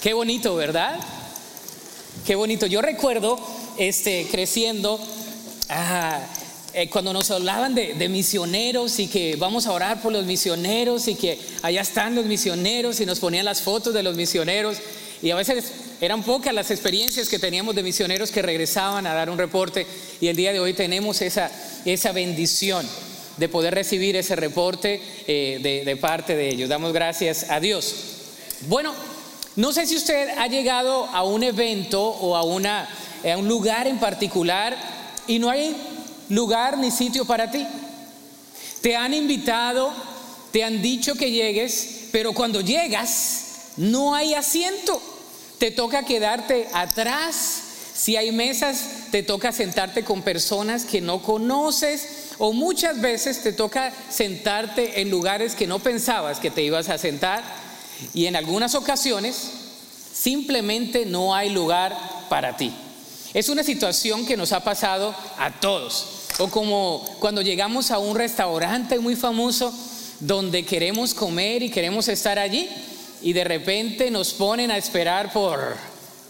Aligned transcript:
Qué 0.00 0.12
bonito, 0.12 0.54
¿verdad? 0.54 0.96
Qué 2.24 2.36
bonito. 2.36 2.66
Yo 2.66 2.80
recuerdo 2.80 3.36
este, 3.78 4.28
creciendo, 4.30 5.00
ah, 5.70 6.20
eh, 6.72 6.88
cuando 6.88 7.12
nos 7.12 7.32
hablaban 7.32 7.74
de, 7.74 7.94
de, 7.94 8.08
misioneros 8.08 9.00
y 9.00 9.08
que 9.08 9.34
vamos 9.34 9.66
a 9.66 9.72
orar 9.72 10.00
por 10.00 10.12
los 10.12 10.24
misioneros 10.24 11.08
y 11.08 11.16
que 11.16 11.40
allá 11.62 11.80
están 11.80 12.14
los 12.14 12.26
misioneros 12.26 13.00
y 13.00 13.06
nos 13.06 13.18
ponían 13.18 13.44
las 13.44 13.60
fotos 13.60 13.92
de 13.92 14.04
los 14.04 14.14
misioneros 14.14 14.76
y 15.20 15.32
a 15.32 15.34
veces 15.34 15.72
eran 16.00 16.22
pocas 16.22 16.54
las 16.54 16.70
experiencias 16.70 17.28
que 17.28 17.40
teníamos 17.40 17.74
de 17.74 17.82
misioneros 17.82 18.30
que 18.30 18.40
regresaban 18.40 19.04
a 19.04 19.14
dar 19.14 19.28
un 19.28 19.36
reporte 19.36 19.84
y 20.20 20.28
el 20.28 20.36
día 20.36 20.52
de 20.52 20.60
hoy 20.60 20.74
tenemos 20.74 21.20
esa, 21.22 21.50
esa 21.84 22.12
bendición 22.12 22.88
de 23.36 23.48
poder 23.48 23.74
recibir 23.74 24.14
ese 24.14 24.36
reporte 24.36 25.02
eh, 25.26 25.58
de, 25.60 25.84
de 25.84 25.96
parte 25.96 26.36
de 26.36 26.50
ellos. 26.50 26.68
Damos 26.68 26.92
gracias 26.92 27.50
a 27.50 27.58
Dios. 27.58 27.96
Bueno, 28.68 28.94
no 29.58 29.72
sé 29.72 29.86
si 29.86 29.96
usted 29.96 30.38
ha 30.38 30.46
llegado 30.46 31.06
a 31.06 31.24
un 31.24 31.42
evento 31.42 32.00
o 32.00 32.36
a, 32.36 32.44
una, 32.44 32.88
a 33.24 33.36
un 33.36 33.48
lugar 33.48 33.88
en 33.88 33.98
particular 33.98 34.76
y 35.26 35.40
no 35.40 35.50
hay 35.50 35.76
lugar 36.28 36.78
ni 36.78 36.92
sitio 36.92 37.24
para 37.24 37.50
ti. 37.50 37.66
Te 38.82 38.94
han 38.94 39.12
invitado, 39.14 39.92
te 40.52 40.62
han 40.62 40.80
dicho 40.80 41.16
que 41.16 41.32
llegues, 41.32 42.06
pero 42.12 42.34
cuando 42.34 42.60
llegas 42.60 43.72
no 43.76 44.14
hay 44.14 44.34
asiento. 44.34 45.02
Te 45.58 45.72
toca 45.72 46.04
quedarte 46.04 46.68
atrás. 46.72 47.62
Si 47.94 48.14
hay 48.14 48.30
mesas, 48.30 49.08
te 49.10 49.24
toca 49.24 49.50
sentarte 49.50 50.04
con 50.04 50.22
personas 50.22 50.84
que 50.84 51.00
no 51.00 51.20
conoces 51.20 52.28
o 52.38 52.52
muchas 52.52 53.00
veces 53.00 53.42
te 53.42 53.52
toca 53.52 53.92
sentarte 54.08 55.00
en 55.00 55.10
lugares 55.10 55.56
que 55.56 55.66
no 55.66 55.80
pensabas 55.80 56.38
que 56.38 56.52
te 56.52 56.62
ibas 56.62 56.88
a 56.90 56.96
sentar 56.96 57.66
y 58.14 58.26
en 58.26 58.36
algunas 58.36 58.74
ocasiones 58.74 59.50
simplemente 60.12 61.06
no 61.06 61.34
hay 61.34 61.50
lugar 61.50 61.96
para 62.28 62.56
ti. 62.56 62.72
Es 63.34 63.48
una 63.48 63.62
situación 63.62 64.26
que 64.26 64.36
nos 64.36 64.52
ha 64.52 64.64
pasado 64.64 65.14
a 65.38 65.60
todos. 65.60 66.06
O 66.38 66.48
como 66.48 67.04
cuando 67.18 67.42
llegamos 67.42 67.90
a 67.90 67.98
un 67.98 68.16
restaurante 68.16 68.98
muy 68.98 69.16
famoso 69.16 69.72
donde 70.20 70.64
queremos 70.64 71.14
comer 71.14 71.62
y 71.62 71.70
queremos 71.70 72.08
estar 72.08 72.38
allí 72.38 72.68
y 73.22 73.32
de 73.32 73.44
repente 73.44 74.10
nos 74.10 74.32
ponen 74.32 74.70
a 74.70 74.76
esperar 74.76 75.32
por 75.32 75.76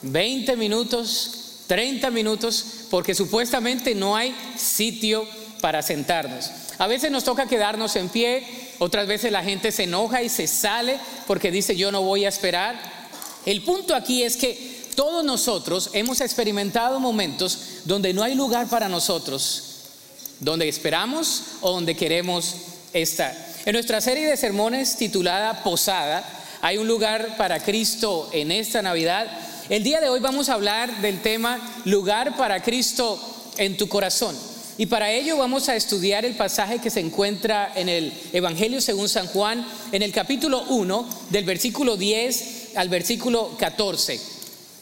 20 0.02 0.56
minutos, 0.56 1.62
30 1.66 2.10
minutos, 2.10 2.64
porque 2.90 3.14
supuestamente 3.14 3.94
no 3.94 4.16
hay 4.16 4.34
sitio 4.56 5.26
para 5.60 5.82
sentarnos. 5.82 6.50
A 6.78 6.86
veces 6.86 7.10
nos 7.10 7.24
toca 7.24 7.46
quedarnos 7.46 7.96
en 7.96 8.08
pie, 8.08 8.44
otras 8.78 9.06
veces 9.06 9.32
la 9.32 9.42
gente 9.42 9.72
se 9.72 9.84
enoja 9.84 10.22
y 10.22 10.28
se 10.28 10.46
sale 10.46 10.98
porque 11.26 11.50
dice 11.50 11.76
yo 11.76 11.90
no 11.90 12.02
voy 12.02 12.24
a 12.24 12.28
esperar. 12.28 12.78
El 13.44 13.62
punto 13.62 13.94
aquí 13.94 14.22
es 14.22 14.36
que 14.36 14.78
todos 14.94 15.24
nosotros 15.24 15.90
hemos 15.92 16.20
experimentado 16.20 17.00
momentos 17.00 17.58
donde 17.84 18.12
no 18.12 18.22
hay 18.22 18.34
lugar 18.34 18.68
para 18.68 18.88
nosotros, 18.88 19.62
donde 20.40 20.68
esperamos 20.68 21.42
o 21.60 21.70
donde 21.72 21.96
queremos 21.96 22.54
estar. 22.92 23.32
En 23.64 23.74
nuestra 23.74 24.00
serie 24.00 24.28
de 24.28 24.36
sermones 24.36 24.96
titulada 24.96 25.62
Posada, 25.62 26.24
hay 26.60 26.78
un 26.78 26.88
lugar 26.88 27.36
para 27.36 27.60
Cristo 27.60 28.28
en 28.32 28.50
esta 28.50 28.82
Navidad. 28.82 29.26
El 29.68 29.84
día 29.84 30.00
de 30.00 30.08
hoy 30.08 30.20
vamos 30.20 30.48
a 30.48 30.54
hablar 30.54 31.00
del 31.00 31.20
tema 31.22 31.60
lugar 31.84 32.36
para 32.36 32.62
Cristo 32.62 33.20
en 33.56 33.76
tu 33.76 33.88
corazón. 33.88 34.36
Y 34.78 34.86
para 34.86 35.10
ello 35.10 35.36
vamos 35.36 35.68
a 35.68 35.74
estudiar 35.74 36.24
el 36.24 36.36
pasaje 36.36 36.78
que 36.78 36.88
se 36.88 37.00
encuentra 37.00 37.72
en 37.74 37.88
el 37.88 38.12
Evangelio 38.32 38.80
según 38.80 39.08
San 39.08 39.26
Juan, 39.26 39.66
en 39.90 40.02
el 40.02 40.12
capítulo 40.12 40.62
1, 40.68 41.08
del 41.30 41.44
versículo 41.44 41.96
10 41.96 42.76
al 42.76 42.88
versículo 42.88 43.56
14. 43.58 44.20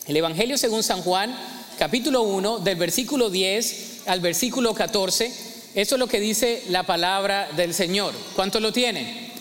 El 0.06 0.16
Evangelio 0.18 0.58
según 0.58 0.82
San 0.82 1.00
Juan, 1.00 1.34
capítulo 1.78 2.24
1, 2.24 2.58
del 2.58 2.76
versículo 2.76 3.30
10 3.30 4.02
al 4.04 4.20
versículo 4.20 4.74
14. 4.74 5.32
Eso 5.74 5.94
es 5.94 5.98
lo 5.98 6.06
que 6.08 6.20
dice 6.20 6.62
la 6.68 6.82
palabra 6.82 7.48
del 7.56 7.72
Señor. 7.72 8.12
¿Cuánto 8.34 8.60
lo 8.60 8.74
tienen? 8.74 9.32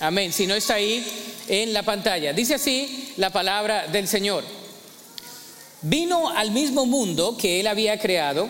Amén. 0.00 0.32
Si 0.32 0.48
no 0.48 0.56
está 0.56 0.74
ahí 0.74 1.06
en 1.46 1.72
la 1.72 1.84
pantalla. 1.84 2.32
Dice 2.32 2.54
así 2.54 3.12
la 3.18 3.30
palabra 3.30 3.86
del 3.86 4.08
Señor. 4.08 4.42
Vino 5.82 6.28
al 6.28 6.50
mismo 6.50 6.86
mundo 6.86 7.36
que 7.36 7.60
él 7.60 7.68
había 7.68 8.00
creado, 8.00 8.48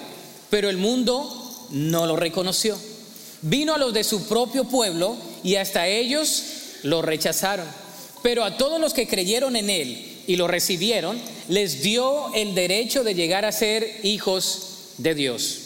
pero 0.49 0.71
el 0.71 0.79
mundo 0.79 1.41
no 1.73 2.07
lo 2.07 2.17
reconoció. 2.17 2.79
Vino 3.43 3.75
a 3.75 3.79
los 3.79 3.93
de 3.93 4.05
su 4.05 4.29
propio 4.29 4.65
pueblo 4.65 5.17
y 5.43 5.57
hasta 5.57 5.89
ellos 5.89 6.43
lo 6.83 7.03
rechazaron. 7.03 7.67
Pero 8.23 8.45
a 8.45 8.57
todos 8.57 8.81
los 8.81 8.95
que 8.95 9.09
creyeron 9.09 9.57
en 9.57 9.69
él 9.69 10.23
y 10.27 10.37
lo 10.37 10.47
recibieron, 10.47 11.19
les 11.49 11.83
dio 11.83 12.33
el 12.35 12.55
derecho 12.55 13.03
de 13.03 13.15
llegar 13.15 13.45
a 13.45 13.53
ser 13.53 14.01
hijos 14.05 14.93
de 14.99 15.15
Dios. 15.15 15.59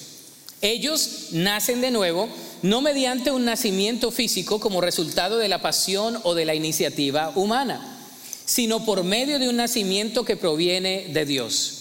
Ellos 0.62 1.28
nacen 1.32 1.82
de 1.82 1.90
nuevo, 1.90 2.28
no 2.62 2.80
mediante 2.80 3.30
un 3.30 3.44
nacimiento 3.44 4.10
físico 4.10 4.58
como 4.58 4.80
resultado 4.80 5.36
de 5.36 5.48
la 5.48 5.60
pasión 5.60 6.18
o 6.22 6.34
de 6.34 6.46
la 6.46 6.54
iniciativa 6.54 7.30
humana, 7.34 7.98
sino 8.46 8.86
por 8.86 9.04
medio 9.04 9.38
de 9.38 9.50
un 9.50 9.56
nacimiento 9.56 10.24
que 10.24 10.36
proviene 10.36 11.08
de 11.12 11.26
Dios. 11.26 11.72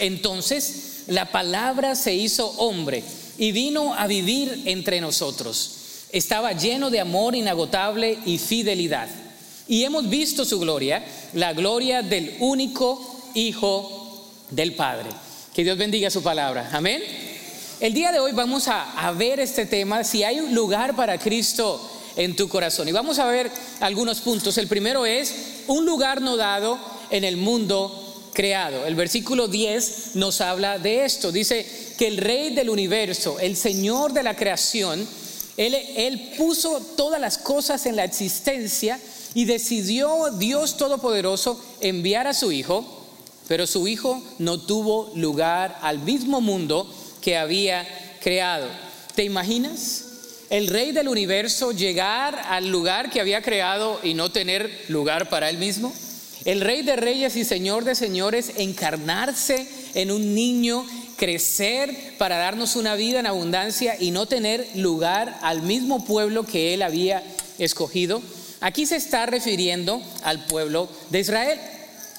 Entonces, 0.00 1.04
la 1.06 1.30
palabra 1.30 1.94
se 1.94 2.14
hizo 2.14 2.48
hombre 2.58 3.04
y 3.38 3.52
vino 3.52 3.94
a 3.94 4.06
vivir 4.06 4.62
entre 4.66 5.00
nosotros. 5.00 5.78
Estaba 6.12 6.52
lleno 6.52 6.90
de 6.90 7.00
amor 7.00 7.34
inagotable 7.34 8.18
y 8.24 8.38
fidelidad. 8.38 9.08
Y 9.66 9.84
hemos 9.84 10.08
visto 10.08 10.44
su 10.44 10.60
gloria, 10.60 11.04
la 11.32 11.52
gloria 11.52 12.02
del 12.02 12.36
único 12.40 13.10
Hijo 13.34 14.30
del 14.50 14.74
Padre. 14.74 15.10
Que 15.52 15.64
Dios 15.64 15.76
bendiga 15.76 16.10
su 16.10 16.22
palabra. 16.22 16.70
Amén. 16.72 17.02
El 17.80 17.92
día 17.92 18.12
de 18.12 18.20
hoy 18.20 18.32
vamos 18.32 18.68
a, 18.68 19.12
ver 19.18 19.40
este 19.40 19.66
tema, 19.66 20.04
si 20.04 20.22
hay 20.22 20.38
un 20.38 20.54
lugar 20.54 20.94
para 20.94 21.18
Cristo 21.18 21.80
en 22.16 22.36
tu 22.36 22.48
corazón. 22.48 22.88
Y 22.88 22.92
vamos 22.92 23.18
a 23.18 23.26
ver 23.26 23.50
algunos 23.80 24.20
puntos. 24.20 24.56
El 24.58 24.68
primero 24.68 25.04
es 25.04 25.34
un 25.66 25.84
lugar 25.84 26.20
no 26.20 26.36
dado 26.36 26.78
en 27.10 27.24
el 27.24 27.36
mundo 27.36 28.03
creado. 28.34 28.84
El 28.84 28.94
versículo 28.94 29.48
10 29.48 30.16
nos 30.16 30.42
habla 30.42 30.78
de 30.78 31.04
esto. 31.06 31.32
Dice 31.32 31.66
que 31.96 32.08
el 32.08 32.18
rey 32.18 32.54
del 32.54 32.68
universo, 32.68 33.38
el 33.40 33.56
Señor 33.56 34.12
de 34.12 34.22
la 34.22 34.36
creación, 34.36 35.06
él, 35.56 35.74
él 35.74 36.32
puso 36.36 36.80
todas 36.96 37.20
las 37.20 37.38
cosas 37.38 37.86
en 37.86 37.96
la 37.96 38.04
existencia 38.04 39.00
y 39.32 39.46
decidió 39.46 40.30
Dios 40.32 40.76
Todopoderoso 40.76 41.58
enviar 41.80 42.26
a 42.26 42.34
su 42.34 42.52
Hijo, 42.52 43.06
pero 43.48 43.66
su 43.66 43.88
Hijo 43.88 44.22
no 44.38 44.60
tuvo 44.60 45.10
lugar 45.14 45.78
al 45.80 46.00
mismo 46.00 46.40
mundo 46.40 46.92
que 47.20 47.36
había 47.36 47.86
creado. 48.20 48.68
¿Te 49.14 49.24
imaginas? 49.24 50.04
El 50.50 50.68
rey 50.68 50.92
del 50.92 51.08
universo 51.08 51.72
llegar 51.72 52.38
al 52.48 52.68
lugar 52.68 53.10
que 53.10 53.20
había 53.20 53.42
creado 53.42 53.98
y 54.02 54.14
no 54.14 54.30
tener 54.30 54.84
lugar 54.88 55.28
para 55.28 55.48
él 55.48 55.58
mismo. 55.58 55.92
El 56.44 56.60
rey 56.60 56.82
de 56.82 56.96
reyes 56.96 57.36
y 57.36 57.44
señor 57.44 57.84
de 57.84 57.94
señores 57.94 58.52
encarnarse 58.56 59.66
en 59.94 60.10
un 60.10 60.34
niño, 60.34 60.86
crecer 61.16 62.14
para 62.18 62.36
darnos 62.36 62.76
una 62.76 62.96
vida 62.96 63.20
en 63.20 63.26
abundancia 63.26 63.96
y 63.98 64.10
no 64.10 64.26
tener 64.26 64.68
lugar 64.74 65.38
al 65.40 65.62
mismo 65.62 66.04
pueblo 66.04 66.44
que 66.44 66.74
él 66.74 66.82
había 66.82 67.22
escogido. 67.58 68.20
Aquí 68.60 68.84
se 68.84 68.96
está 68.96 69.24
refiriendo 69.24 70.02
al 70.22 70.44
pueblo 70.44 70.88
de 71.08 71.20
Israel. 71.20 71.58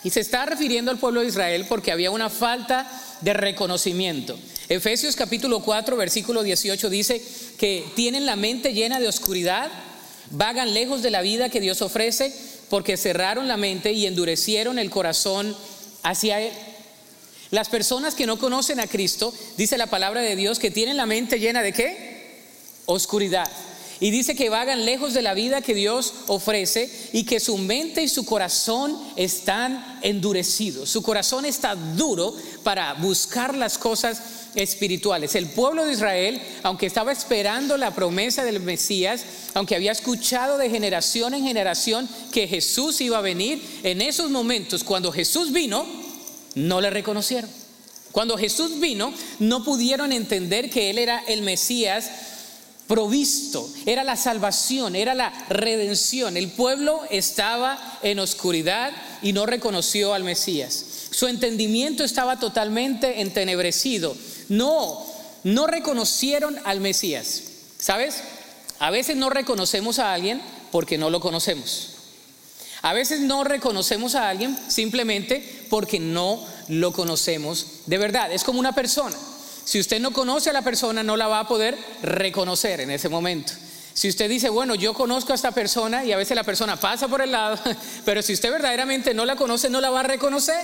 Y 0.04 0.10
se 0.10 0.22
está 0.22 0.46
refiriendo 0.46 0.90
al 0.90 1.00
pueblo 1.00 1.22
de 1.22 1.28
Israel 1.28 1.66
porque 1.70 1.92
había 1.92 2.10
una 2.10 2.30
falta 2.30 2.90
de 3.22 3.34
reconocimiento. 3.34 4.38
Efesios 4.70 5.16
capítulo 5.16 5.62
4, 5.62 5.98
versículo 5.98 6.42
18 6.42 6.90
dice 6.90 7.22
que 7.60 7.86
tienen 7.96 8.26
la 8.26 8.36
mente 8.36 8.74
llena 8.74 9.00
de 9.00 9.08
oscuridad, 9.08 9.72
vagan 10.32 10.74
lejos 10.74 11.04
de 11.04 11.12
la 11.12 11.22
vida 11.22 11.50
que 11.50 11.62
Dios 11.62 11.82
ofrece 11.84 12.34
porque 12.76 12.98
cerraron 12.98 13.48
la 13.48 13.56
mente 13.56 13.94
y 13.94 14.06
endurecieron 14.06 14.80
el 14.80 14.90
corazón 14.90 15.56
hacia 16.04 16.42
Él. 16.42 16.52
Las 17.50 17.70
personas 17.70 18.16
que 18.16 18.26
no 18.26 18.38
conocen 18.38 18.82
a 18.82 18.88
Cristo, 18.88 19.34
dice 19.56 19.78
la 19.78 19.88
palabra 19.88 20.20
de 20.20 20.36
Dios, 20.36 20.60
que 20.60 20.72
tienen 20.72 20.98
la 20.98 21.06
mente 21.06 21.40
llena 21.40 21.62
de 21.62 21.72
qué? 21.72 22.34
Oscuridad. 22.86 23.50
Y 24.00 24.12
dice 24.12 24.36
que 24.36 24.50
vagan 24.50 24.86
lejos 24.86 25.14
de 25.14 25.22
la 25.22 25.34
vida 25.34 25.62
que 25.62 25.74
Dios 25.74 26.14
ofrece 26.28 26.92
y 27.14 27.24
que 27.24 27.40
su 27.40 27.58
mente 27.58 28.04
y 28.04 28.10
su 28.10 28.26
corazón 28.26 28.98
están 29.16 30.00
endurecidos. 30.02 30.90
Su 30.90 31.02
corazón 31.02 31.46
está 31.46 31.76
duro 31.76 32.36
para 32.64 32.94
buscar 32.96 33.56
las 33.56 33.78
cosas 33.78 34.22
espirituales. 34.56 35.36
El 35.36 35.48
pueblo 35.48 35.86
de 35.86 35.94
Israel, 35.94 36.42
aunque 36.64 36.86
estaba 36.86 37.12
esperando 37.12 37.78
la 37.78 37.94
promesa 37.94 38.44
del 38.44 38.60
Mesías, 38.60 39.24
aunque 39.54 39.76
había 39.76 39.92
escuchado 39.92 40.58
de 40.58 40.70
generación 40.70 41.34
en 41.34 41.44
generación 41.44 42.10
que 42.32 42.48
Jesús 42.48 43.00
iba 43.02 43.18
a 43.18 43.22
venir, 43.22 43.62
en 43.84 44.02
esos 44.02 44.30
momentos, 44.30 44.84
cuando 44.84 45.12
Jesús 45.12 45.52
vino, 45.52 45.86
no 46.56 46.82
le 46.82 46.90
reconocieron. 46.90 47.50
Cuando 48.12 48.38
Jesús 48.38 48.80
vino, 48.80 49.14
no 49.40 49.64
pudieron 49.64 50.14
entender 50.14 50.70
que 50.70 50.90
Él 50.90 51.00
era 51.00 51.22
el 51.28 51.42
Mesías 51.42 52.10
provisto, 52.88 53.68
era 53.86 54.04
la 54.04 54.16
salvación, 54.16 54.96
era 54.96 55.14
la 55.14 55.32
redención. 55.50 56.38
El 56.38 56.52
pueblo 56.52 57.02
estaba 57.10 58.00
en 58.04 58.20
oscuridad 58.20 58.92
y 59.22 59.34
no 59.34 59.46
reconoció 59.46 60.14
al 60.14 60.24
Mesías. 60.24 60.86
Su 61.12 61.28
entendimiento 61.28 62.04
estaba 62.04 62.40
totalmente 62.40 63.22
entenebrecido. 63.22 64.16
No, 64.50 65.06
no 65.44 65.68
reconocieron 65.68 66.58
al 66.66 66.82
Mesías. 66.82 67.42
¿Sabes? 67.80 68.22
A 68.80 68.90
veces 68.90 69.16
no 69.16 69.30
reconocemos 69.30 70.00
a 70.00 70.14
alguien 70.14 70.42
porque 70.72 70.98
no 70.98 71.10
lo 71.10 71.20
conocemos. 71.20 71.92
A 72.82 72.94
veces 72.94 73.22
no 73.22 73.44
reconocemos 73.44 74.14
a 74.16 74.30
alguien 74.30 74.58
simplemente 74.68 75.66
porque 75.70 76.00
no 76.00 76.40
lo 76.68 76.94
conocemos 76.94 77.66
de 77.86 77.98
verdad. 77.98 78.32
Es 78.32 78.44
como 78.44 78.60
una 78.60 78.74
persona. 78.74 79.16
Si 79.66 79.80
usted 79.80 80.00
no 80.00 80.12
conoce 80.12 80.52
a 80.52 80.54
la 80.54 80.62
persona, 80.62 81.04
no 81.04 81.18
la 81.18 81.28
va 81.28 81.42
a 81.42 81.48
poder 81.48 81.78
reconocer 82.04 82.82
en 82.82 82.92
ese 82.92 83.10
momento. 83.10 83.52
Si 83.94 84.08
usted 84.08 84.30
dice, 84.30 84.50
bueno, 84.50 84.76
yo 84.76 84.94
conozco 84.94 85.32
a 85.32 85.36
esta 85.36 85.52
persona 85.52 86.06
y 86.06 86.12
a 86.12 86.18
veces 86.18 86.36
la 86.36 86.44
persona 86.44 86.80
pasa 86.80 87.08
por 87.08 87.22
el 87.22 87.32
lado, 87.32 87.58
pero 88.06 88.22
si 88.22 88.34
usted 88.34 88.52
verdaderamente 88.52 89.14
no 89.14 89.26
la 89.26 89.36
conoce, 89.36 89.70
no 89.70 89.82
la 89.82 89.90
va 89.90 90.02
a 90.02 90.04
reconocer. 90.04 90.64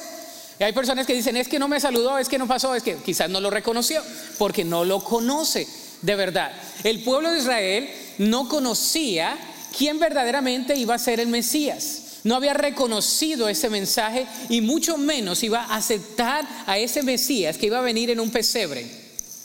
Y 0.59 0.63
hay 0.63 0.73
personas 0.73 1.07
que 1.07 1.13
dicen, 1.13 1.35
es 1.37 1.47
que 1.47 1.57
no 1.57 1.67
me 1.67 1.79
saludó, 1.79 2.19
es 2.19 2.29
que 2.29 2.37
no 2.37 2.47
pasó, 2.47 2.75
es 2.75 2.83
que 2.83 2.97
quizás 2.97 3.29
no 3.29 3.41
lo 3.41 3.49
reconoció, 3.49 4.03
porque 4.37 4.63
no 4.63 4.85
lo 4.85 5.03
conoce 5.03 5.67
de 6.01 6.15
verdad. 6.15 6.51
El 6.83 7.03
pueblo 7.03 7.31
de 7.31 7.39
Israel 7.39 7.89
no 8.19 8.47
conocía 8.47 9.37
quién 9.75 9.97
verdaderamente 9.97 10.75
iba 10.75 10.93
a 10.93 10.99
ser 10.99 11.19
el 11.19 11.27
Mesías 11.27 12.00
no 12.23 12.35
había 12.35 12.53
reconocido 12.53 13.49
ese 13.49 13.69
mensaje 13.69 14.27
y 14.49 14.61
mucho 14.61 14.97
menos 14.97 15.43
iba 15.43 15.63
a 15.63 15.75
aceptar 15.75 16.47
a 16.65 16.77
ese 16.77 17.03
Mesías 17.03 17.57
que 17.57 17.67
iba 17.67 17.79
a 17.79 17.83
venir 17.83 18.09
en 18.09 18.19
un 18.19 18.29
pesebre, 18.29 18.85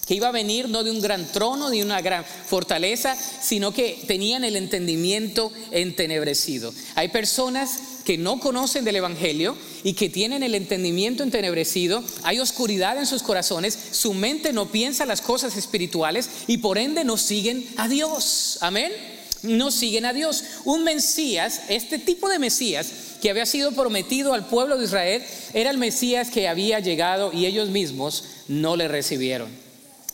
que 0.06 0.14
iba 0.14 0.28
a 0.28 0.32
venir 0.32 0.68
no 0.68 0.84
de 0.84 0.90
un 0.90 1.00
gran 1.00 1.26
trono, 1.32 1.70
ni 1.70 1.82
una 1.82 2.00
gran 2.00 2.24
fortaleza, 2.24 3.16
sino 3.16 3.72
que 3.72 4.02
tenían 4.06 4.44
el 4.44 4.56
entendimiento 4.56 5.52
entenebrecido. 5.70 6.72
Hay 6.94 7.08
personas 7.08 7.80
que 8.04 8.16
no 8.16 8.38
conocen 8.38 8.84
del 8.84 8.96
Evangelio 8.96 9.56
y 9.82 9.94
que 9.94 10.08
tienen 10.08 10.44
el 10.44 10.54
entendimiento 10.54 11.24
entenebrecido, 11.24 12.04
hay 12.22 12.38
oscuridad 12.38 12.98
en 12.98 13.06
sus 13.06 13.22
corazones, 13.22 13.76
su 13.90 14.14
mente 14.14 14.52
no 14.52 14.66
piensa 14.66 15.06
las 15.06 15.20
cosas 15.20 15.56
espirituales 15.56 16.28
y 16.46 16.58
por 16.58 16.78
ende 16.78 17.04
no 17.04 17.16
siguen 17.16 17.66
a 17.76 17.88
Dios. 17.88 18.58
Amén 18.60 19.15
no 19.46 19.70
siguen 19.70 20.04
a 20.04 20.12
Dios. 20.12 20.44
Un 20.64 20.84
Mesías, 20.84 21.62
este 21.68 21.98
tipo 21.98 22.28
de 22.28 22.38
Mesías 22.38 22.90
que 23.20 23.30
había 23.30 23.46
sido 23.46 23.72
prometido 23.72 24.34
al 24.34 24.46
pueblo 24.46 24.76
de 24.76 24.84
Israel, 24.84 25.22
era 25.54 25.70
el 25.70 25.78
Mesías 25.78 26.30
que 26.30 26.48
había 26.48 26.80
llegado 26.80 27.32
y 27.32 27.46
ellos 27.46 27.70
mismos 27.70 28.24
no 28.48 28.76
le 28.76 28.88
recibieron. 28.88 29.48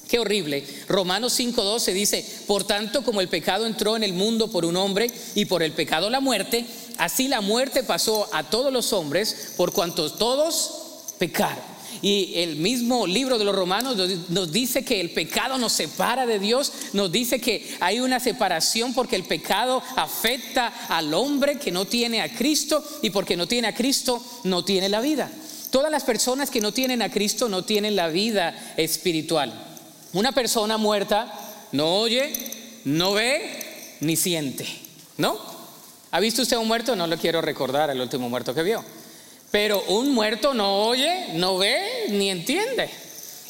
Qué 0.08 0.18
horrible. 0.18 0.62
Romanos 0.88 1.38
5:12 1.38 1.92
dice, 1.92 2.24
por 2.46 2.64
tanto 2.64 3.02
como 3.02 3.22
el 3.22 3.28
pecado 3.28 3.66
entró 3.66 3.96
en 3.96 4.02
el 4.02 4.12
mundo 4.12 4.50
por 4.50 4.64
un 4.66 4.76
hombre 4.76 5.10
y 5.34 5.46
por 5.46 5.62
el 5.62 5.72
pecado 5.72 6.10
la 6.10 6.20
muerte, 6.20 6.66
así 6.98 7.28
la 7.28 7.40
muerte 7.40 7.82
pasó 7.82 8.28
a 8.32 8.50
todos 8.50 8.72
los 8.72 8.92
hombres 8.92 9.54
por 9.56 9.72
cuantos 9.72 10.18
todos 10.18 11.14
pecaron. 11.18 11.71
Y 12.02 12.32
el 12.34 12.56
mismo 12.56 13.06
libro 13.06 13.38
de 13.38 13.44
los 13.44 13.54
romanos 13.54 13.96
nos 14.28 14.50
dice 14.50 14.84
que 14.84 15.00
el 15.00 15.10
pecado 15.10 15.56
nos 15.56 15.72
separa 15.72 16.26
de 16.26 16.40
Dios, 16.40 16.72
nos 16.92 17.12
dice 17.12 17.40
que 17.40 17.76
hay 17.78 18.00
una 18.00 18.18
separación 18.18 18.92
porque 18.92 19.14
el 19.14 19.22
pecado 19.22 19.80
afecta 19.94 20.66
al 20.88 21.14
hombre 21.14 21.60
que 21.60 21.70
no 21.70 21.84
tiene 21.84 22.20
a 22.20 22.34
Cristo 22.34 22.84
y 23.02 23.10
porque 23.10 23.36
no 23.36 23.46
tiene 23.46 23.68
a 23.68 23.74
Cristo 23.74 24.20
no 24.42 24.64
tiene 24.64 24.88
la 24.88 25.00
vida. 25.00 25.30
Todas 25.70 25.92
las 25.92 26.02
personas 26.02 26.50
que 26.50 26.60
no 26.60 26.72
tienen 26.72 27.02
a 27.02 27.10
Cristo 27.10 27.48
no 27.48 27.64
tienen 27.64 27.94
la 27.94 28.08
vida 28.08 28.74
espiritual. 28.76 29.52
Una 30.12 30.32
persona 30.32 30.76
muerta 30.76 31.32
no 31.70 31.94
oye, 31.94 32.32
no 32.84 33.12
ve, 33.12 33.96
ni 34.00 34.16
siente, 34.16 34.66
¿no? 35.16 35.38
¿Ha 36.10 36.20
visto 36.20 36.42
usted 36.42 36.58
un 36.58 36.68
muerto? 36.68 36.94
No 36.94 37.06
lo 37.06 37.16
quiero 37.16 37.40
recordar 37.40 37.88
el 37.90 38.00
último 38.00 38.28
muerto 38.28 38.52
que 38.54 38.62
vio. 38.62 38.84
Pero 39.52 39.84
un 39.88 40.12
muerto 40.12 40.54
no 40.54 40.86
oye, 40.86 41.28
no 41.34 41.58
ve, 41.58 42.06
ni 42.08 42.30
entiende. 42.30 42.90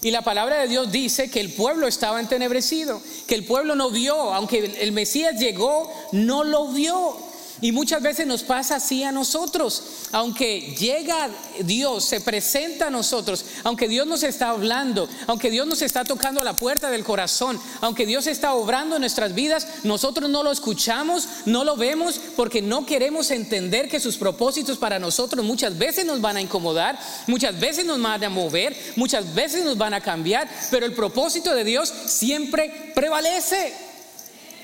Y 0.02 0.10
la 0.10 0.22
palabra 0.22 0.60
de 0.60 0.66
Dios 0.66 0.90
dice 0.90 1.30
que 1.30 1.38
el 1.38 1.52
pueblo 1.52 1.86
estaba 1.86 2.18
entenebrecido, 2.18 3.00
que 3.28 3.36
el 3.36 3.44
pueblo 3.44 3.76
no 3.76 3.88
vio, 3.88 4.34
aunque 4.34 4.78
el 4.80 4.90
Mesías 4.90 5.38
llegó, 5.38 5.90
no 6.10 6.42
lo 6.42 6.66
vio. 6.72 7.16
Y 7.62 7.70
muchas 7.70 8.02
veces 8.02 8.26
nos 8.26 8.42
pasa 8.42 8.76
así 8.76 9.04
a 9.04 9.12
nosotros. 9.12 9.84
Aunque 10.10 10.74
llega 10.76 11.30
Dios, 11.60 12.04
se 12.04 12.20
presenta 12.20 12.88
a 12.88 12.90
nosotros, 12.90 13.44
aunque 13.62 13.86
Dios 13.86 14.04
nos 14.04 14.24
está 14.24 14.50
hablando, 14.50 15.08
aunque 15.28 15.48
Dios 15.48 15.64
nos 15.68 15.80
está 15.80 16.02
tocando 16.02 16.40
a 16.40 16.44
la 16.44 16.56
puerta 16.56 16.90
del 16.90 17.04
corazón, 17.04 17.60
aunque 17.80 18.04
Dios 18.04 18.26
está 18.26 18.54
obrando 18.54 18.96
en 18.96 19.00
nuestras 19.00 19.32
vidas, 19.32 19.68
nosotros 19.84 20.28
no 20.28 20.42
lo 20.42 20.50
escuchamos, 20.50 21.28
no 21.46 21.62
lo 21.62 21.76
vemos 21.76 22.20
porque 22.34 22.60
no 22.60 22.84
queremos 22.84 23.30
entender 23.30 23.88
que 23.88 24.00
sus 24.00 24.16
propósitos 24.16 24.76
para 24.76 24.98
nosotros 24.98 25.44
muchas 25.44 25.78
veces 25.78 26.04
nos 26.04 26.20
van 26.20 26.38
a 26.38 26.42
incomodar, 26.42 26.98
muchas 27.28 27.58
veces 27.60 27.84
nos 27.86 28.02
van 28.02 28.24
a 28.24 28.28
mover, 28.28 28.76
muchas 28.96 29.32
veces 29.34 29.64
nos 29.64 29.78
van 29.78 29.94
a 29.94 30.00
cambiar, 30.00 30.48
pero 30.72 30.84
el 30.84 30.94
propósito 30.94 31.54
de 31.54 31.62
Dios 31.62 31.92
siempre 32.06 32.92
prevalece. 32.92 33.72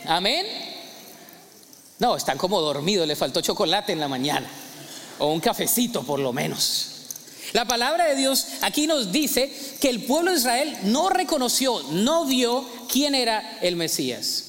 Amén. 0.05 0.78
No, 1.99 2.17
están 2.17 2.39
como 2.39 2.61
dormidos, 2.61 3.06
le 3.06 3.17
faltó 3.17 3.41
chocolate 3.41 3.93
en 3.93 4.00
la 4.00 4.09
mañana 4.09 4.49
o 5.19 5.33
un 5.33 5.41
cafecito 5.41 6.03
por 6.03 6.21
lo 6.21 6.33
menos. 6.33 6.93
La 7.53 7.65
palabra 7.65 8.06
de 8.06 8.15
Dios 8.15 8.47
aquí 8.61 8.87
nos 8.87 9.11
dice 9.11 9.53
que 9.81 9.89
el 9.89 10.05
pueblo 10.05 10.31
de 10.31 10.39
Israel 10.39 10.77
no 10.85 11.09
reconoció, 11.09 11.83
no 11.91 12.27
vio 12.27 12.65
quién 12.91 13.15
era 13.15 13.59
el 13.61 13.77
Mesías. 13.77 14.48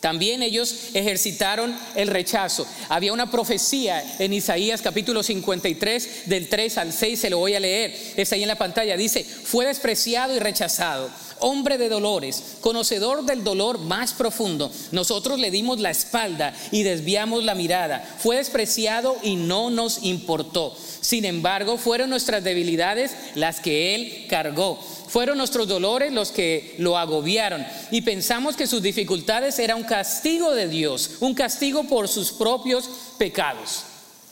También 0.00 0.42
ellos 0.42 0.74
ejercitaron 0.94 1.76
el 1.94 2.08
rechazo. 2.08 2.66
Había 2.88 3.12
una 3.12 3.30
profecía 3.30 4.16
en 4.18 4.32
Isaías 4.32 4.80
capítulo 4.82 5.22
53 5.22 6.22
del 6.26 6.48
3 6.48 6.78
al 6.78 6.92
6, 6.92 7.20
se 7.20 7.30
lo 7.30 7.38
voy 7.38 7.54
a 7.54 7.60
leer. 7.60 7.94
Está 8.16 8.34
ahí 8.34 8.42
en 8.42 8.48
la 8.48 8.56
pantalla. 8.56 8.96
Dice, 8.96 9.24
fue 9.24 9.66
despreciado 9.66 10.34
y 10.34 10.38
rechazado 10.38 11.10
hombre 11.40 11.78
de 11.78 11.88
dolores, 11.88 12.58
conocedor 12.60 13.24
del 13.24 13.42
dolor 13.42 13.78
más 13.78 14.12
profundo. 14.12 14.70
Nosotros 14.92 15.38
le 15.38 15.50
dimos 15.50 15.80
la 15.80 15.90
espalda 15.90 16.54
y 16.70 16.82
desviamos 16.82 17.44
la 17.44 17.54
mirada. 17.54 18.06
Fue 18.18 18.36
despreciado 18.36 19.16
y 19.22 19.36
no 19.36 19.70
nos 19.70 20.02
importó. 20.04 20.76
Sin 21.00 21.24
embargo, 21.24 21.78
fueron 21.78 22.10
nuestras 22.10 22.44
debilidades 22.44 23.12
las 23.34 23.60
que 23.60 23.94
Él 23.94 24.26
cargó. 24.28 24.78
Fueron 25.10 25.38
nuestros 25.38 25.66
dolores 25.66 26.12
los 26.12 26.30
que 26.30 26.76
lo 26.78 26.96
agobiaron 26.96 27.66
y 27.90 28.02
pensamos 28.02 28.54
que 28.54 28.68
sus 28.68 28.80
dificultades 28.80 29.58
eran 29.58 29.78
un 29.78 29.84
castigo 29.84 30.54
de 30.54 30.68
Dios, 30.68 31.16
un 31.18 31.34
castigo 31.34 31.82
por 31.84 32.06
sus 32.06 32.30
propios 32.30 32.88
pecados. 33.18 33.86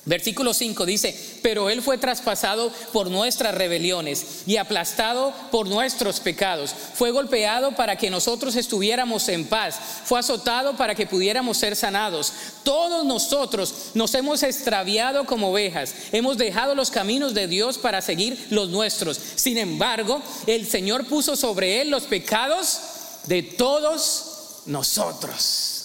Versículo 0.08 0.54
5 0.54 0.86
dice, 0.86 1.14
pero 1.42 1.68
Él 1.68 1.82
fue 1.82 1.98
traspasado 1.98 2.72
por 2.94 3.10
nuestras 3.10 3.54
rebeliones 3.54 4.44
y 4.46 4.56
aplastado 4.56 5.34
por 5.50 5.68
nuestros 5.68 6.18
pecados. 6.18 6.74
Fue 6.94 7.10
golpeado 7.10 7.72
para 7.72 7.96
que 7.96 8.08
nosotros 8.08 8.56
estuviéramos 8.56 9.28
en 9.28 9.44
paz. 9.44 9.76
Fue 10.04 10.18
azotado 10.18 10.78
para 10.78 10.94
que 10.94 11.06
pudiéramos 11.06 11.58
ser 11.58 11.76
sanados. 11.76 12.32
Todos 12.62 13.04
nosotros 13.04 13.90
nos 13.92 14.14
hemos 14.14 14.42
extraviado 14.42 15.26
como 15.26 15.50
ovejas. 15.50 15.94
Hemos 16.10 16.38
dejado 16.38 16.74
los 16.74 16.90
caminos 16.90 17.34
de 17.34 17.46
Dios 17.46 17.76
para 17.76 18.00
seguir 18.00 18.46
los 18.48 18.70
nuestros. 18.70 19.20
Sin 19.36 19.58
embargo, 19.58 20.22
el 20.46 20.66
Señor 20.66 21.04
puso 21.04 21.36
sobre 21.36 21.82
Él 21.82 21.90
los 21.90 22.04
pecados 22.04 22.78
de 23.26 23.42
todos 23.42 24.62
nosotros. 24.64 25.84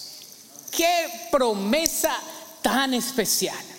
Qué 0.70 1.28
promesa 1.30 2.18
tan 2.62 2.94
especial. 2.94 3.73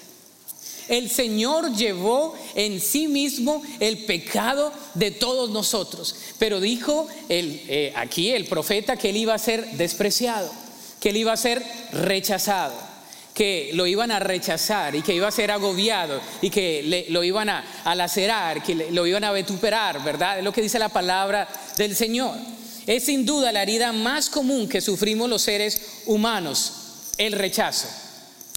El 0.88 1.10
Señor 1.10 1.74
llevó 1.74 2.36
en 2.54 2.80
sí 2.80 3.08
mismo 3.08 3.62
el 3.80 4.06
pecado 4.06 4.72
de 4.94 5.12
todos 5.12 5.50
nosotros. 5.50 6.16
Pero 6.38 6.60
dijo 6.60 7.08
el, 7.30 7.62
eh, 7.68 7.94
aquí 7.96 8.32
el 8.32 8.46
profeta 8.46 8.98
que 8.98 9.10
él 9.10 9.18
iba 9.18 9.34
a 9.34 9.40
ser 9.40 9.66
despreciado, 9.72 10.52
que 11.00 11.10
él 11.10 11.18
iba 11.18 11.34
a 11.34 11.38
ser 11.38 11.64
rechazado, 11.92 12.76
que 13.34 13.72
lo 13.74 13.88
iban 13.88 14.12
a 14.12 14.20
rechazar 14.20 14.96
y 14.96 15.02
que 15.02 15.16
iba 15.16 15.28
a 15.28 15.32
ser 15.32 15.52
agobiado 15.52 16.22
y 16.42 16.50
que 16.50 17.06
lo 17.10 17.24
iban 17.24 17.50
a, 17.50 17.82
a 17.84 17.96
lacerar, 17.96 18.64
que 18.64 18.76
lo 18.92 19.06
iban 19.08 19.24
a 19.24 19.32
vituperar, 19.32 20.04
¿verdad? 20.04 20.38
Es 20.38 20.44
lo 20.44 20.54
que 20.54 20.62
dice 20.62 20.80
la 20.80 20.90
palabra 20.90 21.48
del 21.78 21.96
Señor. 21.96 22.36
Es 22.88 23.06
sin 23.06 23.26
duda 23.26 23.52
la 23.52 23.64
herida 23.64 23.92
más 23.92 24.30
común 24.30 24.70
que 24.70 24.80
sufrimos 24.80 25.30
los 25.30 25.42
seres 25.42 25.82
humanos, 26.06 26.74
el 27.18 27.34
rechazo. 27.34 27.88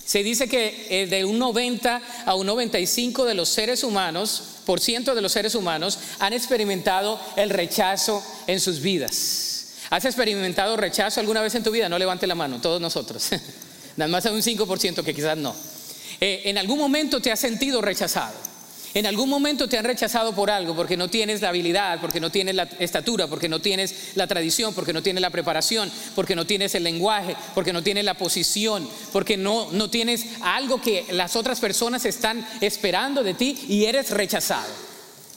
Se 0.09 0.23
dice 0.23 0.49
que 0.49 0.87
eh, 0.89 1.07
de 1.07 1.27
un 1.27 1.39
90 1.39 2.01
a 2.25 2.35
un 2.35 2.47
95 2.47 3.27
de 3.27 3.35
los 3.35 3.51
seres 3.51 3.85
humanos, 3.85 4.43
por 4.65 4.81
ciento 4.81 5.15
de 5.15 5.21
los 5.21 5.33
seres 5.33 5.55
humanos, 5.55 5.99
han 6.19 6.33
experimentado 6.33 7.21
el 7.37 7.51
rechazo 7.51 8.25
en 8.47 8.59
sus 8.59 8.81
vidas. 8.81 9.67
¿Has 9.91 10.07
experimentado 10.07 10.79
rechazo 10.79 11.21
alguna 11.21 11.43
vez 11.43 11.55
en 11.57 11.63
tu 11.63 11.71
vida? 11.71 11.91
No 11.91 11.99
levante 11.99 12.27
la 12.27 12.35
mano, 12.35 12.59
todos 12.59 12.81
nosotros. 12.81 13.29
Nada 13.99 14.11
más 14.11 14.25
hay 14.25 14.33
un 14.33 14.41
5% 14.41 15.05
que 15.05 15.15
quizás 15.15 15.37
no. 15.37 15.55
Eh, 16.23 16.41
en 16.47 16.57
algún 16.57 16.79
momento 16.79 17.21
te 17.21 17.31
has 17.31 17.41
sentido 17.41 17.83
rechazado. 17.83 18.48
En 18.95 19.07
algún 19.07 19.29
momento 19.29 19.69
te 19.69 19.77
han 19.77 19.85
rechazado 19.85 20.35
por 20.35 20.51
algo, 20.51 20.75
porque 20.75 20.97
no 20.97 21.09
tienes 21.09 21.43
la 21.43 21.51
habilidad, 21.51 22.01
porque 22.01 22.21
no 22.21 22.31
tienes 22.31 22.55
la 22.55 22.69
estatura, 22.79 23.27
porque 23.27 23.49
no 23.49 23.61
tienes 23.61 24.13
la 24.15 24.27
tradición, 24.27 24.73
porque 24.73 24.93
no 24.93 25.03
tienes 25.03 25.21
la 25.21 25.31
preparación, 25.31 25.91
porque 26.15 26.35
no 26.35 26.47
tienes 26.47 26.75
el 26.75 26.85
lenguaje, 26.85 27.37
porque 27.55 27.73
no 27.73 27.83
tienes 27.83 28.05
la 28.05 28.15
posición, 28.15 28.89
porque 29.13 29.37
no, 29.37 29.69
no 29.73 29.91
tienes 29.91 30.27
algo 30.41 30.81
que 30.81 31.05
las 31.11 31.37
otras 31.37 31.61
personas 31.61 32.05
están 32.07 32.47
esperando 32.61 33.23
de 33.23 33.35
ti 33.35 33.59
y 33.69 33.85
eres 33.85 34.11
rechazado. 34.11 34.73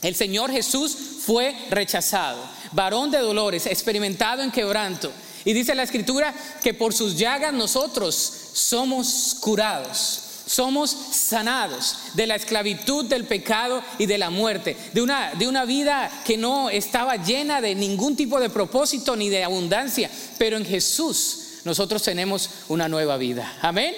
El 0.01 0.15
Señor 0.15 0.51
Jesús 0.51 0.95
fue 1.25 1.55
rechazado, 1.69 2.41
varón 2.71 3.11
de 3.11 3.19
dolores, 3.19 3.65
experimentado 3.65 4.41
en 4.41 4.51
quebranto. 4.51 5.11
Y 5.43 5.53
dice 5.53 5.75
la 5.75 5.83
Escritura 5.83 6.33
que 6.63 6.73
por 6.73 6.93
sus 6.93 7.17
llagas 7.17 7.53
nosotros 7.53 8.33
somos 8.53 9.35
curados 9.39 10.30
somos 10.51 10.91
sanados 11.11 11.95
de 12.13 12.27
la 12.27 12.35
esclavitud 12.35 13.05
del 13.05 13.23
pecado 13.23 13.81
y 13.97 14.05
de 14.05 14.17
la 14.17 14.29
muerte, 14.29 14.75
de 14.91 15.01
una, 15.01 15.33
de 15.33 15.47
una 15.47 15.63
vida 15.63 16.11
que 16.25 16.35
no 16.35 16.69
estaba 16.69 17.15
llena 17.15 17.61
de 17.61 17.73
ningún 17.73 18.17
tipo 18.17 18.37
de 18.37 18.49
propósito 18.49 19.15
ni 19.15 19.29
de 19.29 19.45
abundancia, 19.45 20.09
pero 20.37 20.57
en 20.57 20.65
Jesús 20.65 21.61
nosotros 21.63 22.03
tenemos 22.03 22.49
una 22.67 22.89
nueva 22.89 23.15
vida. 23.15 23.57
Amén. 23.61 23.95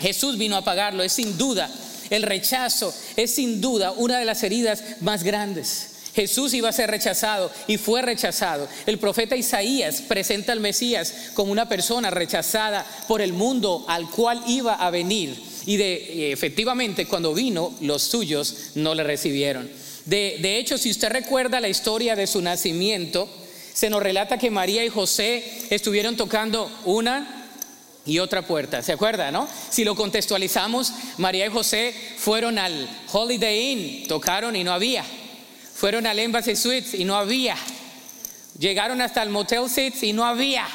Jesús 0.00 0.36
vino 0.36 0.56
a 0.56 0.64
pagarlo, 0.64 1.04
es 1.04 1.12
sin 1.12 1.38
duda, 1.38 1.70
el 2.10 2.24
rechazo 2.24 2.92
es 3.14 3.36
sin 3.36 3.60
duda 3.60 3.92
una 3.92 4.18
de 4.18 4.24
las 4.24 4.42
heridas 4.42 4.82
más 5.00 5.22
grandes. 5.22 5.90
Jesús 6.12 6.52
iba 6.54 6.68
a 6.68 6.72
ser 6.72 6.90
rechazado 6.90 7.52
y 7.68 7.76
fue 7.76 8.02
rechazado. 8.02 8.66
El 8.86 8.98
profeta 8.98 9.36
Isaías 9.36 10.00
presenta 10.00 10.50
al 10.50 10.58
Mesías 10.58 11.14
como 11.34 11.52
una 11.52 11.68
persona 11.68 12.10
rechazada 12.10 12.84
por 13.06 13.22
el 13.22 13.32
mundo 13.32 13.84
al 13.86 14.10
cual 14.10 14.42
iba 14.48 14.74
a 14.74 14.90
venir. 14.90 15.40
Y 15.68 15.76
de, 15.76 16.32
efectivamente, 16.32 17.04
cuando 17.04 17.34
vino, 17.34 17.74
los 17.82 18.02
suyos 18.02 18.70
no 18.74 18.94
le 18.94 19.02
recibieron. 19.02 19.68
De, 20.06 20.38
de 20.40 20.56
hecho, 20.56 20.78
si 20.78 20.90
usted 20.90 21.10
recuerda 21.10 21.60
la 21.60 21.68
historia 21.68 22.16
de 22.16 22.26
su 22.26 22.40
nacimiento, 22.40 23.28
se 23.74 23.90
nos 23.90 24.02
relata 24.02 24.38
que 24.38 24.50
María 24.50 24.82
y 24.82 24.88
José 24.88 25.44
estuvieron 25.68 26.16
tocando 26.16 26.70
una 26.86 27.50
y 28.06 28.18
otra 28.18 28.40
puerta. 28.40 28.82
¿Se 28.82 28.92
acuerda, 28.92 29.30
no? 29.30 29.46
Si 29.68 29.84
lo 29.84 29.94
contextualizamos, 29.94 30.90
María 31.18 31.44
y 31.44 31.50
José 31.50 31.94
fueron 32.16 32.58
al 32.58 32.88
Holiday 33.12 33.72
Inn, 33.72 34.08
tocaron 34.08 34.56
y 34.56 34.64
no 34.64 34.72
había. 34.72 35.04
Fueron 35.74 36.06
al 36.06 36.18
Embassy 36.18 36.56
Suites 36.56 36.94
y 36.94 37.04
no 37.04 37.14
había. 37.14 37.56
Llegaron 38.58 39.02
hasta 39.02 39.22
el 39.22 39.28
Motel 39.28 39.68
Seats 39.68 40.02
y 40.02 40.14
no 40.14 40.24
había. 40.24 40.66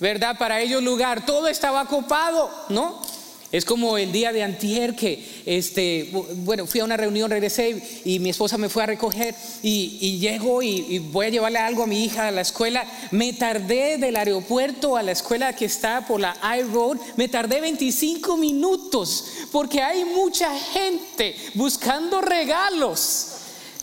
¿Verdad? 0.00 0.36
Para 0.36 0.60
ellos 0.60 0.82
lugar, 0.82 1.24
todo 1.24 1.46
estaba 1.46 1.84
copado, 1.86 2.50
¿no? 2.70 3.06
Es 3.50 3.64
como 3.64 3.96
el 3.96 4.12
día 4.12 4.30
de 4.30 4.42
antier 4.42 4.94
que, 4.94 5.42
este, 5.46 6.10
bueno, 6.36 6.66
fui 6.66 6.80
a 6.80 6.84
una 6.84 6.98
reunión, 6.98 7.30
regresé 7.30 7.82
y 8.04 8.18
mi 8.18 8.28
esposa 8.28 8.58
me 8.58 8.68
fue 8.68 8.82
a 8.82 8.86
recoger 8.86 9.34
y, 9.62 10.18
llego 10.18 10.62
y, 10.62 10.84
y, 10.86 10.98
voy 10.98 11.26
a 11.26 11.30
llevarle 11.30 11.58
algo 11.58 11.84
a 11.84 11.86
mi 11.86 12.04
hija 12.04 12.28
a 12.28 12.30
la 12.30 12.42
escuela. 12.42 12.84
Me 13.10 13.32
tardé 13.32 13.96
del 13.96 14.16
aeropuerto 14.16 14.98
a 14.98 15.02
la 15.02 15.12
escuela 15.12 15.54
que 15.54 15.64
está 15.64 16.06
por 16.06 16.20
la 16.20 16.36
I-Road, 16.58 16.98
me 17.16 17.28
tardé 17.28 17.62
25 17.62 18.36
minutos 18.36 19.24
porque 19.50 19.80
hay 19.80 20.04
mucha 20.04 20.54
gente 20.54 21.34
buscando 21.54 22.20
regalos 22.20 23.28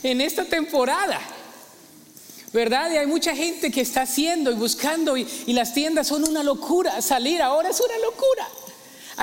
en 0.03 0.21
esta 0.21 0.45
temporada. 0.45 1.19
¿Verdad? 2.53 2.89
Y 2.91 2.97
hay 2.97 3.07
mucha 3.07 3.35
gente 3.35 3.69
que 3.69 3.81
está 3.81 4.03
haciendo 4.03 4.49
y 4.49 4.53
buscando 4.53 5.17
y, 5.17 5.27
y 5.47 5.53
las 5.53 5.73
tiendas 5.73 6.07
son 6.07 6.23
una 6.23 6.41
locura. 6.41 7.01
Salir 7.01 7.41
ahora 7.41 7.69
es 7.69 7.81
una 7.81 7.97
locura. 7.97 8.47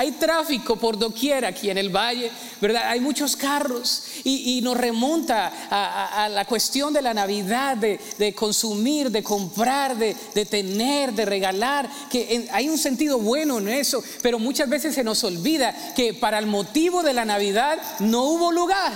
Hay 0.03 0.11
tráfico 0.11 0.75
por 0.75 0.99
doquier 0.99 1.45
aquí 1.45 1.71
en 1.71 1.79
el 1.79 1.89
valle, 1.89 2.29
¿verdad? 2.61 2.89
Hay 2.89 2.99
muchos 2.99 3.37
carros 3.37 4.03
y, 4.25 4.61
nos 4.61 4.77
remonta 4.77 5.53
a, 5.71 6.29
la 6.29 6.45
cuestión 6.45 6.93
de 6.93 7.01
la 7.01 7.15
Navidad, 7.15 7.77
de, 7.77 8.35
consumir, 8.35 9.13
de 9.13 9.23
comprar, 9.23 9.97
de, 9.97 10.17
tener, 10.45 11.13
de 11.13 11.25
regalar, 11.25 11.89
que 12.11 12.49
hay 12.51 12.69
un 12.69 12.79
sentido 12.79 13.21
bueno 13.21 13.59
en 13.59 13.69
eso, 13.69 14.03
pero 14.23 14.41
muchas 14.41 14.69
veces 14.69 14.93
se 14.93 15.05
nos 15.05 15.23
olvida 15.23 15.95
que 15.95 16.15
para 16.15 16.41
el 16.41 16.47
motivo 16.47 17.05
de 17.05 17.15
la 17.15 17.25
Navidad 17.25 17.79
no 18.01 18.25
hubo 18.25 18.51
lugar, 18.51 18.93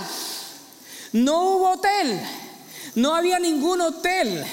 no 1.13 1.41
hubo 1.41 1.69
hotel, 1.69 2.19
no 2.95 3.15
había 3.15 3.39
ningún 3.39 3.79
hotel. 3.79 4.43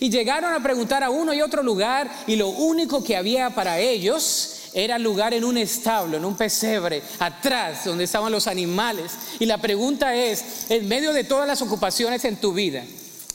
Y 0.00 0.10
llegaron 0.10 0.52
a 0.54 0.60
preguntar 0.60 1.04
a 1.04 1.10
uno 1.10 1.32
y 1.32 1.40
otro 1.40 1.62
lugar 1.62 2.10
y 2.26 2.34
lo 2.34 2.48
único 2.48 3.04
que 3.04 3.16
había 3.16 3.50
para 3.50 3.78
ellos 3.78 4.59
era 4.72 4.98
lugar 4.98 5.34
en 5.34 5.44
un 5.44 5.58
establo, 5.58 6.16
en 6.16 6.24
un 6.24 6.36
pesebre, 6.36 7.02
atrás, 7.18 7.84
donde 7.84 8.04
estaban 8.04 8.32
los 8.32 8.46
animales. 8.46 9.12
Y 9.38 9.46
la 9.46 9.58
pregunta 9.58 10.14
es, 10.14 10.70
en 10.70 10.86
medio 10.88 11.12
de 11.12 11.24
todas 11.24 11.46
las 11.46 11.62
ocupaciones 11.62 12.24
en 12.24 12.36
tu 12.36 12.52
vida, 12.52 12.84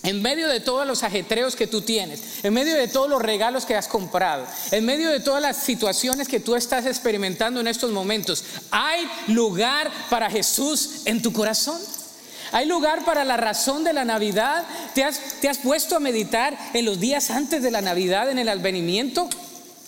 en 0.04 0.22
medio 0.22 0.48
de 0.48 0.60
todos 0.60 0.86
los 0.86 1.04
ajetreos 1.04 1.56
que 1.56 1.68
tú 1.68 1.82
tienes, 1.82 2.44
en 2.44 2.54
medio 2.54 2.75
de 2.75 2.88
todos 2.88 3.10
los 3.10 3.22
regalos 3.22 3.65
que 3.65 3.75
has 3.75 3.88
comprado, 3.88 4.46
en 4.72 4.86
medio 4.86 5.10
de 5.10 5.20
todas 5.20 5.42
las 5.42 5.58
situaciones 5.58 6.27
que 6.27 6.39
tú 6.39 6.56
estás 6.56 6.86
experimentando 6.86 7.60
en 7.60 7.68
estos 7.68 7.92
momentos, 7.92 8.44
¿hay 8.72 9.08
lugar 9.27 9.92
para 10.10 10.30
Jesús 10.30 11.01
en 11.06 11.22
tu 11.22 11.34
corazón? 11.34 11.82
¿Hay 12.51 12.68
lugar 12.68 13.04
para 13.04 13.25
la 13.25 13.36
razón 13.36 13.84
de 13.84 13.94
la 13.94 14.06
Navidad? 14.06 14.63
¿Te 14.94 15.04
has, 15.04 15.42
te 15.42 15.50
has 15.50 15.58
puesto 15.58 15.96
a 15.96 16.00
meditar 16.00 16.58
en 16.74 16.86
los 16.86 17.00
días 17.00 17.32
antes 17.32 17.63
de 17.63 17.72
la 17.72 17.82
Navidad, 17.82 18.30
en 18.30 18.38
el 18.38 18.50
advenimiento? 18.50 19.27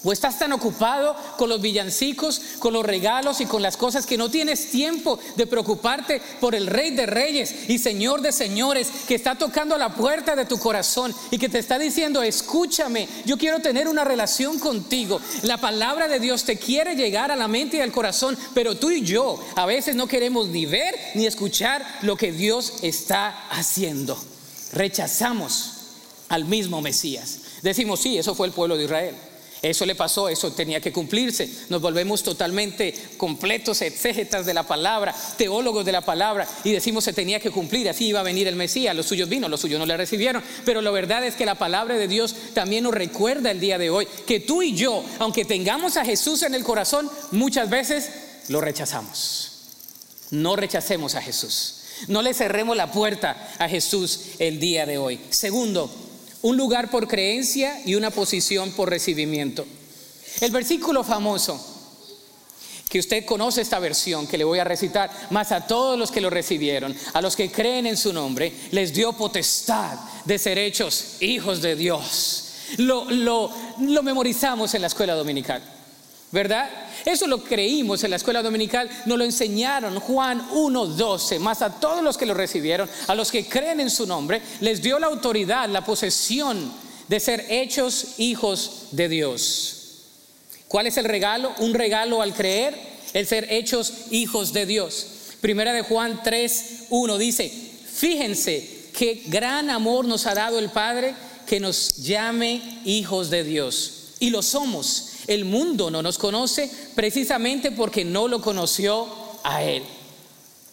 ¿O 0.08 0.14
estás 0.14 0.40
tan 0.40 0.54
ocupado 0.54 1.18
con 1.36 1.50
los 1.50 1.60
villancicos, 1.60 2.40
con 2.60 2.72
los 2.72 2.86
regalos 2.86 3.42
y 3.42 3.46
con 3.46 3.62
las 3.62 3.76
cosas 3.76 4.06
que 4.06 4.16
no 4.16 4.32
tienes 4.32 4.72
tiempo 4.72 5.20
de 5.36 5.46
preocuparte 5.46 6.22
por 6.40 6.56
el 6.56 6.68
Rey 6.68 6.92
de 6.92 7.06
Reyes 7.06 7.68
y 7.68 7.78
Señor 7.78 8.22
de 8.22 8.32
Señores 8.32 8.90
que 9.06 9.16
está 9.16 9.36
tocando 9.36 9.78
la 9.78 9.94
puerta 9.96 10.38
de 10.38 10.46
tu 10.46 10.60
corazón 10.60 11.14
y 11.30 11.38
que 11.38 11.50
te 11.50 11.60
está 11.60 11.78
diciendo, 11.78 12.24
escúchame, 12.24 13.10
yo 13.26 13.38
quiero 13.38 13.60
tener 13.60 13.90
una 13.90 14.06
relación 14.06 14.60
contigo. 14.60 15.20
La 15.42 15.58
palabra 15.58 16.08
de 16.08 16.22
Dios 16.22 16.46
te 16.46 16.56
quiere 16.56 16.96
llegar 16.96 17.30
a 17.30 17.36
la 17.36 17.50
mente 17.50 17.76
y 17.76 17.82
al 17.82 17.92
corazón, 17.92 18.38
pero 18.54 18.78
tú 18.78 18.90
y 18.92 19.02
yo 19.02 19.38
a 19.58 19.66
veces 19.66 19.98
no 19.98 20.08
queremos 20.08 20.48
ni 20.48 20.66
ver 20.66 20.96
ni 21.16 21.26
escuchar 21.26 21.86
lo 22.04 22.16
que 22.16 22.32
Dios 22.32 22.76
está 22.82 23.50
haciendo. 23.50 24.18
Rechazamos 24.72 25.74
al 26.30 26.46
mismo 26.46 26.82
Mesías. 26.82 27.40
Decimos, 27.62 28.00
sí, 28.00 28.18
eso 28.18 28.36
fue 28.36 28.48
el 28.48 28.54
pueblo 28.54 28.78
de 28.78 28.86
Israel. 28.86 29.16
Eso 29.70 29.86
le 29.86 29.96
pasó, 29.96 30.30
eso 30.30 30.52
tenía 30.54 30.80
que 30.80 30.94
cumplirse. 30.94 31.50
Nos 31.68 31.82
volvemos 31.82 32.24
totalmente 32.24 32.94
completos 33.18 33.82
exégetas 33.82 34.46
de 34.46 34.54
la 34.54 34.64
palabra, 34.64 35.14
teólogos 35.38 35.86
de 35.86 35.92
la 35.92 36.02
palabra, 36.02 36.48
y 36.64 36.72
decimos 36.72 37.04
se 37.04 37.12
tenía 37.12 37.40
que 37.40 37.52
cumplir, 37.52 37.90
así 37.90 38.08
iba 38.08 38.22
a 38.22 38.24
venir 38.24 38.48
el 38.48 38.56
Mesías. 38.56 38.96
Los 38.96 39.08
suyos 39.08 39.28
vino, 39.28 39.50
los 39.50 39.60
suyos 39.60 39.80
no 39.80 39.86
le 39.86 39.98
recibieron. 39.98 40.42
Pero 40.64 40.82
la 40.82 40.92
verdad 40.92 41.26
es 41.26 41.36
que 41.36 41.46
la 41.46 41.56
palabra 41.56 41.96
de 41.96 42.08
Dios 42.08 42.34
también 42.54 42.86
nos 42.86 42.94
recuerda 42.94 43.52
el 43.52 43.60
día 43.60 43.78
de 43.78 43.90
hoy 43.90 44.08
que 44.26 44.40
tú 44.40 44.62
y 44.62 44.74
yo, 44.74 45.04
aunque 45.20 45.44
tengamos 45.44 45.98
a 45.98 46.06
Jesús 46.06 46.44
en 46.44 46.56
el 46.56 46.64
corazón, 46.64 47.10
muchas 47.32 47.70
veces 47.70 48.10
lo 48.48 48.62
rechazamos. 48.62 49.52
No 50.32 50.56
rechacemos 50.56 51.16
a 51.16 51.22
Jesús. 51.22 51.84
No 52.08 52.22
le 52.22 52.34
cerremos 52.34 52.78
la 52.78 52.92
puerta 52.92 53.54
a 53.58 53.68
Jesús 53.68 54.22
el 54.40 54.60
día 54.60 54.86
de 54.86 54.98
hoy. 54.98 55.20
Segundo, 55.30 55.90
un 56.42 56.58
lugar 56.58 56.90
por 56.90 57.08
creencia 57.08 57.82
y 57.86 57.96
una 57.96 58.12
posición 58.12 58.72
por 58.72 58.90
recibimiento. 58.90 59.66
El 60.42 60.52
versículo 60.52 61.04
famoso, 61.04 61.60
que 62.90 63.00
usted 63.00 63.26
conoce 63.26 63.62
esta 63.62 63.80
versión 63.80 64.28
que 64.28 64.38
le 64.38 64.44
voy 64.44 64.60
a 64.60 64.64
recitar, 64.64 65.12
más 65.30 65.52
a 65.52 65.68
todos 65.68 65.98
los 65.98 66.12
que 66.12 66.22
lo 66.22 66.30
recibieron, 66.30 66.96
a 67.14 67.22
los 67.22 67.36
que 67.36 67.52
creen 67.52 67.88
en 67.88 67.98
su 67.98 68.14
nombre, 68.14 68.54
les 68.72 68.94
dio 68.94 69.14
potestad 69.14 69.98
de 70.26 70.38
ser 70.38 70.58
hechos 70.58 71.16
hijos 71.20 71.62
de 71.62 71.76
Dios. 71.76 72.44
Lo, 72.78 73.06
lo, 73.10 73.52
lo 73.80 74.04
memorizamos 74.04 74.74
en 74.74 74.82
la 74.82 74.88
escuela 74.88 75.16
dominical, 75.16 75.62
¿verdad? 76.32 76.70
Eso 77.06 77.26
lo 77.28 77.44
creímos 77.44 78.04
en 78.04 78.10
la 78.10 78.18
escuela 78.18 78.44
dominical, 78.44 78.90
nos 79.06 79.18
lo 79.18 79.24
enseñaron 79.24 80.00
Juan 80.00 80.50
1.12, 80.52 81.40
más 81.40 81.62
a 81.62 81.80
todos 81.80 82.04
los 82.04 82.18
que 82.18 82.26
lo 82.26 82.34
recibieron, 82.34 82.90
a 83.08 83.16
los 83.16 83.32
que 83.32 83.48
creen 83.48 83.80
en 83.80 83.90
su 83.90 84.06
nombre, 84.06 84.42
les 84.60 84.82
dio 84.82 85.00
la 85.00 85.08
autoridad, 85.08 85.70
la 85.70 85.86
posesión 85.86 86.72
de 87.08 87.20
ser 87.20 87.46
hechos 87.50 88.16
hijos 88.18 88.88
de 88.92 89.08
Dios. 89.08 89.74
¿Cuál 90.68 90.88
es 90.88 90.98
el 90.98 91.06
regalo? 91.06 91.54
Un 91.60 91.74
regalo 91.74 92.22
al 92.22 92.34
creer, 92.34 92.78
el 93.14 93.26
ser 93.26 93.52
hechos 93.52 93.94
hijos 94.12 94.52
de 94.52 94.66
Dios. 94.66 95.08
Primera 95.40 95.72
de 95.72 95.84
Juan 95.84 96.22
3.1 96.24 97.18
dice, 97.18 97.50
fíjense 97.50 98.90
qué 98.94 99.24
gran 99.28 99.70
amor 99.70 100.06
nos 100.06 100.26
ha 100.26 100.34
dado 100.34 100.60
el 100.60 100.70
Padre 100.70 101.16
que 101.46 101.62
nos 101.62 101.98
llame 101.98 102.82
hijos 102.84 103.30
de 103.30 103.46
Dios. 103.46 103.94
Y 104.20 104.32
lo 104.32 104.42
somos. 104.42 105.12
El 105.28 105.46
mundo 105.46 105.92
no 105.92 106.02
nos 106.02 106.18
conoce 106.18 106.72
precisamente 106.96 107.72
porque 107.72 108.06
no 108.06 108.28
lo 108.28 108.42
conoció 108.42 109.08
a 109.44 109.64
Él. 109.64 109.84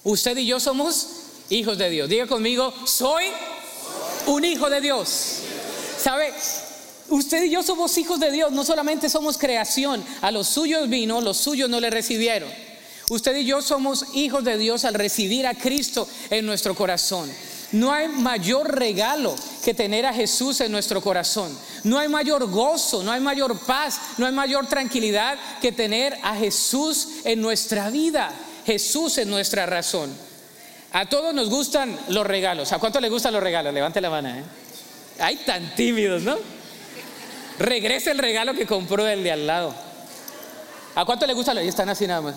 Usted 0.04 0.36
y 0.38 0.46
yo 0.46 0.60
somos 0.60 1.08
hijos 1.50 1.76
de 1.78 1.90
Dios. 1.90 2.08
Diga 2.08 2.26
conmigo, 2.26 2.72
soy 2.86 3.24
un 4.26 4.44
hijo 4.44 4.70
de 4.70 4.80
Dios. 4.80 5.38
¿Sabe? 5.98 6.32
Usted 7.08 7.44
y 7.44 7.50
yo 7.50 7.62
somos 7.62 7.96
hijos 7.98 8.18
de 8.18 8.30
Dios, 8.30 8.52
no 8.52 8.64
solamente 8.64 9.08
somos 9.08 9.38
creación. 9.38 10.04
A 10.22 10.30
los 10.30 10.48
suyos 10.48 10.88
vino, 10.88 11.20
los 11.20 11.36
suyos 11.36 11.68
no 11.68 11.80
le 11.80 11.90
recibieron. 11.90 12.50
Usted 13.10 13.36
y 13.36 13.44
yo 13.44 13.60
somos 13.60 14.06
hijos 14.14 14.44
de 14.44 14.56
Dios 14.56 14.84
al 14.84 14.94
recibir 14.94 15.46
a 15.46 15.54
Cristo 15.54 16.08
en 16.30 16.46
nuestro 16.46 16.74
corazón. 16.74 17.30
No 17.74 17.92
hay 17.92 18.06
mayor 18.06 18.72
regalo 18.72 19.34
que 19.64 19.74
tener 19.74 20.06
a 20.06 20.14
Jesús 20.14 20.60
en 20.60 20.70
nuestro 20.70 21.00
corazón. 21.00 21.52
No 21.82 21.98
hay 21.98 22.08
mayor 22.08 22.48
gozo, 22.48 23.02
no 23.02 23.10
hay 23.10 23.20
mayor 23.20 23.58
paz, 23.58 24.00
no 24.16 24.26
hay 24.26 24.32
mayor 24.32 24.68
tranquilidad 24.68 25.36
que 25.60 25.72
tener 25.72 26.16
a 26.22 26.36
Jesús 26.36 27.08
en 27.24 27.40
nuestra 27.40 27.90
vida. 27.90 28.32
Jesús 28.64 29.18
en 29.18 29.28
nuestra 29.28 29.66
razón. 29.66 30.16
A 30.92 31.06
todos 31.06 31.34
nos 31.34 31.50
gustan 31.50 31.98
los 32.10 32.24
regalos. 32.24 32.70
¿A 32.70 32.78
cuánto 32.78 33.00
le 33.00 33.08
gustan 33.08 33.32
los 33.32 33.42
regalos? 33.42 33.74
Levante 33.74 34.00
la 34.00 34.08
mano. 34.08 34.28
¿eh? 34.28 34.44
Hay 35.18 35.34
tan 35.38 35.74
tímidos, 35.74 36.22
¿no? 36.22 36.36
Regrese 37.58 38.12
el 38.12 38.18
regalo 38.18 38.54
que 38.54 38.66
compró 38.66 39.04
el 39.08 39.24
de 39.24 39.32
al 39.32 39.48
lado. 39.48 39.74
¿A 40.94 41.04
cuánto 41.04 41.26
le 41.26 41.32
gustan 41.32 41.56
los? 41.56 41.64
Están 41.64 41.88
así 41.88 42.06
nada 42.06 42.20
más. 42.20 42.34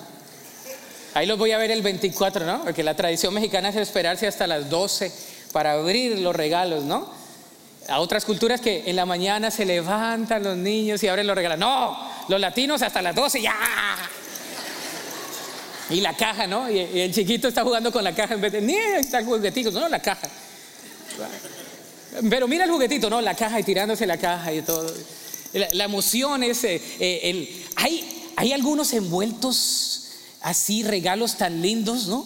Ahí 1.17 1.25
los 1.25 1.39
voy 1.39 1.51
a 1.51 1.57
ver 1.57 1.71
el 1.71 1.81
24, 1.81 2.45
¿no? 2.45 2.63
Porque 2.63 2.83
la 2.83 2.95
tradición 2.95 3.33
mexicana 3.33 3.69
es 3.69 3.75
esperarse 3.75 4.27
hasta 4.27 4.45
las 4.45 4.69
12 4.69 5.11
para 5.51 5.71
abrir 5.71 6.19
los 6.19 6.35
regalos, 6.35 6.83
¿no? 6.83 7.09
A 7.87 8.01
otras 8.01 8.23
culturas 8.23 8.61
que 8.61 8.83
en 8.85 8.95
la 8.95 9.07
mañana 9.07 9.49
se 9.49 9.65
levantan 9.65 10.43
los 10.43 10.55
niños 10.55 11.01
y 11.01 11.07
abren 11.07 11.25
los 11.25 11.35
regalos. 11.35 11.57
No, 11.57 11.97
los 12.27 12.39
latinos 12.39 12.83
hasta 12.83 13.01
las 13.01 13.15
12 13.15 13.41
ya. 13.41 13.55
Y 15.89 16.01
la 16.01 16.15
caja, 16.15 16.45
¿no? 16.45 16.69
Y 16.69 16.77
el 16.77 17.11
chiquito 17.11 17.47
está 17.47 17.63
jugando 17.63 17.91
con 17.91 18.03
la 18.03 18.13
caja 18.13 18.35
en 18.35 18.41
vez 18.41 18.51
de, 18.51 18.61
ni 18.61 18.75
está 18.75 19.17
el 19.17 19.25
juguetito, 19.25 19.71
no, 19.71 19.89
la 19.89 19.99
caja. 19.99 20.29
Pero 22.29 22.47
mira 22.47 22.65
el 22.65 22.69
juguetito, 22.69 23.09
¿no? 23.09 23.21
La 23.21 23.33
caja 23.33 23.59
y 23.59 23.63
tirándose 23.63 24.05
la 24.05 24.17
caja 24.17 24.53
y 24.53 24.61
todo. 24.61 24.93
La, 25.71 25.85
emoción 25.85 26.43
es, 26.43 26.63
eh, 26.63 26.79
eh, 26.99 27.21
el, 27.23 27.65
hay, 27.75 28.31
hay 28.35 28.53
algunos 28.53 28.93
envueltos 28.93 30.03
así 30.41 30.83
regalos 30.83 31.37
tan 31.37 31.61
lindos, 31.61 32.07
¿no? 32.07 32.23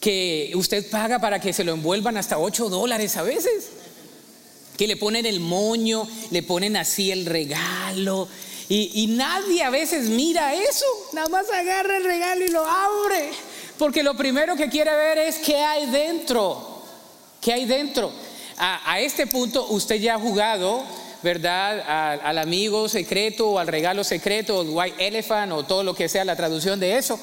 Que 0.00 0.52
usted 0.54 0.88
paga 0.90 1.18
para 1.18 1.40
que 1.40 1.52
se 1.52 1.64
lo 1.64 1.72
envuelvan 1.72 2.16
hasta 2.16 2.38
8 2.38 2.68
dólares 2.68 3.16
a 3.16 3.22
veces. 3.22 3.70
Que 4.76 4.86
le 4.86 4.96
ponen 4.96 5.24
el 5.24 5.40
moño, 5.40 6.06
le 6.30 6.42
ponen 6.42 6.76
así 6.76 7.10
el 7.10 7.26
regalo. 7.26 8.28
Y, 8.68 9.06
nadie 9.08 9.62
a 9.62 9.70
veces 9.70 10.08
mira 10.08 10.54
eso, 10.54 10.86
nada 11.12 11.28
más 11.28 11.46
agarra 11.50 11.98
el 11.98 12.04
regalo 12.04 12.44
y 12.44 12.48
lo 12.48 12.64
abre. 12.64 13.30
Porque 13.78 14.02
lo 14.02 14.16
primero 14.16 14.56
que 14.56 14.68
quiere 14.68 14.94
ver 14.96 15.18
es 15.18 15.36
qué 15.36 15.56
hay 15.58 15.86
dentro. 15.86 16.82
¿Qué 17.40 17.52
hay 17.52 17.66
dentro? 17.66 18.10
A, 18.56 19.00
este 19.00 19.26
punto 19.26 19.66
usted 19.68 19.96
ya 19.96 20.14
ha 20.14 20.18
jugado, 20.18 20.82
¿verdad? 21.22 22.20
al 22.24 22.38
amigo 22.38 22.88
secreto 22.88 23.50
o 23.50 23.58
al 23.58 23.66
regalo 23.66 24.02
secreto, 24.02 24.60
o 24.60 24.62
white 24.62 25.06
elephant 25.06 25.52
o 25.52 25.64
todo 25.64 25.82
lo 25.82 25.94
que 25.94 26.08
sea 26.08 26.24
la 26.24 26.36
traducción 26.36 26.80
de 26.80 26.96
eso 26.96 27.18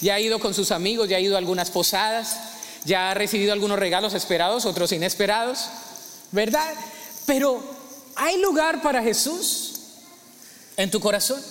ya 0.00 0.14
ha 0.14 0.20
ido 0.20 0.38
con 0.38 0.54
sus 0.54 0.70
amigos, 0.72 1.08
ya 1.08 1.16
ha 1.16 1.20
ido 1.20 1.34
a 1.34 1.38
algunas 1.38 1.70
posadas, 1.70 2.36
ya 2.84 3.10
ha 3.10 3.14
recibido 3.14 3.52
algunos 3.52 3.78
regalos 3.78 4.14
esperados, 4.14 4.64
otros 4.64 4.92
inesperados, 4.92 5.66
¿verdad? 6.32 6.72
Pero 7.26 7.62
¿hay 8.14 8.40
lugar 8.40 8.82
para 8.82 9.02
Jesús 9.02 9.80
en 10.76 10.90
tu 10.90 11.00
corazón? 11.00 11.42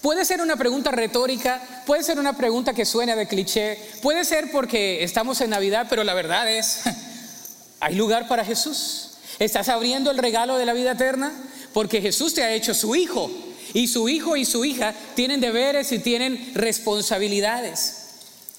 Puede 0.00 0.24
ser 0.24 0.40
una 0.40 0.56
pregunta 0.56 0.90
retórica, 0.90 1.60
puede 1.84 2.04
ser 2.04 2.18
una 2.18 2.36
pregunta 2.36 2.72
que 2.72 2.84
suena 2.84 3.16
de 3.16 3.26
cliché, 3.26 3.78
puede 4.00 4.24
ser 4.24 4.50
porque 4.52 5.02
estamos 5.02 5.40
en 5.40 5.50
Navidad, 5.50 5.86
pero 5.90 6.04
la 6.04 6.14
verdad 6.14 6.50
es, 6.50 6.82
¿hay 7.80 7.96
lugar 7.96 8.28
para 8.28 8.44
Jesús? 8.44 9.10
¿Estás 9.38 9.68
abriendo 9.68 10.10
el 10.10 10.18
regalo 10.18 10.56
de 10.56 10.66
la 10.66 10.72
vida 10.72 10.92
eterna? 10.92 11.32
Porque 11.72 12.00
Jesús 12.00 12.34
te 12.34 12.44
ha 12.44 12.52
hecho 12.52 12.74
su 12.74 12.94
hijo. 12.94 13.30
Y 13.74 13.86
su 13.88 14.08
hijo 14.08 14.36
y 14.36 14.44
su 14.44 14.64
hija 14.64 14.94
tienen 15.14 15.40
deberes 15.40 15.92
y 15.92 15.98
tienen 15.98 16.52
responsabilidades. 16.54 17.94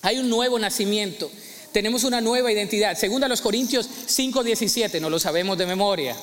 Hay 0.01 0.19
un 0.19 0.29
nuevo 0.29 0.59
nacimiento. 0.59 1.29
Tenemos 1.71 2.03
una 2.03 2.21
nueva 2.21 2.51
identidad. 2.51 2.97
Según 2.97 3.23
a 3.23 3.27
los 3.27 3.41
Corintios 3.41 3.87
5:17, 4.07 4.99
no 4.99 5.09
lo 5.09 5.19
sabemos 5.19 5.57
de 5.57 5.65
memoria. 5.65 6.15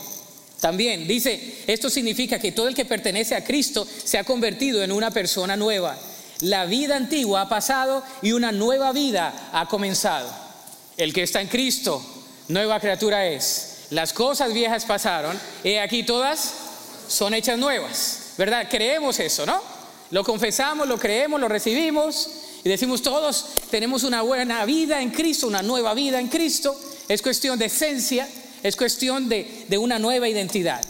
También 0.60 1.06
dice, 1.06 1.58
esto 1.66 1.90
significa 1.90 2.38
que 2.38 2.52
todo 2.52 2.68
el 2.68 2.74
que 2.74 2.84
pertenece 2.84 3.34
a 3.34 3.44
Cristo 3.44 3.86
se 4.04 4.18
ha 4.18 4.24
convertido 4.24 4.82
en 4.82 4.90
una 4.90 5.10
persona 5.10 5.56
nueva. 5.56 5.98
La 6.40 6.64
vida 6.64 6.96
antigua 6.96 7.42
ha 7.42 7.48
pasado 7.48 8.02
y 8.22 8.32
una 8.32 8.52
nueva 8.52 8.92
vida 8.92 9.50
ha 9.52 9.68
comenzado. 9.68 10.28
El 10.96 11.12
que 11.12 11.22
está 11.22 11.40
en 11.40 11.48
Cristo, 11.48 12.02
nueva 12.48 12.80
criatura 12.80 13.26
es. 13.26 13.74
Las 13.90 14.12
cosas 14.12 14.52
viejas 14.52 14.84
pasaron, 14.84 15.38
y 15.62 15.75
aquí 15.75 16.02
todas 16.02 16.52
son 17.06 17.34
hechas 17.34 17.58
nuevas. 17.58 18.25
¿Verdad? 18.36 18.68
Creemos 18.70 19.18
eso, 19.20 19.46
¿no? 19.46 19.60
Lo 20.10 20.25
confesamos, 20.25 20.86
lo 20.86 20.99
creemos, 20.99 21.40
lo 21.40 21.49
recibimos 21.49 22.28
y 22.64 22.68
decimos 22.68 23.02
todos 23.02 23.44
tenemos 23.70 24.04
una 24.04 24.22
buena 24.22 24.64
vida 24.64 25.02
en 25.02 25.10
Cristo, 25.10 25.46
una 25.46 25.62
nueva 25.62 25.94
vida 25.94 26.20
en 26.20 26.28
Cristo. 26.28 26.78
Es 27.08 27.22
cuestión 27.22 27.58
de 27.58 27.66
esencia, 27.66 28.28
es 28.62 28.76
cuestión 28.76 29.28
de, 29.28 29.64
de 29.68 29.78
una 29.78 29.99
nueva 29.99 30.28
identidad. 30.28 30.80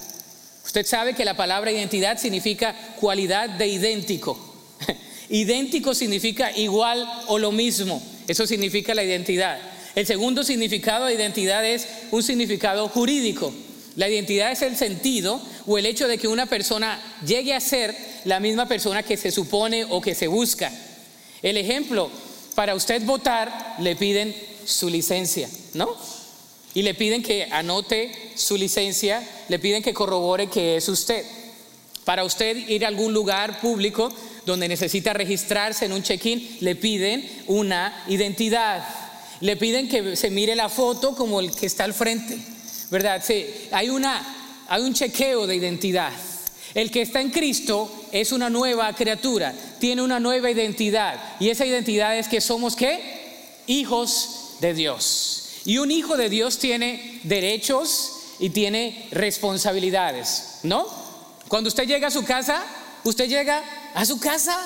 Usted 0.65 0.85
sabe 0.85 1.15
que 1.15 1.25
la 1.25 1.37
palabra 1.37 1.71
identidad 1.71 2.19
significa 2.19 2.75
cualidad 3.01 3.49
de 3.49 3.69
idéntico. 3.69 4.39
idéntico 5.31 5.95
significa 5.95 6.51
igual 6.57 7.09
o 7.29 7.39
lo 7.39 7.53
mismo. 7.53 8.03
Eso 8.29 8.47
significa 8.47 8.95
la 8.95 9.05
identidad. 9.05 9.59
El 9.95 10.07
segundo 10.07 10.45
significado 10.45 11.07
de 11.07 11.15
identidad 11.15 11.65
es 11.65 11.87
un 12.11 12.23
significado 12.23 12.89
jurídico. 12.89 13.53
La 13.97 14.09
identidad 14.09 14.53
es 14.53 14.61
el 14.61 14.77
sentido 14.77 15.41
o 15.67 15.79
el 15.79 15.87
hecho 15.87 16.07
de 16.07 16.19
que 16.19 16.29
una 16.29 16.47
persona 16.47 17.01
llegue 17.27 17.55
a 17.55 17.61
ser 17.61 17.97
la 18.25 18.41
misma 18.41 18.69
persona 18.69 19.03
que 19.03 19.17
se 19.17 19.31
supone 19.31 19.85
o 19.89 20.03
que 20.03 20.15
se 20.15 20.27
busca. 20.27 20.71
El 21.43 21.57
ejemplo, 21.57 22.11
para 22.55 22.75
usted 22.75 23.03
votar 23.03 23.77
le 23.79 23.97
piden 23.97 24.37
su 24.67 24.91
licencia, 24.91 25.49
¿no? 25.75 25.97
Y 26.75 26.83
le 26.83 26.93
piden 26.95 27.23
que 27.23 27.49
anote 27.51 28.13
su 28.35 28.59
licencia, 28.59 29.27
le 29.49 29.59
piden 29.59 29.83
que 29.83 29.95
corrobore 29.95 30.49
que 30.49 30.77
es 30.77 30.89
usted. 30.91 31.25
Para 32.05 32.25
usted 32.25 32.69
ir 32.69 32.85
a 32.85 32.89
algún 32.89 33.15
lugar 33.15 33.61
público 33.61 34.13
donde 34.45 34.69
necesita 34.69 35.15
registrarse 35.15 35.87
en 35.87 35.93
un 35.93 36.03
check-in, 36.03 36.59
le 36.61 36.77
piden 36.77 37.27
una 37.47 38.05
identidad. 38.09 38.87
Le 39.41 39.57
piden 39.57 39.89
que 39.89 40.17
se 40.17 40.31
mire 40.31 40.55
la 40.55 40.69
foto 40.69 41.15
como 41.15 41.41
el 41.41 41.51
que 41.51 41.67
está 41.67 41.85
al 41.85 41.95
frente. 41.95 42.56
¿Verdad? 42.91 43.23
Sí, 43.25 43.47
hay, 43.73 43.89
una, 43.89 44.65
hay 44.69 44.83
un 44.83 44.95
chequeo 44.95 45.47
de 45.47 45.57
identidad. 45.57 46.13
El 46.75 46.91
que 46.91 47.03
está 47.03 47.21
en 47.21 47.31
Cristo 47.31 47.91
es 48.13 48.33
una 48.33 48.51
nueva 48.51 48.93
criatura, 48.93 49.55
tiene 49.79 50.03
una 50.03 50.21
nueva 50.21 50.51
identidad. 50.51 51.19
Y 51.41 51.49
esa 51.49 51.65
identidad 51.65 52.17
es 52.19 52.29
que 52.29 52.41
somos 52.41 52.77
qué? 52.77 53.59
Hijos 53.67 54.57
de 54.61 54.75
Dios. 54.75 55.61
Y 55.65 55.79
un 55.79 55.91
hijo 55.91 56.17
de 56.17 56.29
Dios 56.29 56.59
tiene 56.59 57.21
derechos 57.25 58.13
y 58.39 58.51
tiene 58.51 59.09
responsabilidades, 59.11 60.59
¿no? 60.63 60.87
Cuando 61.49 61.69
usted 61.69 61.87
llega 61.87 62.09
a 62.09 62.11
su 62.11 62.25
casa, 62.25 62.63
usted 63.05 63.29
llega 63.29 63.63
a 63.95 64.05
su 64.05 64.21
casa, 64.21 64.57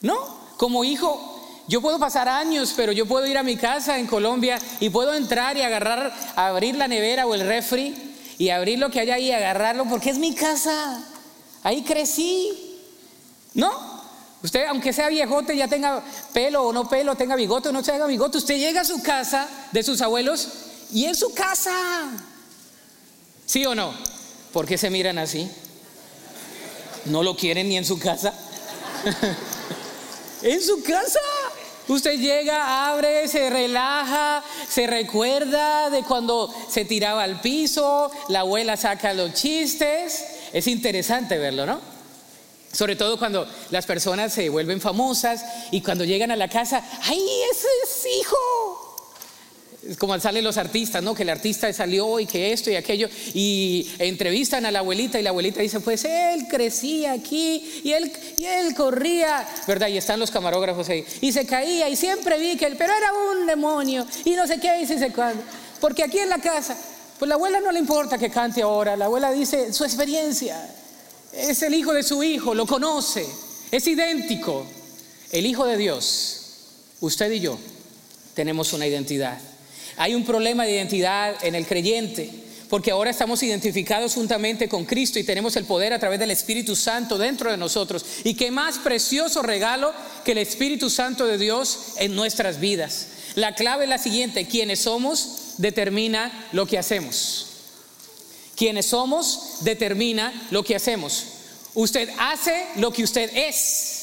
¿no? 0.00 0.16
Como 0.56 0.82
hijo, 0.84 1.35
yo 1.68 1.80
puedo 1.80 1.98
pasar 1.98 2.28
años, 2.28 2.72
pero 2.76 2.92
yo 2.92 3.06
puedo 3.06 3.26
ir 3.26 3.36
a 3.38 3.42
mi 3.42 3.56
casa 3.56 3.98
en 3.98 4.06
Colombia 4.06 4.58
y 4.78 4.90
puedo 4.90 5.14
entrar 5.14 5.56
y 5.56 5.62
agarrar, 5.62 6.14
abrir 6.36 6.76
la 6.76 6.86
nevera 6.86 7.26
o 7.26 7.34
el 7.34 7.46
refri 7.46 7.94
y 8.38 8.50
abrir 8.50 8.78
lo 8.78 8.90
que 8.90 9.00
hay 9.00 9.10
ahí 9.10 9.26
y 9.26 9.32
agarrarlo 9.32 9.86
porque 9.86 10.10
es 10.10 10.18
mi 10.18 10.34
casa. 10.34 11.02
Ahí 11.62 11.82
crecí. 11.82 12.78
¿No? 13.54 13.96
Usted, 14.42 14.66
aunque 14.66 14.92
sea 14.92 15.08
viejote, 15.08 15.56
ya 15.56 15.66
tenga 15.66 16.04
pelo 16.32 16.64
o 16.64 16.72
no 16.72 16.88
pelo, 16.88 17.16
tenga 17.16 17.34
bigote 17.34 17.70
o 17.70 17.72
no 17.72 17.82
tenga 17.82 18.06
bigote, 18.06 18.38
usted 18.38 18.58
llega 18.58 18.82
a 18.82 18.84
su 18.84 19.02
casa 19.02 19.48
de 19.72 19.82
sus 19.82 20.00
abuelos 20.02 20.48
y 20.92 21.06
en 21.06 21.14
su 21.14 21.34
casa. 21.34 21.72
¿Sí 23.46 23.64
o 23.66 23.74
no? 23.74 23.92
¿Por 24.52 24.66
qué 24.66 24.78
se 24.78 24.90
miran 24.90 25.18
así? 25.18 25.50
¿No 27.06 27.22
lo 27.22 27.36
quieren 27.36 27.68
ni 27.68 27.76
en 27.76 27.84
su 27.84 27.98
casa? 27.98 28.32
en 30.42 30.62
su 30.62 30.82
casa. 30.82 31.20
Usted 31.88 32.18
llega, 32.18 32.88
abre, 32.88 33.28
se 33.28 33.48
relaja, 33.48 34.42
se 34.68 34.86
recuerda 34.86 35.88
de 35.90 36.02
cuando 36.02 36.52
se 36.68 36.84
tiraba 36.84 37.22
al 37.22 37.40
piso, 37.40 38.10
la 38.28 38.40
abuela 38.40 38.76
saca 38.76 39.14
los 39.14 39.34
chistes. 39.34 40.24
Es 40.52 40.66
interesante 40.66 41.38
verlo, 41.38 41.64
¿no? 41.64 41.80
Sobre 42.72 42.96
todo 42.96 43.18
cuando 43.18 43.46
las 43.70 43.86
personas 43.86 44.34
se 44.34 44.48
vuelven 44.48 44.80
famosas 44.80 45.44
y 45.70 45.80
cuando 45.80 46.04
llegan 46.04 46.30
a 46.30 46.36
la 46.36 46.48
casa, 46.48 46.82
¡ay, 47.04 47.26
ese 47.50 47.68
es 47.84 48.18
hijo! 48.20 48.85
Como 49.98 50.18
salen 50.20 50.44
los 50.44 50.56
artistas, 50.56 51.02
¿no? 51.02 51.14
Que 51.14 51.22
el 51.22 51.30
artista 51.30 51.72
salió 51.72 52.18
y 52.18 52.26
que 52.26 52.52
esto 52.52 52.70
y 52.70 52.76
aquello, 52.76 53.08
y 53.34 53.88
entrevistan 53.98 54.66
a 54.66 54.70
la 54.70 54.80
abuelita 54.80 55.18
y 55.18 55.22
la 55.22 55.30
abuelita 55.30 55.60
dice, 55.60 55.80
pues 55.80 56.04
él 56.04 56.46
crecía 56.50 57.12
aquí 57.12 57.80
y 57.84 57.92
él, 57.92 58.12
y 58.38 58.44
él 58.44 58.74
corría, 58.74 59.46
¿verdad? 59.66 59.88
Y 59.88 59.96
están 59.96 60.18
los 60.20 60.30
camarógrafos 60.30 60.88
ahí, 60.88 61.04
y 61.20 61.32
se 61.32 61.46
caía 61.46 61.88
y 61.88 61.96
siempre 61.96 62.38
vi 62.38 62.56
que 62.56 62.66
él, 62.66 62.76
pero 62.76 62.92
era 62.92 63.12
un 63.12 63.46
demonio 63.46 64.06
y 64.24 64.30
no 64.30 64.46
sé 64.46 64.58
qué, 64.60 64.80
y 64.80 64.86
se 64.86 65.12
cuándo. 65.12 65.42
Porque 65.80 66.02
aquí 66.02 66.18
en 66.18 66.28
la 66.28 66.38
casa, 66.38 66.76
pues 67.18 67.28
la 67.28 67.34
abuela 67.34 67.60
no 67.60 67.72
le 67.72 67.78
importa 67.78 68.18
que 68.18 68.30
cante 68.30 68.62
ahora, 68.62 68.96
la 68.96 69.06
abuela 69.06 69.30
dice 69.32 69.72
su 69.72 69.84
experiencia, 69.84 70.68
es 71.32 71.62
el 71.62 71.74
hijo 71.74 71.92
de 71.92 72.02
su 72.02 72.22
hijo, 72.22 72.54
lo 72.54 72.66
conoce, 72.66 73.26
es 73.70 73.86
idéntico. 73.86 74.66
El 75.32 75.44
hijo 75.44 75.66
de 75.66 75.76
Dios 75.76 76.42
usted 77.00 77.30
y 77.32 77.40
yo 77.40 77.58
tenemos 78.34 78.72
una 78.72 78.86
identidad. 78.86 79.38
Hay 79.96 80.14
un 80.14 80.24
problema 80.24 80.64
de 80.64 80.72
identidad 80.72 81.36
en 81.42 81.54
el 81.54 81.66
creyente, 81.66 82.30
porque 82.68 82.90
ahora 82.90 83.10
estamos 83.10 83.42
identificados 83.42 84.14
juntamente 84.14 84.68
con 84.68 84.84
Cristo 84.84 85.18
y 85.18 85.24
tenemos 85.24 85.56
el 85.56 85.64
poder 85.64 85.92
a 85.92 85.98
través 85.98 86.18
del 86.18 86.30
Espíritu 86.30 86.76
Santo 86.76 87.16
dentro 87.16 87.50
de 87.50 87.56
nosotros. 87.56 88.04
Y 88.24 88.34
qué 88.34 88.50
más 88.50 88.78
precioso 88.78 89.42
regalo 89.42 89.92
que 90.24 90.32
el 90.32 90.38
Espíritu 90.38 90.90
Santo 90.90 91.26
de 91.26 91.38
Dios 91.38 91.94
en 91.98 92.14
nuestras 92.14 92.60
vidas. 92.60 93.08
La 93.36 93.54
clave 93.54 93.84
es 93.84 93.90
la 93.90 93.98
siguiente, 93.98 94.46
quienes 94.46 94.80
somos 94.80 95.54
determina 95.58 96.48
lo 96.52 96.66
que 96.66 96.78
hacemos. 96.78 97.46
Quienes 98.56 98.86
somos 98.86 99.58
determina 99.60 100.48
lo 100.50 100.64
que 100.64 100.74
hacemos. 100.74 101.24
Usted 101.74 102.08
hace 102.18 102.66
lo 102.76 102.90
que 102.90 103.04
usted 103.04 103.30
es. 103.34 103.96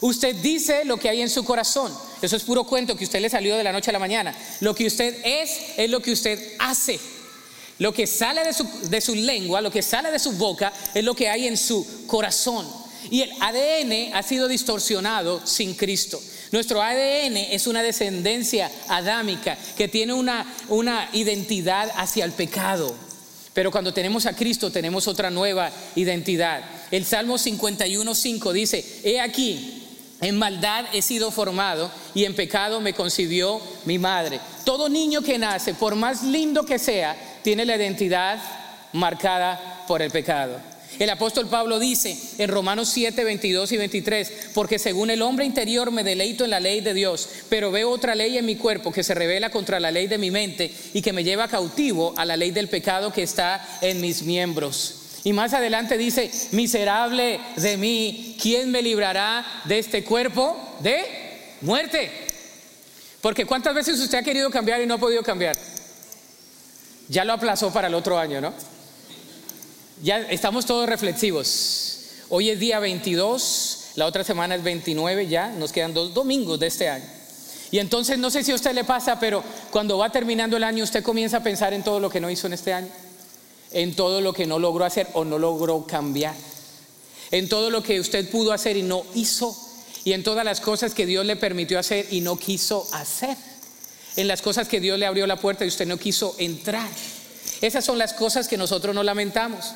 Usted 0.00 0.34
dice 0.36 0.84
lo 0.86 0.96
que 0.96 1.10
hay 1.10 1.20
en 1.20 1.28
su 1.28 1.44
corazón. 1.44 1.92
Eso 2.22 2.36
es 2.36 2.42
puro 2.42 2.64
cuento 2.64 2.96
que 2.96 3.04
usted 3.04 3.20
le 3.20 3.30
salió 3.30 3.56
de 3.56 3.64
la 3.64 3.72
noche 3.72 3.90
a 3.90 3.92
la 3.92 3.98
mañana. 3.98 4.34
Lo 4.60 4.74
que 4.74 4.86
usted 4.86 5.16
es 5.24 5.50
es 5.76 5.90
lo 5.90 6.00
que 6.00 6.12
usted 6.12 6.54
hace. 6.58 7.00
Lo 7.78 7.94
que 7.94 8.06
sale 8.06 8.44
de 8.44 8.52
su, 8.52 8.66
de 8.90 9.00
su 9.00 9.14
lengua, 9.14 9.60
lo 9.62 9.70
que 9.70 9.82
sale 9.82 10.10
de 10.10 10.18
su 10.18 10.32
boca, 10.32 10.72
es 10.94 11.02
lo 11.02 11.14
que 11.14 11.28
hay 11.28 11.46
en 11.46 11.56
su 11.56 12.06
corazón. 12.06 12.66
Y 13.10 13.22
el 13.22 13.32
ADN 13.40 14.14
ha 14.14 14.22
sido 14.22 14.48
distorsionado 14.48 15.46
sin 15.46 15.74
Cristo. 15.74 16.20
Nuestro 16.52 16.82
ADN 16.82 17.36
es 17.36 17.66
una 17.66 17.82
descendencia 17.82 18.70
adámica 18.88 19.56
que 19.76 19.88
tiene 19.88 20.12
una, 20.12 20.46
una 20.68 21.08
identidad 21.12 21.90
hacia 21.96 22.24
el 22.24 22.32
pecado. 22.32 22.94
Pero 23.54 23.70
cuando 23.70 23.94
tenemos 23.94 24.26
a 24.26 24.34
Cristo 24.34 24.70
tenemos 24.70 25.08
otra 25.08 25.30
nueva 25.30 25.70
identidad. 25.94 26.62
El 26.90 27.04
Salmo 27.04 27.36
51.5 27.36 28.52
dice, 28.52 29.00
he 29.04 29.20
aquí, 29.20 29.79
en 30.20 30.38
maldad 30.38 30.86
he 30.92 31.02
sido 31.02 31.30
formado 31.30 31.90
y 32.14 32.24
en 32.24 32.34
pecado 32.34 32.80
me 32.80 32.92
concibió 32.92 33.60
mi 33.84 33.98
madre. 33.98 34.40
Todo 34.64 34.88
niño 34.88 35.22
que 35.22 35.38
nace, 35.38 35.74
por 35.74 35.94
más 35.94 36.22
lindo 36.22 36.64
que 36.64 36.78
sea, 36.78 37.16
tiene 37.42 37.64
la 37.64 37.76
identidad 37.76 38.38
marcada 38.92 39.84
por 39.86 40.02
el 40.02 40.10
pecado. 40.10 40.60
El 40.98 41.08
apóstol 41.08 41.48
Pablo 41.48 41.78
dice 41.78 42.14
en 42.36 42.50
Romanos 42.50 42.90
7, 42.90 43.24
22 43.24 43.72
y 43.72 43.76
23, 43.78 44.32
porque 44.52 44.78
según 44.78 45.08
el 45.08 45.22
hombre 45.22 45.46
interior 45.46 45.90
me 45.90 46.04
deleito 46.04 46.44
en 46.44 46.50
la 46.50 46.60
ley 46.60 46.82
de 46.82 46.92
Dios, 46.92 47.26
pero 47.48 47.70
veo 47.70 47.88
otra 47.88 48.14
ley 48.14 48.36
en 48.36 48.44
mi 48.44 48.56
cuerpo 48.56 48.92
que 48.92 49.02
se 49.02 49.14
revela 49.14 49.48
contra 49.48 49.80
la 49.80 49.90
ley 49.90 50.08
de 50.08 50.18
mi 50.18 50.30
mente 50.30 50.70
y 50.92 51.00
que 51.00 51.14
me 51.14 51.24
lleva 51.24 51.48
cautivo 51.48 52.12
a 52.18 52.26
la 52.26 52.36
ley 52.36 52.50
del 52.50 52.68
pecado 52.68 53.12
que 53.12 53.22
está 53.22 53.78
en 53.80 54.00
mis 54.02 54.24
miembros. 54.24 54.99
Y 55.22 55.32
más 55.32 55.52
adelante 55.52 55.98
dice, 55.98 56.30
miserable 56.52 57.40
de 57.56 57.76
mí, 57.76 58.36
¿quién 58.40 58.70
me 58.70 58.80
librará 58.80 59.44
de 59.64 59.78
este 59.78 60.02
cuerpo 60.02 60.56
de 60.80 61.04
muerte? 61.60 62.10
Porque 63.20 63.44
¿cuántas 63.44 63.74
veces 63.74 64.00
usted 64.00 64.18
ha 64.18 64.22
querido 64.22 64.50
cambiar 64.50 64.80
y 64.80 64.86
no 64.86 64.94
ha 64.94 64.98
podido 64.98 65.22
cambiar? 65.22 65.56
Ya 67.08 67.24
lo 67.24 67.34
aplazó 67.34 67.70
para 67.72 67.88
el 67.88 67.94
otro 67.94 68.18
año, 68.18 68.40
¿no? 68.40 68.54
Ya 70.02 70.18
estamos 70.20 70.64
todos 70.64 70.88
reflexivos. 70.88 71.98
Hoy 72.30 72.48
es 72.48 72.58
día 72.58 72.78
22, 72.78 73.90
la 73.96 74.06
otra 74.06 74.24
semana 74.24 74.54
es 74.54 74.62
29 74.62 75.26
ya, 75.26 75.48
nos 75.48 75.72
quedan 75.72 75.92
dos 75.92 76.14
domingos 76.14 76.58
de 76.58 76.68
este 76.68 76.88
año. 76.88 77.04
Y 77.70 77.78
entonces 77.78 78.18
no 78.18 78.30
sé 78.30 78.42
si 78.42 78.52
a 78.52 78.54
usted 78.54 78.72
le 78.72 78.84
pasa, 78.84 79.20
pero 79.20 79.44
cuando 79.70 79.98
va 79.98 80.10
terminando 80.10 80.56
el 80.56 80.64
año 80.64 80.82
usted 80.82 81.02
comienza 81.02 81.38
a 81.38 81.42
pensar 81.42 81.74
en 81.74 81.82
todo 81.82 82.00
lo 82.00 82.08
que 82.08 82.20
no 82.20 82.30
hizo 82.30 82.46
en 82.46 82.54
este 82.54 82.72
año, 82.72 82.88
en 83.72 83.94
todo 83.94 84.20
lo 84.20 84.32
que 84.32 84.46
no 84.46 84.58
logró 84.58 84.84
hacer 84.84 85.08
o 85.14 85.24
no 85.24 85.38
logró 85.38 85.86
cambiar, 85.86 86.34
en 87.30 87.48
todo 87.48 87.70
lo 87.70 87.82
que 87.82 88.00
usted 88.00 88.28
pudo 88.30 88.52
hacer 88.52 88.76
y 88.76 88.82
no 88.82 89.04
hizo, 89.14 89.56
y 90.04 90.12
en 90.12 90.22
todas 90.24 90.44
las 90.44 90.60
cosas 90.60 90.94
que 90.94 91.06
Dios 91.06 91.26
le 91.26 91.36
permitió 91.36 91.78
hacer 91.78 92.06
y 92.10 92.20
no 92.20 92.38
quiso 92.38 92.86
hacer, 92.92 93.36
en 94.16 94.26
las 94.26 94.42
cosas 94.42 94.68
que 94.68 94.80
Dios 94.80 94.98
le 94.98 95.06
abrió 95.06 95.26
la 95.26 95.40
puerta 95.40 95.64
y 95.64 95.68
usted 95.68 95.86
no 95.86 95.96
quiso 95.96 96.34
entrar. 96.38 96.88
Esas 97.60 97.84
son 97.84 97.98
las 97.98 98.14
cosas 98.14 98.48
que 98.48 98.56
nosotros 98.56 98.94
no 98.94 99.02
lamentamos. 99.02 99.66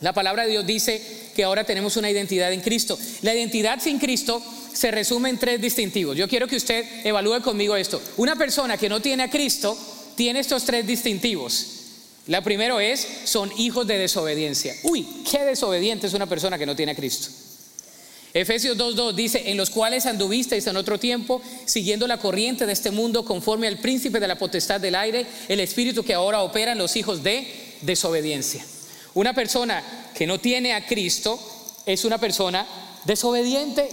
La 0.00 0.12
palabra 0.12 0.44
de 0.44 0.50
Dios 0.50 0.66
dice 0.66 1.30
que 1.34 1.44
ahora 1.44 1.64
tenemos 1.64 1.96
una 1.96 2.10
identidad 2.10 2.52
en 2.52 2.60
Cristo. 2.60 2.98
La 3.22 3.34
identidad 3.34 3.80
sin 3.80 3.98
Cristo 3.98 4.42
se 4.72 4.90
resume 4.90 5.30
en 5.30 5.38
tres 5.38 5.60
distintivos. 5.60 6.16
Yo 6.16 6.28
quiero 6.28 6.46
que 6.46 6.56
usted 6.56 6.84
evalúe 7.04 7.40
conmigo 7.42 7.74
esto. 7.74 8.00
Una 8.18 8.36
persona 8.36 8.76
que 8.76 8.88
no 8.88 9.00
tiene 9.00 9.22
a 9.22 9.30
Cristo 9.30 9.76
tiene 10.14 10.40
estos 10.40 10.64
tres 10.64 10.86
distintivos. 10.86 11.83
La 12.26 12.42
primero 12.42 12.80
es, 12.80 13.06
son 13.24 13.50
hijos 13.58 13.86
de 13.86 13.98
desobediencia. 13.98 14.74
Uy, 14.84 15.06
qué 15.30 15.44
desobediente 15.44 16.06
es 16.06 16.14
una 16.14 16.26
persona 16.26 16.58
que 16.58 16.66
no 16.66 16.74
tiene 16.74 16.92
a 16.92 16.96
Cristo. 16.96 17.28
Efesios 18.32 18.76
2.2 18.76 19.12
dice, 19.14 19.50
en 19.50 19.56
los 19.56 19.70
cuales 19.70 20.06
anduvisteis 20.06 20.66
en 20.66 20.76
otro 20.76 20.98
tiempo, 20.98 21.40
siguiendo 21.66 22.08
la 22.08 22.18
corriente 22.18 22.66
de 22.66 22.72
este 22.72 22.90
mundo, 22.90 23.24
conforme 23.24 23.68
al 23.68 23.78
príncipe 23.78 24.18
de 24.18 24.26
la 24.26 24.38
potestad 24.38 24.80
del 24.80 24.96
aire, 24.96 25.24
el 25.48 25.60
espíritu 25.60 26.02
que 26.02 26.14
ahora 26.14 26.42
opera 26.42 26.72
en 26.72 26.78
los 26.78 26.96
hijos 26.96 27.22
de 27.22 27.46
desobediencia. 27.82 28.64
Una 29.14 29.34
persona 29.34 29.84
que 30.14 30.26
no 30.26 30.40
tiene 30.40 30.72
a 30.72 30.84
Cristo 30.84 31.38
es 31.86 32.04
una 32.04 32.18
persona 32.18 32.66
desobediente. 33.04 33.88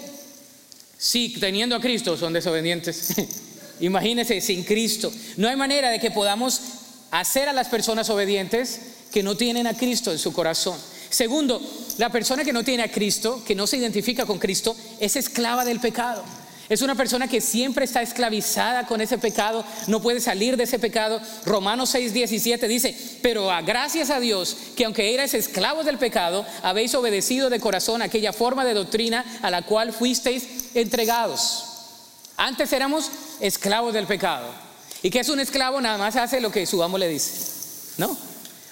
Sí, 0.97 1.35
teniendo 1.39 1.75
a 1.75 1.81
Cristo 1.81 2.17
son 2.17 2.33
desobedientes. 2.33 3.13
Imagínense, 3.79 4.41
sin 4.41 4.63
Cristo. 4.63 5.11
No 5.37 5.49
hay 5.49 5.55
manera 5.55 5.91
de 5.91 5.99
que 5.99 6.09
podamos 6.09 6.59
hacer 7.11 7.49
a 7.49 7.53
las 7.53 7.67
personas 7.67 8.09
obedientes 8.09 8.79
que 9.11 9.23
no 9.23 9.35
tienen 9.35 9.67
a 9.67 9.75
Cristo 9.75 10.11
en 10.11 10.17
su 10.17 10.33
corazón. 10.33 10.77
Segundo, 11.09 11.61
la 11.97 12.09
persona 12.09 12.45
que 12.45 12.53
no 12.53 12.63
tiene 12.63 12.83
a 12.83 12.91
Cristo, 12.91 13.43
que 13.45 13.53
no 13.53 13.67
se 13.67 13.77
identifica 13.77 14.25
con 14.25 14.39
Cristo, 14.39 14.75
es 14.99 15.17
esclava 15.17 15.65
del 15.65 15.81
pecado. 15.81 16.23
Es 16.69 16.81
una 16.81 16.95
persona 16.95 17.27
que 17.27 17.41
siempre 17.41 17.83
está 17.83 18.01
esclavizada 18.01 18.87
con 18.87 19.01
ese 19.01 19.17
pecado, 19.17 19.65
no 19.87 20.01
puede 20.01 20.21
salir 20.21 20.55
de 20.55 20.63
ese 20.63 20.79
pecado. 20.79 21.19
Romanos 21.45 21.89
6, 21.89 22.13
17 22.13 22.65
dice, 22.69 22.97
pero 23.21 23.49
gracias 23.65 24.09
a 24.09 24.21
Dios 24.21 24.55
que 24.77 24.85
aunque 24.85 25.13
erais 25.13 25.33
esclavos 25.33 25.85
del 25.85 25.97
pecado, 25.97 26.45
habéis 26.63 26.95
obedecido 26.95 27.49
de 27.49 27.59
corazón 27.59 28.01
aquella 28.01 28.31
forma 28.31 28.63
de 28.63 28.73
doctrina 28.73 29.25
a 29.41 29.51
la 29.51 29.63
cual 29.63 29.91
fuisteis 29.91 30.73
entregados. 30.73 31.65
Antes 32.37 32.71
éramos 32.71 33.11
esclavos 33.41 33.93
del 33.93 34.07
pecado. 34.07 34.70
¿Y 35.03 35.09
qué 35.09 35.19
es 35.19 35.29
un 35.29 35.39
esclavo? 35.39 35.81
Nada 35.81 35.97
más 35.97 36.15
hace 36.15 36.39
lo 36.41 36.51
que 36.51 36.65
su 36.65 36.81
amo 36.83 36.97
le 36.97 37.07
dice. 37.07 37.31
¿No? 37.97 38.17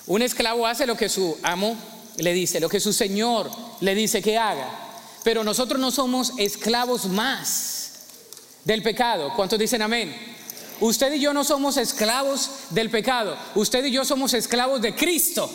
Un 0.07 0.21
esclavo 0.21 0.65
hace 0.65 0.85
lo 0.85 0.95
que 0.95 1.09
su 1.09 1.37
amo 1.43 1.75
le 2.17 2.33
dice, 2.33 2.59
lo 2.59 2.69
que 2.69 2.79
su 2.79 2.93
señor 2.93 3.49
le 3.79 3.95
dice 3.95 4.21
que 4.21 4.37
haga. 4.37 4.67
Pero 5.23 5.43
nosotros 5.43 5.79
no 5.79 5.91
somos 5.91 6.33
esclavos 6.37 7.05
más 7.05 7.91
del 8.65 8.81
pecado. 8.81 9.33
¿Cuántos 9.35 9.59
dicen 9.59 9.81
amén? 9.81 10.15
Usted 10.79 11.13
y 11.13 11.19
yo 11.19 11.33
no 11.33 11.43
somos 11.43 11.77
esclavos 11.77 12.49
del 12.69 12.89
pecado. 12.89 13.35
Usted 13.55 13.83
y 13.85 13.91
yo 13.91 14.05
somos 14.05 14.33
esclavos 14.33 14.81
de 14.81 14.95
Cristo. 14.95 15.49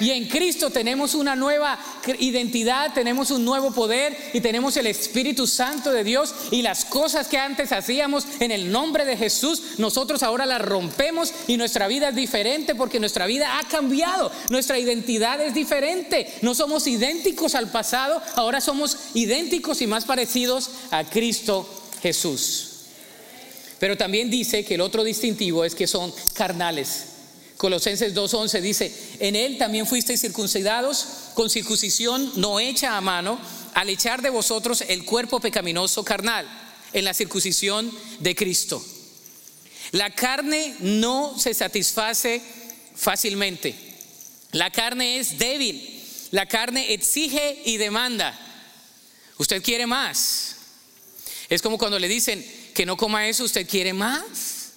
Y 0.00 0.10
en 0.10 0.26
Cristo 0.28 0.70
tenemos 0.70 1.14
una 1.14 1.36
nueva 1.36 1.78
identidad, 2.18 2.92
tenemos 2.94 3.30
un 3.30 3.44
nuevo 3.44 3.70
poder 3.72 4.16
y 4.32 4.40
tenemos 4.40 4.76
el 4.76 4.86
Espíritu 4.86 5.46
Santo 5.46 5.92
de 5.92 6.04
Dios. 6.04 6.34
Y 6.50 6.62
las 6.62 6.86
cosas 6.86 7.28
que 7.28 7.38
antes 7.38 7.72
hacíamos 7.72 8.26
en 8.40 8.50
el 8.50 8.72
nombre 8.72 9.04
de 9.04 9.16
Jesús, 9.16 9.62
nosotros 9.78 10.22
ahora 10.22 10.46
las 10.46 10.62
rompemos 10.62 11.32
y 11.46 11.56
nuestra 11.56 11.86
vida 11.86 12.08
es 12.08 12.14
diferente 12.14 12.74
porque 12.74 12.98
nuestra 12.98 13.26
vida 13.26 13.58
ha 13.58 13.68
cambiado. 13.68 14.32
Nuestra 14.48 14.78
identidad 14.78 15.40
es 15.40 15.52
diferente. 15.52 16.32
No 16.40 16.54
somos 16.54 16.86
idénticos 16.86 17.54
al 17.54 17.70
pasado, 17.70 18.22
ahora 18.36 18.60
somos 18.60 18.96
idénticos 19.14 19.82
y 19.82 19.86
más 19.86 20.06
parecidos 20.06 20.70
a 20.90 21.04
Cristo 21.04 21.68
Jesús. 22.02 22.68
Pero 23.78 23.96
también 23.96 24.30
dice 24.30 24.64
que 24.64 24.74
el 24.74 24.80
otro 24.82 25.04
distintivo 25.04 25.64
es 25.64 25.74
que 25.74 25.86
son 25.86 26.12
carnales. 26.34 27.09
Colosenses 27.60 28.14
2.11 28.14 28.60
dice, 28.62 28.90
en 29.18 29.36
él 29.36 29.58
también 29.58 29.86
fuisteis 29.86 30.22
circuncidados 30.22 31.06
con 31.34 31.50
circuncisión 31.50 32.32
no 32.36 32.58
hecha 32.58 32.96
a 32.96 33.02
mano, 33.02 33.38
al 33.74 33.90
echar 33.90 34.22
de 34.22 34.30
vosotros 34.30 34.82
el 34.88 35.04
cuerpo 35.04 35.40
pecaminoso 35.40 36.02
carnal, 36.02 36.48
en 36.94 37.04
la 37.04 37.12
circuncisión 37.12 37.92
de 38.20 38.34
Cristo. 38.34 38.82
La 39.90 40.08
carne 40.08 40.74
no 40.80 41.38
se 41.38 41.52
satisface 41.52 42.40
fácilmente. 42.96 43.74
La 44.52 44.70
carne 44.70 45.18
es 45.18 45.38
débil. 45.38 46.02
La 46.30 46.46
carne 46.46 46.94
exige 46.94 47.60
y 47.66 47.76
demanda. 47.76 48.40
Usted 49.36 49.62
quiere 49.62 49.86
más. 49.86 50.56
Es 51.50 51.60
como 51.60 51.76
cuando 51.76 51.98
le 51.98 52.08
dicen 52.08 52.42
que 52.72 52.86
no 52.86 52.96
coma 52.96 53.28
eso, 53.28 53.44
usted 53.44 53.68
quiere 53.68 53.92
más. 53.92 54.70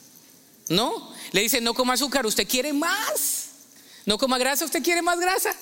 ¿No? 0.67 1.12
Le 1.33 1.41
dicen 1.41 1.63
no 1.63 1.73
coma 1.73 1.95
azúcar, 1.95 2.25
usted 2.25 2.47
quiere 2.47 2.71
más. 2.71 3.47
No 4.05 4.17
coma 4.17 4.37
grasa, 4.37 4.65
usted 4.65 4.83
quiere 4.83 5.01
más 5.01 5.19
grasa. 5.19 5.53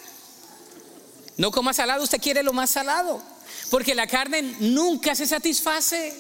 No 1.37 1.49
coma 1.49 1.73
salado, 1.73 2.03
usted 2.03 2.21
quiere 2.21 2.43
lo 2.43 2.51
más 2.51 2.69
salado. 2.69 3.23
Porque 3.69 3.95
la 3.95 4.05
carne 4.05 4.41
nunca 4.59 5.15
se 5.15 5.25
satisface. 5.25 6.13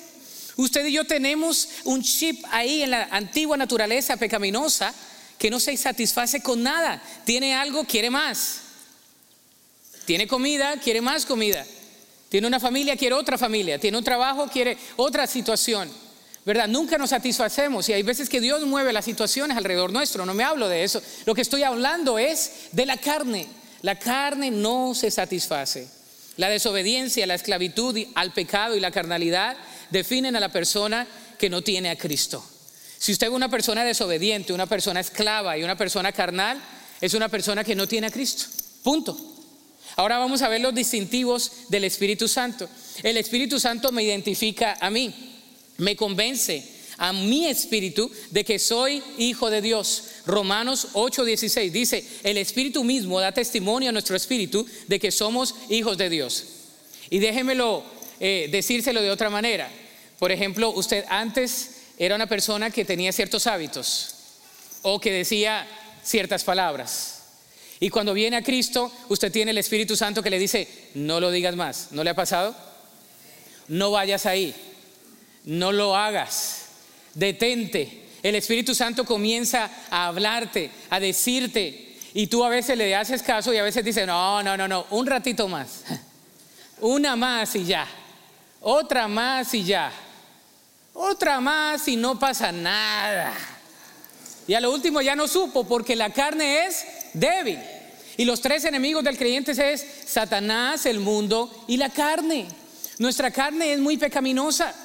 Usted 0.55 0.85
y 0.85 0.93
yo 0.93 1.05
tenemos 1.05 1.67
un 1.83 2.01
chip 2.01 2.43
ahí 2.49 2.81
en 2.81 2.91
la 2.91 3.03
antigua 3.11 3.57
naturaleza 3.57 4.15
pecaminosa 4.15 4.93
que 5.37 5.49
no 5.49 5.59
se 5.59 5.75
satisface 5.75 6.41
con 6.41 6.63
nada. 6.63 7.03
Tiene 7.25 7.53
algo, 7.53 7.83
quiere 7.83 8.09
más. 8.09 8.61
Tiene 10.05 10.27
comida, 10.27 10.77
quiere 10.77 11.01
más 11.01 11.25
comida. 11.25 11.65
Tiene 12.29 12.47
una 12.47 12.61
familia, 12.61 12.95
quiere 12.95 13.15
otra 13.15 13.37
familia. 13.37 13.79
Tiene 13.79 13.97
un 13.97 14.03
trabajo, 14.03 14.47
quiere 14.47 14.77
otra 14.95 15.27
situación. 15.27 15.91
¿Verdad? 16.45 16.67
Nunca 16.67 16.97
nos 16.97 17.11
satisfacemos 17.11 17.87
y 17.89 17.93
hay 17.93 18.03
veces 18.03 18.29
que 18.29 18.41
Dios 18.41 18.65
mueve 18.65 18.93
las 18.93 19.05
situaciones 19.05 19.57
alrededor 19.57 19.91
nuestro, 19.91 20.25
no 20.25 20.33
me 20.33 20.43
hablo 20.43 20.67
de 20.67 20.83
eso. 20.83 21.01
Lo 21.25 21.35
que 21.35 21.41
estoy 21.41 21.63
hablando 21.63 22.17
es 22.17 22.69
de 22.71 22.85
la 22.85 22.97
carne. 22.97 23.47
La 23.81 23.97
carne 23.97 24.51
no 24.51 24.93
se 24.95 25.11
satisface. 25.11 25.87
La 26.37 26.49
desobediencia, 26.49 27.27
la 27.27 27.35
esclavitud 27.35 27.97
al 28.15 28.33
pecado 28.33 28.75
y 28.75 28.79
la 28.79 28.91
carnalidad 28.91 29.57
definen 29.89 30.35
a 30.35 30.39
la 30.39 30.49
persona 30.49 31.07
que 31.37 31.49
no 31.49 31.61
tiene 31.61 31.89
a 31.89 31.97
Cristo. 31.97 32.43
Si 32.97 33.11
usted 33.11 33.27
es 33.27 33.33
una 33.33 33.49
persona 33.49 33.83
desobediente, 33.83 34.53
una 34.53 34.67
persona 34.67 34.99
esclava 34.99 35.57
y 35.57 35.63
una 35.63 35.75
persona 35.75 36.11
carnal, 36.11 36.61
es 37.01 37.13
una 37.15 37.29
persona 37.29 37.63
que 37.63 37.75
no 37.75 37.87
tiene 37.87 38.07
a 38.07 38.11
Cristo. 38.11 38.45
Punto. 38.83 39.17
Ahora 39.95 40.19
vamos 40.19 40.41
a 40.41 40.49
ver 40.49 40.61
los 40.61 40.73
distintivos 40.73 41.51
del 41.69 41.83
Espíritu 41.83 42.27
Santo. 42.27 42.69
El 43.03 43.17
Espíritu 43.17 43.59
Santo 43.59 43.91
me 43.91 44.03
identifica 44.03 44.77
a 44.79 44.89
mí, 44.89 45.30
me 45.81 45.95
convence 45.95 46.63
a 46.97 47.11
mi 47.11 47.47
espíritu 47.47 48.11
de 48.29 48.45
que 48.45 48.59
soy 48.59 49.01
hijo 49.17 49.49
de 49.49 49.61
Dios. 49.61 50.03
Romanos 50.27 50.89
8:16 50.93 51.71
dice, 51.71 52.05
el 52.23 52.37
Espíritu 52.37 52.83
mismo 52.83 53.19
da 53.19 53.31
testimonio 53.31 53.89
a 53.89 53.91
nuestro 53.91 54.15
espíritu 54.15 54.65
de 54.87 54.99
que 54.99 55.11
somos 55.11 55.55
hijos 55.69 55.97
de 55.97 56.09
Dios. 56.09 56.45
Y 57.09 57.17
déjemelo 57.17 57.83
eh, 58.19 58.47
decírselo 58.51 59.01
de 59.01 59.09
otra 59.09 59.31
manera. 59.31 59.69
Por 60.19 60.31
ejemplo, 60.31 60.69
usted 60.69 61.03
antes 61.09 61.77
era 61.97 62.15
una 62.15 62.27
persona 62.27 62.69
que 62.69 62.85
tenía 62.85 63.11
ciertos 63.11 63.47
hábitos 63.47 64.15
o 64.83 64.99
que 64.99 65.11
decía 65.11 65.67
ciertas 66.03 66.43
palabras. 66.43 67.23
Y 67.79 67.89
cuando 67.89 68.13
viene 68.13 68.37
a 68.37 68.43
Cristo, 68.43 68.91
usted 69.09 69.31
tiene 69.31 69.49
el 69.49 69.57
Espíritu 69.57 69.97
Santo 69.97 70.21
que 70.21 70.29
le 70.29 70.37
dice, 70.37 70.67
no 70.93 71.19
lo 71.19 71.31
digas 71.31 71.55
más. 71.55 71.87
¿No 71.89 72.03
le 72.03 72.11
ha 72.11 72.15
pasado? 72.15 72.55
No 73.67 73.89
vayas 73.89 74.27
ahí. 74.27 74.53
No 75.45 75.71
lo 75.71 75.95
hagas. 75.95 76.65
Detente. 77.13 78.09
El 78.23 78.35
Espíritu 78.35 78.75
Santo 78.75 79.03
comienza 79.05 79.69
a 79.89 80.07
hablarte, 80.07 80.71
a 80.89 80.99
decirte. 80.99 81.97
Y 82.13 82.27
tú 82.27 82.43
a 82.43 82.49
veces 82.49 82.77
le 82.77 82.95
haces 82.95 83.23
caso 83.23 83.53
y 83.53 83.57
a 83.57 83.63
veces 83.63 83.83
dices, 83.83 84.05
no, 84.05 84.43
no, 84.43 84.55
no, 84.57 84.67
no, 84.67 84.85
un 84.91 85.07
ratito 85.07 85.47
más. 85.47 85.83
Una 86.81 87.15
más 87.15 87.55
y 87.55 87.65
ya. 87.65 87.87
Otra 88.61 89.07
más 89.07 89.53
y 89.53 89.63
ya. 89.63 89.91
Otra 90.93 91.39
más 91.39 91.87
y 91.87 91.95
no 91.95 92.19
pasa 92.19 92.51
nada. 92.51 93.33
Y 94.47 94.53
a 94.53 94.61
lo 94.61 94.71
último 94.71 95.01
ya 95.01 95.15
no 95.15 95.27
supo 95.27 95.63
porque 95.63 95.95
la 95.95 96.09
carne 96.11 96.65
es 96.65 96.85
débil. 97.13 97.59
Y 98.17 98.25
los 98.25 98.41
tres 98.41 98.65
enemigos 98.65 99.03
del 99.03 99.17
creyente 99.17 99.51
es 99.51 99.85
Satanás, 100.05 100.85
el 100.85 100.99
mundo 100.99 101.63
y 101.67 101.77
la 101.77 101.89
carne. 101.89 102.47
Nuestra 102.97 103.31
carne 103.31 103.73
es 103.73 103.79
muy 103.79 103.97
pecaminosa. 103.97 104.75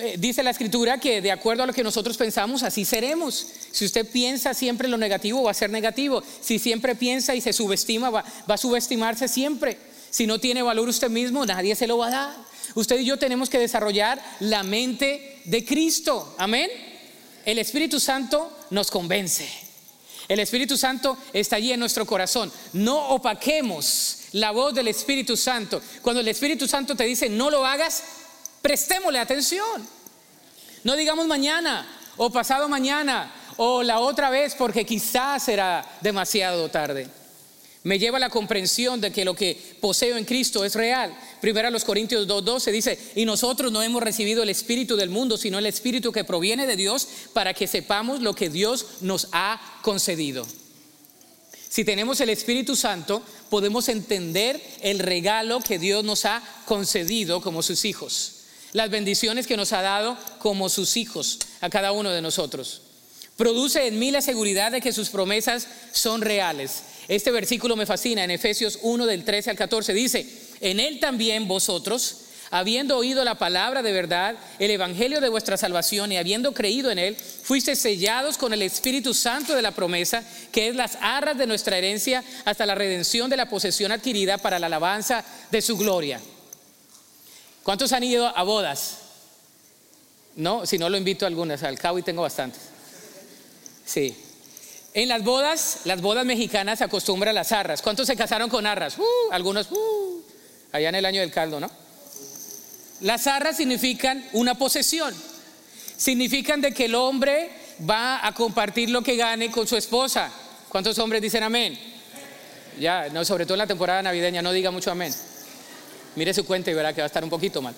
Eh, 0.00 0.14
dice 0.18 0.42
la 0.42 0.50
escritura 0.50 0.98
que 0.98 1.20
de 1.20 1.32
acuerdo 1.32 1.62
a 1.62 1.66
lo 1.66 1.72
que 1.72 1.82
nosotros 1.82 2.16
pensamos, 2.16 2.62
así 2.62 2.84
seremos. 2.84 3.46
Si 3.72 3.84
usted 3.84 4.06
piensa 4.06 4.54
siempre 4.54 4.88
lo 4.88 4.96
negativo, 4.96 5.42
va 5.42 5.50
a 5.50 5.54
ser 5.54 5.70
negativo. 5.70 6.22
Si 6.40 6.58
siempre 6.58 6.94
piensa 6.94 7.34
y 7.34 7.40
se 7.40 7.52
subestima, 7.52 8.10
va, 8.10 8.24
va 8.48 8.54
a 8.54 8.58
subestimarse 8.58 9.28
siempre. 9.28 9.76
Si 10.10 10.26
no 10.26 10.38
tiene 10.38 10.62
valor 10.62 10.88
usted 10.88 11.10
mismo, 11.10 11.44
nadie 11.44 11.74
se 11.74 11.86
lo 11.86 11.98
va 11.98 12.08
a 12.08 12.10
dar. 12.10 12.36
Usted 12.74 13.00
y 13.00 13.04
yo 13.04 13.18
tenemos 13.18 13.50
que 13.50 13.58
desarrollar 13.58 14.22
la 14.40 14.62
mente 14.62 15.40
de 15.44 15.64
Cristo. 15.64 16.34
Amén. 16.38 16.70
El 17.44 17.58
Espíritu 17.58 17.98
Santo 17.98 18.52
nos 18.70 18.90
convence. 18.90 19.48
El 20.28 20.40
Espíritu 20.40 20.76
Santo 20.76 21.16
está 21.32 21.56
allí 21.56 21.72
en 21.72 21.80
nuestro 21.80 22.06
corazón. 22.06 22.52
No 22.74 23.08
opaquemos 23.08 24.18
la 24.32 24.50
voz 24.50 24.74
del 24.74 24.88
Espíritu 24.88 25.36
Santo. 25.36 25.80
Cuando 26.02 26.20
el 26.20 26.28
Espíritu 26.28 26.68
Santo 26.68 26.94
te 26.94 27.04
dice 27.04 27.30
no 27.30 27.48
lo 27.48 27.64
hagas, 27.64 28.02
prestémosle 28.68 29.18
atención. 29.18 29.88
No 30.84 30.94
digamos 30.94 31.26
mañana 31.26 31.88
o 32.18 32.28
pasado 32.28 32.68
mañana 32.68 33.32
o 33.56 33.82
la 33.82 33.98
otra 34.00 34.28
vez 34.28 34.54
porque 34.54 34.84
quizás 34.84 35.42
será 35.42 35.82
demasiado 36.02 36.68
tarde 36.68 37.08
me 37.84 37.98
lleva 37.98 38.18
a 38.18 38.20
la 38.20 38.28
comprensión 38.28 39.00
de 39.00 39.10
que 39.10 39.24
lo 39.24 39.34
que 39.34 39.56
poseo 39.80 40.18
en 40.18 40.26
Cristo 40.26 40.62
es 40.62 40.74
real. 40.74 41.16
Primero 41.40 41.68
a 41.68 41.70
los 41.70 41.84
Corintios 41.84 42.28
2.12 42.28 42.70
dice, 42.70 42.98
y 43.14 43.24
nosotros 43.24 43.72
no 43.72 43.82
hemos 43.82 44.02
recibido 44.02 44.42
el 44.42 44.50
Espíritu 44.50 44.96
del 44.96 45.08
mundo, 45.08 45.38
sino 45.38 45.58
el 45.58 45.64
Espíritu 45.64 46.12
que 46.12 46.24
proviene 46.24 46.66
de 46.66 46.76
Dios 46.76 47.08
para 47.32 47.54
que 47.54 47.66
sepamos 47.66 48.20
lo 48.20 48.34
que 48.34 48.50
Dios 48.50 48.84
nos 49.00 49.28
ha 49.32 49.58
concedido. 49.80 50.46
Si 51.70 51.84
tenemos 51.84 52.20
el 52.20 52.28
Espíritu 52.28 52.76
Santo, 52.76 53.22
podemos 53.48 53.88
entender 53.88 54.60
el 54.82 54.98
regalo 54.98 55.60
que 55.60 55.78
Dios 55.78 56.04
nos 56.04 56.26
ha 56.26 56.42
concedido 56.66 57.40
como 57.40 57.62
sus 57.62 57.86
hijos, 57.86 58.37
las 58.72 58.90
bendiciones 58.90 59.46
que 59.46 59.56
nos 59.56 59.72
ha 59.72 59.82
dado 59.82 60.16
como 60.38 60.68
sus 60.68 60.96
hijos 60.96 61.38
a 61.60 61.70
cada 61.70 61.92
uno 61.92 62.10
de 62.10 62.22
nosotros. 62.22 62.82
Produce 63.36 63.86
en 63.86 63.98
mí 63.98 64.10
la 64.10 64.20
seguridad 64.20 64.72
de 64.72 64.80
que 64.80 64.92
sus 64.92 65.10
promesas 65.10 65.68
son 65.92 66.22
reales 66.22 66.82
este 67.08 67.30
versículo 67.30 67.74
me 67.74 67.86
fascina 67.86 68.22
en 68.22 68.30
Efesios 68.30 68.78
1 68.82 69.06
del 69.06 69.24
13 69.24 69.50
al 69.50 69.56
14. 69.56 69.94
Dice, 69.94 70.26
en 70.60 70.78
él 70.78 71.00
también 71.00 71.48
vosotros, 71.48 72.18
habiendo 72.50 72.98
oído 72.98 73.24
la 73.24 73.36
palabra 73.36 73.82
de 73.82 73.92
verdad, 73.92 74.36
el 74.58 74.70
evangelio 74.70 75.22
de 75.22 75.30
vuestra 75.30 75.56
salvación 75.56 76.12
y 76.12 76.18
habiendo 76.18 76.52
creído 76.52 76.90
en 76.90 76.98
él, 76.98 77.16
fuisteis 77.16 77.78
sellados 77.78 78.36
con 78.36 78.52
el 78.52 78.60
Espíritu 78.60 79.14
Santo 79.14 79.54
de 79.54 79.62
la 79.62 79.72
promesa, 79.72 80.22
que 80.52 80.68
es 80.68 80.76
las 80.76 80.98
arras 81.00 81.38
de 81.38 81.46
nuestra 81.46 81.78
herencia 81.78 82.22
hasta 82.44 82.66
la 82.66 82.74
redención 82.74 83.30
de 83.30 83.38
la 83.38 83.48
posesión 83.48 83.90
adquirida 83.90 84.36
para 84.36 84.58
la 84.58 84.66
alabanza 84.66 85.24
de 85.50 85.62
su 85.62 85.78
gloria. 85.78 86.20
¿Cuántos 87.68 87.92
han 87.92 88.02
ido 88.02 88.26
a 88.26 88.44
bodas? 88.44 88.96
No, 90.36 90.64
si 90.64 90.78
no 90.78 90.88
lo 90.88 90.96
invito 90.96 91.26
a 91.26 91.28
algunas, 91.28 91.62
al 91.62 91.78
cabo 91.78 91.98
y 91.98 92.02
tengo 92.02 92.22
bastantes. 92.22 92.62
Sí, 93.84 94.16
en 94.94 95.06
las 95.10 95.22
bodas, 95.22 95.80
las 95.84 96.00
bodas 96.00 96.24
mexicanas 96.24 96.78
se 96.78 96.84
acostumbran 96.84 97.34
las 97.34 97.52
arras. 97.52 97.82
¿Cuántos 97.82 98.06
se 98.06 98.16
casaron 98.16 98.48
con 98.48 98.66
arras? 98.66 98.96
Uh, 98.96 99.32
algunos, 99.32 99.70
uh, 99.70 100.22
allá 100.72 100.88
en 100.88 100.94
el 100.94 101.04
año 101.04 101.20
del 101.20 101.30
caldo, 101.30 101.60
¿no? 101.60 101.70
Las 103.02 103.26
arras 103.26 103.58
significan 103.58 104.26
una 104.32 104.54
posesión. 104.54 105.14
Significan 105.94 106.62
de 106.62 106.72
que 106.72 106.86
el 106.86 106.94
hombre 106.94 107.50
va 107.86 108.26
a 108.26 108.32
compartir 108.32 108.88
lo 108.88 109.02
que 109.02 109.14
gane 109.16 109.50
con 109.50 109.66
su 109.66 109.76
esposa. 109.76 110.32
¿Cuántos 110.70 110.98
hombres 111.00 111.20
dicen 111.20 111.42
amén? 111.42 111.78
Ya, 112.80 113.10
no, 113.10 113.26
sobre 113.26 113.44
todo 113.44 113.56
en 113.56 113.58
la 113.58 113.66
temporada 113.66 114.00
navideña, 114.00 114.40
no 114.40 114.52
diga 114.52 114.70
mucho 114.70 114.90
amén. 114.90 115.14
Mire 116.18 116.34
su 116.34 116.44
cuenta 116.44 116.70
y 116.70 116.74
verá 116.74 116.92
que 116.92 117.00
va 117.00 117.04
a 117.04 117.06
estar 117.06 117.22
un 117.22 117.30
poquito 117.30 117.62
mal. 117.62 117.74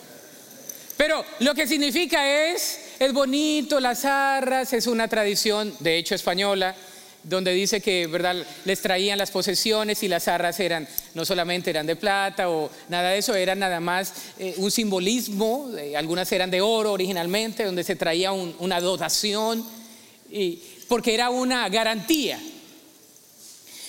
Pero 0.96 1.24
lo 1.40 1.54
que 1.54 1.66
significa 1.66 2.50
es, 2.50 2.78
es 2.98 3.12
bonito, 3.12 3.80
las 3.80 4.04
arras, 4.06 4.72
es 4.72 4.86
una 4.86 5.08
tradición, 5.08 5.74
de 5.80 5.98
hecho 5.98 6.14
española, 6.14 6.74
donde 7.22 7.52
dice 7.52 7.82
que 7.82 8.06
verdad 8.06 8.36
les 8.64 8.80
traían 8.80 9.18
las 9.18 9.30
posesiones 9.30 10.02
y 10.02 10.08
las 10.08 10.26
arras 10.26 10.58
eran 10.58 10.88
no 11.12 11.26
solamente 11.26 11.68
eran 11.68 11.86
de 11.86 11.96
plata 11.96 12.48
o 12.48 12.70
nada 12.88 13.10
de 13.10 13.18
eso 13.18 13.34
eran 13.34 13.58
nada 13.58 13.78
más 13.78 14.14
eh, 14.38 14.54
un 14.56 14.70
simbolismo 14.70 15.70
eh, 15.76 15.98
algunas 15.98 16.32
eran 16.32 16.50
de 16.50 16.62
oro 16.62 16.92
originalmente 16.92 17.64
donde 17.64 17.84
se 17.84 17.94
traía 17.94 18.32
una 18.32 18.80
dotación 18.80 19.62
y, 20.30 20.62
porque 20.88 21.12
era 21.12 21.28
una 21.28 21.68
garantía. 21.68 22.40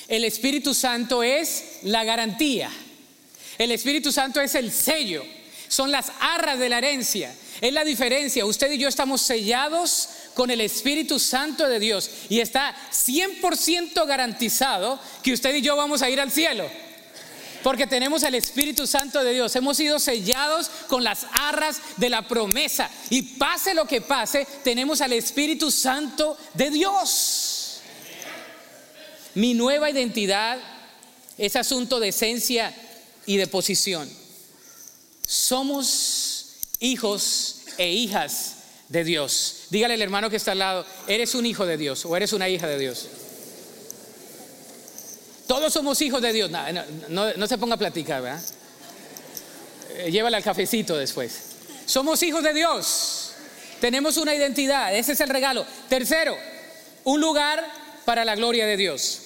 El 0.08 0.26
Espíritu 0.26 0.74
Santo 0.74 1.24
es 1.24 1.80
la 1.84 2.04
garantía 2.04 2.70
el 3.62 3.72
Espíritu 3.72 4.12
Santo 4.12 4.42
es 4.42 4.56
el 4.56 4.72
sello 4.72 5.26
son 5.68 5.92
las 5.92 6.12
arras 6.20 6.60
de 6.60 6.70
la 6.70 6.80
herencia 6.80 7.34
es 7.62 7.74
la 7.74 7.84
diferencia 7.84 8.46
usted 8.46 8.72
y 8.72 8.78
yo 8.78 8.88
estamos 8.88 9.22
sellados 9.22 10.10
con 10.34 10.50
el 10.50 10.62
Espíritu 10.62 11.20
Santo 11.20 11.68
de 11.68 11.80
Dios 11.80 12.10
y 12.30 12.40
está 12.40 12.76
100% 12.92 14.06
garantizado 14.08 15.00
que 15.24 15.34
usted 15.34 15.56
y 15.56 15.62
yo 15.62 15.76
vamos 15.76 16.02
a 16.02 16.10
ir 16.10 16.20
al 16.20 16.32
cielo. 16.32 16.70
Porque 17.64 17.86
tenemos 17.86 18.24
el 18.24 18.34
Espíritu 18.34 18.88
Santo 18.88 19.24
de 19.24 19.34
Dios. 19.34 19.56
Hemos 19.56 19.78
sido 19.78 20.00
sellados 20.00 20.70
con 20.88 21.04
las 21.04 21.28
arras 21.32 21.80
de 21.98 22.10
la 22.10 22.28
promesa. 22.28 22.90
Y 23.12 23.22
pase 23.22 23.76
lo 23.76 23.86
que 23.86 24.02
pase, 24.02 24.48
tenemos 24.64 25.00
al 25.02 25.14
Espíritu 25.14 25.70
Santo 25.70 26.38
de 26.56 26.72
Dios. 26.72 27.82
Mi 29.36 29.54
nueva 29.54 29.92
identidad 29.92 30.58
es 31.38 31.56
asunto 31.56 32.00
de 32.00 32.08
esencia 32.08 32.74
y 33.32 33.38
de 33.38 33.48
posición. 33.48 34.10
Somos 35.26 36.48
hijos 36.82 37.62
e 37.78 37.90
hijas 37.90 38.56
de 38.90 39.06
Dios. 39.06 39.68
Dígale 39.70 39.94
al 39.94 40.02
hermano 40.02 40.30
que 40.30 40.36
está 40.36 40.52
al 40.52 40.60
lado, 40.60 40.86
eres 41.08 41.34
un 41.34 41.46
hijo 41.46 41.66
de 41.66 41.78
Dios 41.78 42.06
o 42.06 42.18
eres 42.18 42.34
una 42.34 42.50
hija 42.50 42.68
de 42.68 42.78
Dios. 42.78 43.08
Todos 45.48 45.72
somos 45.72 46.02
hijos 46.02 46.22
de 46.22 46.34
Dios. 46.34 46.52
No, 47.08 47.48
se 47.48 47.58
ponga 47.58 47.76
a 47.76 47.78
platicar, 47.78 48.22
¿verdad? 48.22 48.44
Eh, 49.92 50.12
llévale 50.12 50.36
al 50.36 50.44
cafecito 50.44 50.98
después. 50.98 51.32
Somos 51.86 52.22
hijos 52.24 52.44
de 52.44 52.54
Dios. 52.54 53.32
Tenemos 53.80 54.18
una 54.18 54.36
identidad. 54.36 54.94
Ese 54.94 55.14
es 55.14 55.22
el 55.22 55.30
regalo. 55.30 55.66
Tercero, 55.88 56.36
un 57.06 57.22
lugar 57.22 57.66
para 58.04 58.26
la 58.26 58.36
gloria 58.36 58.66
de 58.66 58.76
Dios. 58.76 59.22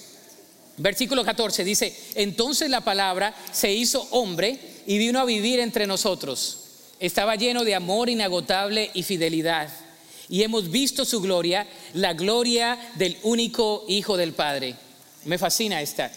Versículo 0.78 1.24
14 1.24 1.64
dice, 1.64 1.96
entonces 2.16 2.70
la 2.70 2.82
palabra 2.82 3.34
se 3.52 3.72
hizo 3.72 4.08
hombre 4.12 4.60
y 4.86 4.98
vino 4.98 5.20
a 5.20 5.26
vivir 5.26 5.60
entre 5.60 5.88
nosotros 5.88 6.60
estaba 7.00 7.36
lleno 7.36 7.64
de 7.64 7.76
amor 7.76 8.10
inagotable 8.10 8.92
y 8.94 9.04
fidelidad. 9.04 9.70
Y 10.28 10.44
hemos 10.44 10.72
visto 10.72 11.06
su 11.06 11.22
gloria, 11.22 11.68
la 11.94 12.14
gloria 12.14 12.80
del 12.96 13.18
único 13.24 13.86
Hijo 13.88 14.18
del 14.18 14.34
Padre. 14.34 14.76
Me 15.26 15.38
fascina 15.38 15.82
esta, 15.82 16.12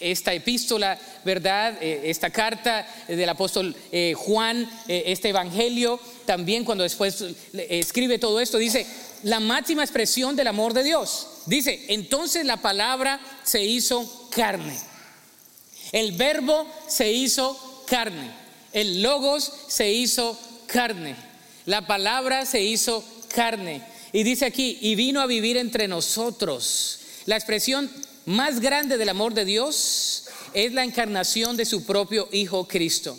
esta 0.00 0.32
epístola, 0.32 0.98
¿verdad? 1.24 1.80
Eh, 1.80 2.02
esta 2.04 2.30
carta 2.30 2.86
del 3.06 3.28
apóstol 3.28 3.74
eh, 3.92 4.14
Juan, 4.16 4.68
eh, 4.88 5.04
este 5.06 5.28
evangelio, 5.28 6.00
también 6.24 6.64
cuando 6.64 6.82
después 6.82 7.24
escribe 7.52 8.18
todo 8.18 8.40
esto, 8.40 8.58
dice, 8.58 8.86
la 9.22 9.38
máxima 9.38 9.84
expresión 9.84 10.34
del 10.34 10.48
amor 10.48 10.72
de 10.72 10.82
Dios. 10.82 11.28
Dice, 11.46 11.84
entonces 11.88 12.44
la 12.44 12.58
palabra 12.58 13.20
se 13.44 13.62
hizo 13.64 14.28
carne. 14.30 14.78
El 15.92 16.12
verbo 16.12 16.66
se 16.88 17.12
hizo 17.12 17.84
carne. 17.86 18.30
El 18.72 19.02
logos 19.02 19.52
se 19.68 19.92
hizo 19.92 20.38
carne. 20.66 21.14
La 21.66 21.86
palabra 21.86 22.46
se 22.46 22.62
hizo 22.62 23.04
carne. 23.28 23.82
Y 24.12 24.22
dice 24.22 24.46
aquí, 24.46 24.78
y 24.80 24.94
vino 24.94 25.20
a 25.20 25.26
vivir 25.26 25.56
entre 25.56 25.88
nosotros. 25.88 27.00
La 27.26 27.36
expresión 27.36 27.90
más 28.26 28.60
grande 28.60 28.96
del 28.96 29.08
amor 29.08 29.34
de 29.34 29.44
Dios 29.44 30.24
es 30.54 30.72
la 30.72 30.84
encarnación 30.84 31.56
de 31.56 31.64
su 31.64 31.84
propio 31.84 32.28
Hijo 32.32 32.66
Cristo. 32.66 33.16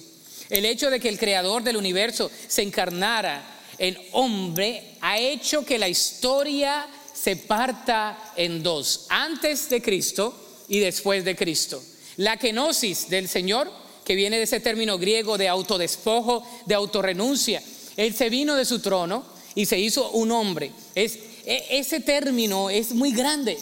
El 0.50 0.66
hecho 0.66 0.90
de 0.90 1.00
que 1.00 1.10
el 1.10 1.20
creador 1.20 1.64
del 1.64 1.78
universo 1.78 2.32
se 2.48 2.62
encarnara 2.62 3.44
en 3.78 3.98
hombre 4.14 4.96
ha 5.02 5.20
hecho 5.20 5.66
que 5.66 5.78
la 5.78 5.90
historia 5.90 6.88
se 7.26 7.38
parta 7.38 8.34
en 8.36 8.62
dos, 8.62 9.08
antes 9.10 9.68
de 9.68 9.82
Cristo 9.82 10.32
y 10.68 10.78
después 10.78 11.26
de 11.26 11.36
Cristo. 11.36 11.82
La 12.18 12.38
kenosis 12.38 13.10
del 13.10 13.28
Señor, 13.28 13.72
que 14.04 14.14
viene 14.14 14.38
de 14.38 14.44
ese 14.44 14.60
término 14.60 15.00
griego 15.00 15.36
de 15.36 15.50
autodespojo, 15.50 16.48
de 16.68 16.76
autorrenuncia, 16.76 17.64
Él 17.98 18.14
se 18.14 18.30
vino 18.30 18.54
de 18.54 18.64
su 18.64 18.78
trono 18.78 19.26
y 19.56 19.66
se 19.66 19.80
hizo 19.80 20.12
un 20.12 20.32
hombre. 20.32 20.72
Es, 20.94 21.18
e, 21.48 21.66
ese 21.72 22.00
término 22.00 22.70
es 22.70 22.92
muy 22.92 23.12
grande. 23.12 23.58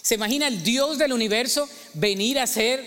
¿Se 0.00 0.14
imagina 0.14 0.48
el 0.48 0.62
Dios 0.62 0.96
del 0.96 1.12
universo 1.12 1.68
venir 1.92 2.38
a 2.38 2.46
ser 2.46 2.82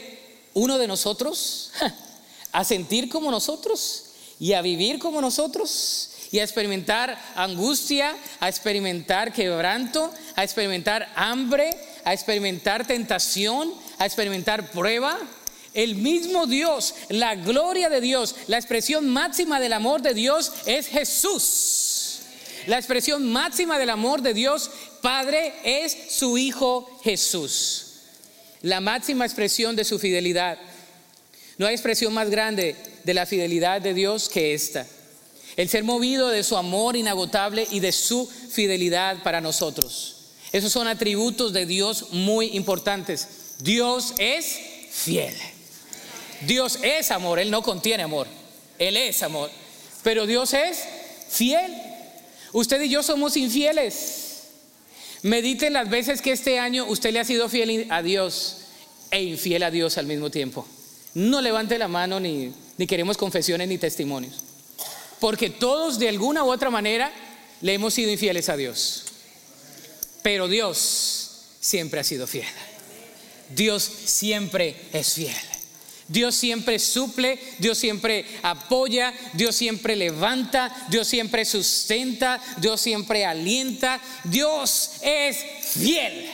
uno 0.56 0.80
de 0.80 0.88
nosotros? 0.88 1.70
A 2.54 2.64
sentir 2.64 3.08
como 3.10 3.30
nosotros 3.30 4.06
y 4.40 4.54
a 4.54 4.64
vivir 4.64 4.98
como 4.98 5.22
nosotros 5.22 6.09
y 6.32 6.39
a 6.39 6.44
experimentar 6.44 7.18
angustia, 7.36 8.15
a 8.39 8.50
experimentar 8.50 9.34
quebranto, 9.34 10.13
a 10.36 10.44
experimentar 10.44 11.12
hambre, 11.15 11.70
a 12.04 12.13
experimentar 12.13 12.86
tentación, 12.86 13.74
a 13.98 14.06
experimentar 14.06 14.72
prueba. 14.72 15.18
El 15.74 15.96
mismo 15.96 16.46
Dios, 16.46 16.96
la 17.10 17.36
gloria 17.36 17.89
de 17.89 18.02
Dios, 18.02 18.36
la 18.48 18.58
expresión 18.58 19.10
máxima 19.10 19.60
del 19.60 19.74
amor 19.74 20.02
de 20.02 20.13
Dios 20.13 20.52
es 20.65 20.88
Jesús. 20.88 22.22
La 22.68 22.78
expresión 22.78 23.32
máxima 23.32 23.80
del 23.80 23.89
amor 23.89 24.22
de 24.22 24.34
Dios 24.34 24.70
Padre 25.02 25.54
es 25.63 25.96
su 26.10 26.38
Hijo 26.38 27.00
Jesús. 27.04 27.86
La 28.62 28.82
máxima 28.82 29.26
expresión 29.26 29.76
de 29.76 29.86
su 29.86 29.98
fidelidad. 29.98 30.58
No 31.58 31.65
hay 31.65 31.74
expresión 31.74 32.13
más 32.13 32.30
grande 32.30 32.76
de 33.04 33.13
la 33.13 33.26
fidelidad 33.26 33.82
de 33.82 33.94
Dios 33.94 34.30
que 34.30 34.54
esta. 34.54 34.86
El 35.60 35.67
ser 35.67 35.84
movido 35.84 36.30
de 36.30 36.45
su 36.45 36.56
amor 36.56 36.95
inagotable 36.95 37.67
y 37.69 37.82
de 37.82 37.91
su 37.91 38.26
fidelidad 38.26 39.22
para 39.24 39.41
nosotros. 39.41 40.15
Esos 40.54 40.72
son 40.72 40.88
atributos 40.88 41.52
de 41.52 41.65
Dios 41.65 42.13
muy 42.13 42.56
importantes. 42.56 43.28
Dios 43.60 44.13
es 44.19 44.58
fiel. 44.89 45.36
Dios 46.48 46.80
es 46.82 47.12
amor, 47.12 47.39
Él 47.39 47.52
no 47.52 47.62
contiene 47.62 48.04
amor. 48.04 48.26
Él 48.78 48.95
es 48.95 49.22
amor. 49.22 49.52
Pero 50.02 50.26
Dios 50.26 50.54
es 50.54 50.78
fiel. 51.28 51.76
Usted 52.54 52.82
y 52.84 52.88
yo 52.88 53.04
somos 53.04 53.36
infieles. 53.36 54.43
Medite 55.24 55.69
las 55.72 55.89
veces 55.89 56.22
que 56.22 56.32
este 56.32 56.58
año 56.58 56.86
usted 56.86 57.12
le 57.12 57.19
ha 57.19 57.26
sido 57.26 57.50
fiel 57.50 57.86
a 57.89 58.02
Dios 58.02 58.60
e 59.12 59.24
infiel 59.24 59.63
a 59.63 59.72
Dios 59.72 59.98
al 59.98 60.06
mismo 60.06 60.32
tiempo. 60.32 60.65
No 61.15 61.41
levante 61.41 61.78
la 61.78 61.89
mano 61.89 62.22
ni, 62.22 62.54
ni 62.78 62.88
queremos 62.88 63.17
confesiones 63.17 63.67
ni 63.67 63.78
testimonios. 63.78 64.49
Porque 65.20 65.50
todos 65.50 66.00
de 66.00 66.10
alguna 66.10 66.44
u 66.44 66.52
otra 66.52 66.70
manera 66.70 67.12
le 67.62 67.74
hemos 67.74 67.94
sido 67.94 68.12
infieles 68.12 68.50
a 68.50 68.58
Dios. 68.58 69.06
Pero 70.22 70.48
Dios 70.48 71.46
siempre 71.60 72.00
ha 72.00 72.04
sido 72.04 72.28
fiel. 72.28 72.48
Dios 73.56 73.84
siempre 73.84 74.76
es 74.94 75.14
fiel. 75.14 75.36
Dios 76.08 76.34
siempre 76.36 76.80
suple, 76.80 77.40
Dios 77.60 77.78
siempre 77.78 78.26
apoya, 78.42 79.14
Dios 79.34 79.56
siempre 79.56 79.96
levanta, 79.96 80.88
Dios 80.90 81.08
siempre 81.08 81.46
sustenta, 81.46 82.42
Dios 82.58 82.82
siempre 82.82 83.26
alienta. 83.26 84.02
Dios 84.24 84.94
es 85.04 85.38
fiel. 85.62 86.32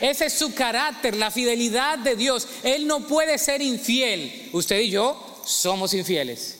Ese 0.00 0.26
es 0.26 0.34
su 0.34 0.54
carácter, 0.54 1.16
la 1.16 1.32
fidelidad 1.32 1.98
de 1.98 2.14
Dios. 2.14 2.46
Él 2.62 2.86
no 2.86 3.08
puede 3.08 3.38
ser 3.38 3.60
infiel. 3.60 4.50
Usted 4.52 4.78
y 4.80 4.90
yo 4.90 5.42
somos 5.44 5.94
infieles. 5.94 6.57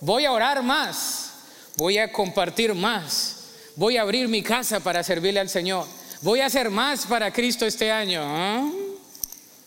Voy 0.00 0.24
a 0.24 0.32
orar 0.32 0.62
más, 0.62 1.32
voy 1.76 1.98
a 1.98 2.12
compartir 2.12 2.74
más, 2.74 3.36
voy 3.74 3.96
a 3.96 4.02
abrir 4.02 4.28
mi 4.28 4.42
casa 4.42 4.80
para 4.80 5.02
servirle 5.02 5.40
al 5.40 5.48
Señor. 5.48 5.86
Voy 6.22 6.40
a 6.40 6.46
hacer 6.46 6.70
más 6.70 7.06
para 7.06 7.32
Cristo 7.32 7.66
este 7.66 7.90
año. 7.90 8.22
¿ah? 8.24 8.70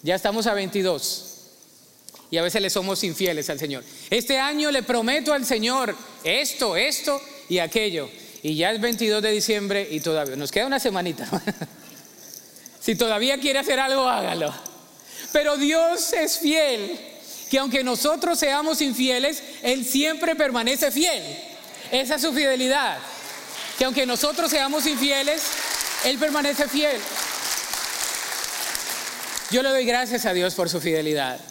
Ya 0.04 0.16
estamos 0.16 0.48
a 0.48 0.54
22 0.54 1.28
y 2.30 2.38
a 2.38 2.42
veces 2.42 2.62
le 2.62 2.70
somos 2.70 3.04
infieles 3.04 3.50
al 3.50 3.60
Señor. 3.60 3.84
Este 4.10 4.40
año 4.40 4.72
le 4.72 4.84
prometo 4.84 5.34
al 5.34 5.46
Señor 5.46 5.96
esto, 6.24 6.78
esto 6.78 7.22
y 7.50 7.60
aquello. 7.60 8.10
Y 8.42 8.56
ya 8.56 8.72
es 8.72 8.80
22 8.80 9.22
de 9.22 9.32
diciembre 9.32 9.88
y 9.92 10.00
todavía 10.00 10.38
nos 10.38 10.52
queda 10.52 10.66
una 10.66 10.80
semanita. 10.80 11.30
si 12.80 12.96
todavía 12.96 13.38
quiere 13.38 13.60
hacer 13.60 13.80
algo, 13.80 14.08
hágalo. 14.08 14.54
Pero 15.34 15.58
Dios 15.58 16.14
es 16.14 16.40
fiel, 16.40 17.00
que 17.52 17.60
aunque 17.60 17.84
nosotros 17.84 18.40
seamos 18.40 18.80
infieles, 18.80 19.44
Él 19.62 19.84
siempre 19.84 20.38
permanece 20.38 20.90
fiel. 20.90 21.22
Esa 21.92 22.16
es 22.16 22.22
su 22.22 22.32
fidelidad. 22.32 22.98
Que 23.78 23.84
aunque 23.84 24.06
nosotros 24.06 24.50
seamos 24.50 24.86
infieles, 24.86 25.44
Él 26.06 26.18
permanece 26.18 26.70
fiel. 26.70 26.96
Yo 29.52 29.62
le 29.64 29.68
doy 29.68 29.84
gracias 29.84 30.26
a 30.26 30.32
Dios 30.32 30.54
por 30.54 30.70
su 30.70 30.80
fidelidad. 30.80 31.42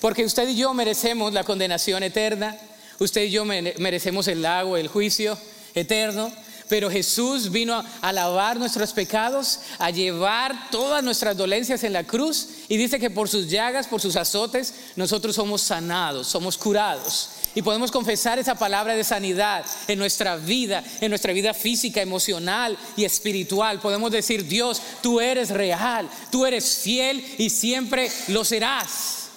Porque 0.00 0.24
usted 0.24 0.48
y 0.48 0.56
yo 0.56 0.72
merecemos 0.72 1.34
la 1.34 1.44
condenación 1.44 2.02
eterna, 2.02 2.56
usted 2.98 3.24
y 3.24 3.30
yo 3.30 3.44
merecemos 3.44 4.28
el 4.28 4.40
lago, 4.40 4.78
el 4.78 4.88
juicio 4.88 5.38
eterno, 5.74 6.32
pero 6.68 6.90
Jesús 6.90 7.50
vino 7.50 7.82
a 8.00 8.12
lavar 8.12 8.58
nuestros 8.58 8.92
pecados, 8.92 9.60
a 9.78 9.90
llevar 9.90 10.70
todas 10.70 11.02
nuestras 11.02 11.36
dolencias 11.36 11.82
en 11.84 11.92
la 11.92 12.04
cruz 12.04 12.48
y 12.68 12.76
dice 12.76 12.98
que 12.98 13.10
por 13.10 13.28
sus 13.28 13.48
llagas, 13.48 13.86
por 13.86 14.00
sus 14.00 14.16
azotes, 14.16 14.74
nosotros 14.96 15.34
somos 15.34 15.62
sanados, 15.62 16.28
somos 16.28 16.58
curados. 16.58 17.30
Y 17.54 17.62
podemos 17.62 17.90
confesar 17.90 18.38
esa 18.38 18.54
palabra 18.54 18.94
de 18.94 19.04
sanidad 19.04 19.64
en 19.88 19.98
nuestra 19.98 20.36
vida, 20.36 20.84
en 21.00 21.08
nuestra 21.10 21.32
vida 21.32 21.54
física, 21.54 22.02
emocional 22.02 22.76
y 22.96 23.04
espiritual. 23.04 23.80
Podemos 23.80 24.12
decir, 24.12 24.46
Dios, 24.46 24.80
tú 25.02 25.20
eres 25.20 25.50
real, 25.50 26.08
tú 26.30 26.44
eres 26.44 26.78
fiel 26.78 27.24
y 27.38 27.50
siempre 27.50 28.10
lo 28.28 28.44
serás. 28.44 29.28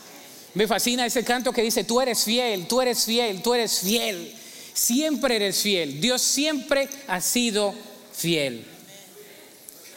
Me 0.53 0.67
fascina 0.67 1.05
ese 1.05 1.23
canto 1.23 1.53
que 1.53 1.61
dice, 1.61 1.85
tú 1.85 2.01
eres 2.01 2.25
fiel, 2.25 2.67
tú 2.67 2.81
eres 2.81 3.05
fiel, 3.05 3.41
tú 3.41 3.53
eres 3.53 3.79
fiel. 3.79 4.35
Siempre 4.81 5.35
eres 5.35 5.61
fiel. 5.61 6.01
Dios 6.01 6.23
siempre 6.23 6.89
ha 7.07 7.21
sido 7.21 7.71
fiel. 8.15 8.65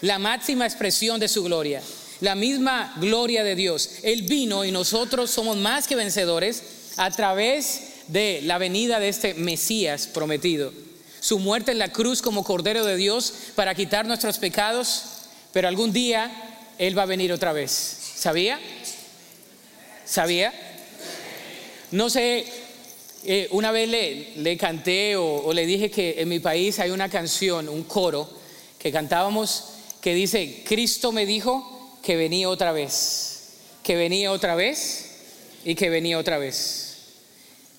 La 0.03 0.19
máxima 0.19 0.67
expresión 0.67 1.19
de 1.19 1.29
su 1.29 1.43
gloria, 1.43 1.81
la 2.21 2.35
misma 2.35 2.93
gloria 2.99 3.43
de 3.45 3.55
Dios. 3.55 4.01
Él 4.03 4.25
vino 4.25 4.63
y 4.63 4.73
nosotros 4.73 5.31
somos 5.31 5.57
más 5.57 5.87
que 5.87 5.97
vencedores 5.97 6.63
a 6.99 7.11
través 7.11 7.81
de 8.09 8.43
la 8.43 8.59
venida 8.59 9.01
de 9.01 9.09
este 9.09 9.33
Mesías 9.33 10.07
prometido. 10.07 10.71
Su 11.19 11.39
muerte 11.39 11.73
en 11.73 11.79
la 11.79 11.91
cruz 11.91 12.21
como 12.21 12.45
Cordero 12.45 12.85
de 12.85 12.99
Dios 12.99 13.33
para 13.55 13.75
quitar 13.75 14.05
nuestros 14.05 14.37
pecados, 14.37 15.05
pero 15.55 15.67
algún 15.67 15.95
día 15.95 16.31
Él 16.77 16.97
va 16.97 17.05
a 17.05 17.07
venir 17.07 17.33
otra 17.33 17.55
vez. 17.55 17.73
¿Sabía? 18.17 18.61
¿Sabía? 20.05 20.53
No 21.91 22.11
sé, 22.11 22.64
eh, 23.27 23.49
una 23.53 23.71
vez 23.71 23.89
le, 23.89 24.57
canté 24.59 25.17
o, 25.17 25.53
le 25.53 25.65
dije 25.65 25.91
que 25.91 26.21
en 26.21 26.29
mi 26.29 26.41
país 26.41 26.79
hay 26.79 26.91
una 26.91 27.09
canción, 27.09 27.69
un 27.71 27.85
coro 27.85 28.29
que 28.79 28.93
cantábamos 28.93 29.71
que 30.03 30.13
dice, 30.13 30.63
Cristo 30.67 31.11
me 31.11 31.25
dijo 31.25 31.99
que 32.03 32.17
venía 32.17 32.51
otra 32.51 32.73
vez, 32.73 33.55
que 33.83 33.97
venía 33.97 34.31
otra 34.31 34.55
vez 34.55 35.23
y 35.65 35.75
que 35.75 35.89
venía 35.89 36.19
otra 36.19 36.37
vez. 36.37 36.97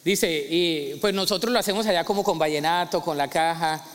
Dice, 0.04 0.48
y 0.50 0.96
pues 0.96 1.14
nosotros 1.14 1.54
lo 1.54 1.60
hacemos 1.60 1.86
allá 1.86 2.04
como 2.04 2.24
con 2.24 2.40
vallenato, 2.40 3.02
con 3.02 3.16
la 3.16 3.30
caja, 3.30 3.86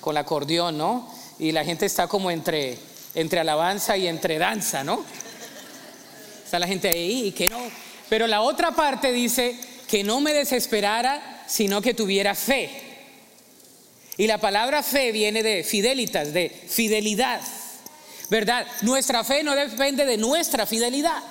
con 0.00 0.12
el 0.12 0.18
acordeón, 0.18 0.76
¿no? 0.76 1.10
Y 1.38 1.52
la 1.52 1.64
gente 1.64 1.86
está 1.86 2.06
como 2.06 2.30
entre, 2.30 2.76
entre 3.14 3.40
alabanza 3.40 3.96
y 3.96 4.06
entre 4.06 4.38
danza, 4.38 4.84
¿no? 4.84 5.02
Está 6.44 6.58
la 6.58 6.66
gente 6.66 6.88
ahí 6.88 7.32
que 7.32 7.48
no. 7.48 7.60
Pero 8.10 8.26
la 8.26 8.42
otra 8.42 8.72
parte 8.72 9.12
dice 9.12 9.58
que 9.88 10.04
no 10.04 10.20
me 10.20 10.32
desesperara 10.32 11.44
sino 11.48 11.80
que 11.80 11.94
tuviera 11.94 12.34
fe. 12.34 12.70
Y 14.16 14.26
la 14.26 14.38
palabra 14.38 14.82
fe 14.82 15.12
viene 15.12 15.42
de 15.42 15.64
fidelitas, 15.64 16.32
de 16.32 16.50
fidelidad. 16.50 17.40
¿Verdad? 18.28 18.66
Nuestra 18.82 19.24
fe 19.24 19.42
no 19.42 19.54
depende 19.54 20.04
de 20.04 20.16
nuestra 20.18 20.66
fidelidad. 20.66 21.22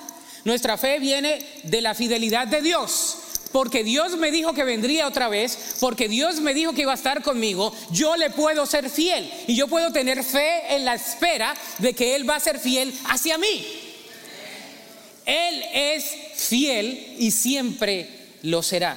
Nuestra 0.44 0.76
fe 0.76 0.98
viene 0.98 1.38
de 1.62 1.80
la 1.80 1.94
fidelidad 1.94 2.48
de 2.48 2.62
Dios. 2.62 3.18
Porque 3.52 3.84
Dios 3.84 4.16
me 4.16 4.30
dijo 4.30 4.52
que 4.52 4.64
vendría 4.64 5.06
otra 5.06 5.28
vez, 5.28 5.76
porque 5.80 6.08
Dios 6.08 6.40
me 6.40 6.52
dijo 6.52 6.72
que 6.72 6.82
iba 6.82 6.92
a 6.92 6.96
estar 6.96 7.22
conmigo, 7.22 7.72
yo 7.90 8.16
le 8.16 8.30
puedo 8.30 8.66
ser 8.66 8.90
fiel 8.90 9.30
y 9.46 9.54
yo 9.54 9.68
puedo 9.68 9.90
tener 9.90 10.22
fe 10.22 10.74
en 10.74 10.84
la 10.84 10.94
espera 10.94 11.54
de 11.78 11.94
que 11.94 12.14
Él 12.14 12.28
va 12.28 12.36
a 12.36 12.40
ser 12.40 12.58
fiel 12.58 12.92
hacia 13.06 13.38
mí. 13.38 13.66
Él 15.24 15.64
es 15.72 16.04
fiel 16.34 17.16
y 17.18 17.30
siempre 17.30 18.17
lo 18.42 18.62
será. 18.62 18.96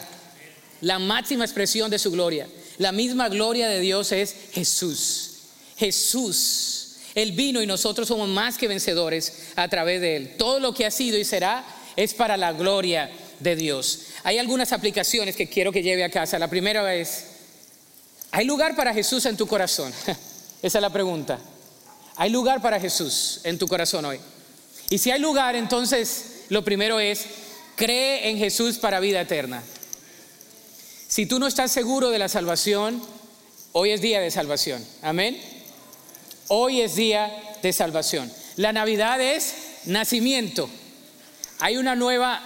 La 0.82 1.00
máxima 1.00 1.46
expresión 1.46 1.92
de 1.92 2.00
su 2.00 2.12
gloria, 2.12 2.48
la 2.78 2.92
misma 2.92 3.30
gloria 3.30 3.68
de 3.68 3.80
Dios 3.80 4.12
es 4.12 4.36
Jesús. 4.54 5.32
Jesús 5.78 6.82
él 7.16 7.34
vino 7.34 7.62
y 7.62 7.68
nosotros 7.68 8.08
somos 8.08 8.30
más 8.30 8.58
que 8.58 8.68
vencedores 8.68 9.34
a 9.56 9.68
través 9.68 10.02
de 10.02 10.16
Él. 10.16 10.36
Todo 10.38 10.60
lo 10.60 10.74
que 10.74 10.86
ha 10.86 10.92
sido 10.92 11.18
y 11.18 11.26
será 11.26 11.66
es 11.96 12.14
para 12.14 12.38
la 12.38 12.54
gloria 12.54 13.12
de 13.39 13.56
Dios. 13.56 14.04
Hay 14.24 14.38
algunas 14.38 14.72
aplicaciones 14.72 15.36
que 15.36 15.50
quiero 15.50 15.72
que 15.72 15.84
lleve 15.84 16.04
a 16.04 16.10
casa. 16.10 16.39
La 16.39 16.48
primera 16.48 16.94
es, 16.96 17.26
¿hay 18.32 18.46
lugar 18.46 18.76
para 18.76 18.94
Jesús 18.94 19.26
en 19.26 19.36
tu 19.36 19.46
corazón? 19.46 19.92
Esa 20.62 20.78
es 20.78 20.82
la 20.82 20.92
pregunta. 20.92 21.39
¿Hay 22.16 22.30
lugar 22.30 22.62
para 22.62 22.80
Jesús 22.80 23.42
en 23.44 23.58
tu 23.58 23.68
corazón 23.68 24.06
hoy? 24.06 24.20
Y 24.89 24.98
si 24.98 25.12
hay 25.12 25.20
lugar, 25.20 25.56
entonces 25.56 26.44
lo 26.50 26.64
primero 26.64 27.00
es, 27.00 27.26
cree 27.76 28.30
en 28.30 28.38
Jesús 28.38 28.78
para 28.78 28.99
vida 28.99 29.22
eterna. 29.22 29.63
Si 31.07 31.26
tú 31.26 31.39
no 31.39 31.47
estás 31.47 31.72
seguro 31.72 32.09
de 32.09 32.19
la 32.19 32.30
salvación, 32.30 33.01
hoy 33.74 33.91
es 33.91 34.01
día 34.01 34.19
de 34.19 34.32
salvación. 34.32 34.86
Amén. 35.01 35.38
Hoy 36.47 36.82
es 36.82 36.95
día 36.95 37.32
de 37.61 37.74
salvación. 37.74 38.32
La 38.55 38.74
Navidad 38.74 39.19
es 39.22 39.53
nacimiento. 39.86 40.69
Hay 41.59 41.78
una 41.78 41.95
nueva 41.95 42.41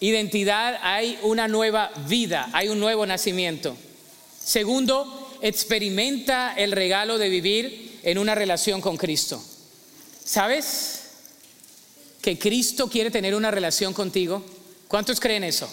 identidad, 0.00 0.78
hay 0.82 1.18
una 1.22 1.48
nueva 1.48 1.90
vida, 2.06 2.48
hay 2.52 2.68
un 2.68 2.80
nuevo 2.80 3.06
nacimiento. 3.06 3.76
Segundo, 4.42 5.38
experimenta 5.42 6.54
el 6.56 6.72
regalo 6.72 7.18
de 7.18 7.28
vivir 7.28 8.00
en 8.02 8.18
una 8.18 8.34
relación 8.34 8.80
con 8.80 8.96
Cristo. 8.96 9.42
¿Sabes 10.24 10.97
que 12.28 12.38
Cristo 12.38 12.90
quiere 12.90 13.10
tener 13.10 13.34
una 13.34 13.50
relación 13.50 13.94
contigo? 13.94 14.44
¿Cuántos 14.86 15.18
creen 15.18 15.44
eso? 15.44 15.66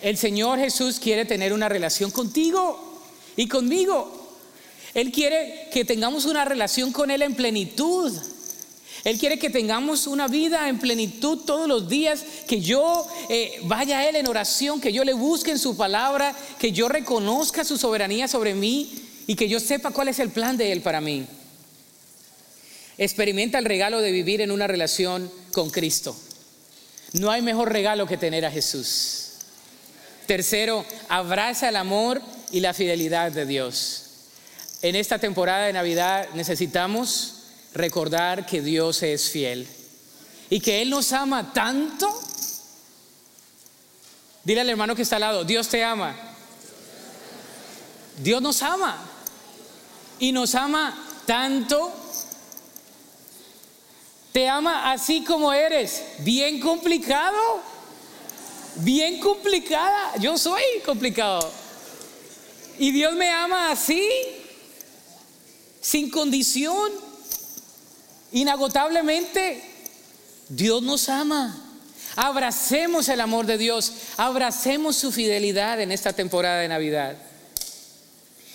El 0.00 0.16
Señor 0.16 0.58
Jesús 0.58 0.98
quiere 0.98 1.26
tener 1.26 1.52
una 1.52 1.68
relación 1.68 2.10
contigo 2.10 3.02
y 3.36 3.46
conmigo. 3.46 4.30
Él 4.94 5.12
quiere 5.12 5.68
que 5.70 5.84
tengamos 5.84 6.24
una 6.24 6.46
relación 6.46 6.90
con 6.90 7.10
Él 7.10 7.20
en 7.20 7.34
plenitud. 7.34 8.10
Él 9.04 9.18
quiere 9.18 9.38
que 9.38 9.50
tengamos 9.50 10.06
una 10.06 10.26
vida 10.26 10.70
en 10.70 10.78
plenitud 10.78 11.40
todos 11.44 11.68
los 11.68 11.86
días, 11.86 12.24
que 12.48 12.62
yo 12.62 13.06
eh, 13.28 13.60
vaya 13.64 13.98
a 13.98 14.08
Él 14.08 14.16
en 14.16 14.28
oración, 14.28 14.80
que 14.80 14.90
yo 14.90 15.04
le 15.04 15.12
busque 15.12 15.50
en 15.50 15.58
su 15.58 15.76
palabra, 15.76 16.34
que 16.58 16.72
yo 16.72 16.88
reconozca 16.88 17.62
su 17.62 17.76
soberanía 17.76 18.26
sobre 18.26 18.54
mí 18.54 18.90
y 19.26 19.34
que 19.34 19.50
yo 19.50 19.60
sepa 19.60 19.90
cuál 19.90 20.08
es 20.08 20.18
el 20.18 20.30
plan 20.30 20.56
de 20.56 20.72
Él 20.72 20.80
para 20.80 21.02
mí. 21.02 21.26
Experimenta 22.98 23.58
el 23.58 23.64
regalo 23.64 24.00
de 24.00 24.10
vivir 24.10 24.40
en 24.40 24.50
una 24.50 24.66
relación 24.66 25.30
con 25.52 25.70
Cristo. 25.70 26.16
No 27.12 27.30
hay 27.30 27.42
mejor 27.42 27.72
regalo 27.72 28.06
que 28.06 28.16
tener 28.16 28.44
a 28.44 28.50
Jesús. 28.50 29.26
Tercero, 30.26 30.84
abraza 31.08 31.68
el 31.68 31.76
amor 31.76 32.20
y 32.50 32.60
la 32.60 32.74
fidelidad 32.74 33.32
de 33.32 33.46
Dios. 33.46 34.02
En 34.82 34.96
esta 34.96 35.18
temporada 35.18 35.66
de 35.66 35.72
Navidad 35.72 36.28
necesitamos 36.34 37.34
recordar 37.74 38.46
que 38.46 38.60
Dios 38.60 39.02
es 39.02 39.30
fiel 39.30 39.66
y 40.50 40.60
que 40.60 40.82
Él 40.82 40.90
nos 40.90 41.12
ama 41.12 41.52
tanto. 41.52 42.08
Dile 44.44 44.60
al 44.60 44.70
hermano 44.70 44.94
que 44.94 45.02
está 45.02 45.16
al 45.16 45.20
lado, 45.20 45.44
Dios 45.44 45.68
te 45.68 45.82
ama. 45.82 46.14
Dios 48.18 48.40
nos 48.40 48.62
ama 48.62 48.98
y 50.18 50.32
nos 50.32 50.54
ama 50.54 50.96
tanto. 51.26 51.92
Te 54.36 54.50
ama 54.50 54.92
así 54.92 55.24
como 55.24 55.50
eres, 55.50 56.02
bien 56.18 56.60
complicado, 56.60 57.38
bien 58.74 59.18
complicada. 59.18 60.14
Yo 60.18 60.36
soy 60.36 60.60
complicado. 60.84 61.50
Y 62.78 62.90
Dios 62.90 63.14
me 63.14 63.30
ama 63.30 63.70
así 63.70 64.06
sin 65.80 66.10
condición, 66.10 66.92
inagotablemente. 68.30 69.64
Dios 70.50 70.82
nos 70.82 71.08
ama. 71.08 71.58
Abracemos 72.14 73.08
el 73.08 73.22
amor 73.22 73.46
de 73.46 73.56
Dios, 73.56 73.90
abracemos 74.18 74.96
su 74.96 75.12
fidelidad 75.12 75.80
en 75.80 75.90
esta 75.90 76.12
temporada 76.12 76.60
de 76.60 76.68
Navidad. 76.68 77.16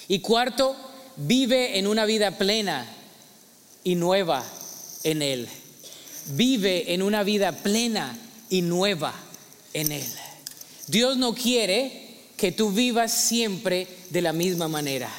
Y 0.07 0.19
cuarto, 0.19 0.75
vive 1.15 1.79
en 1.79 1.88
una 1.88 2.05
vida 2.05 2.38
plena 2.38 2.86
y 3.84 3.95
nueva 3.95 4.45
en 5.03 5.23
Él. 5.23 5.49
Vive 6.34 6.93
en 6.93 7.01
una 7.01 7.23
vida 7.23 7.51
plena 7.51 8.17
y 8.49 8.61
nueva 8.61 9.13
en 9.73 9.91
Él. 9.91 10.05
Dios 10.88 11.17
no 11.17 11.34
quiere 11.34 12.09
que 12.38 12.51
tú 12.51 12.71
vivas 12.71 13.11
siempre 13.11 13.88
de 14.09 14.21
la 14.21 14.34
misma 14.34 14.67
manera. 14.67 15.09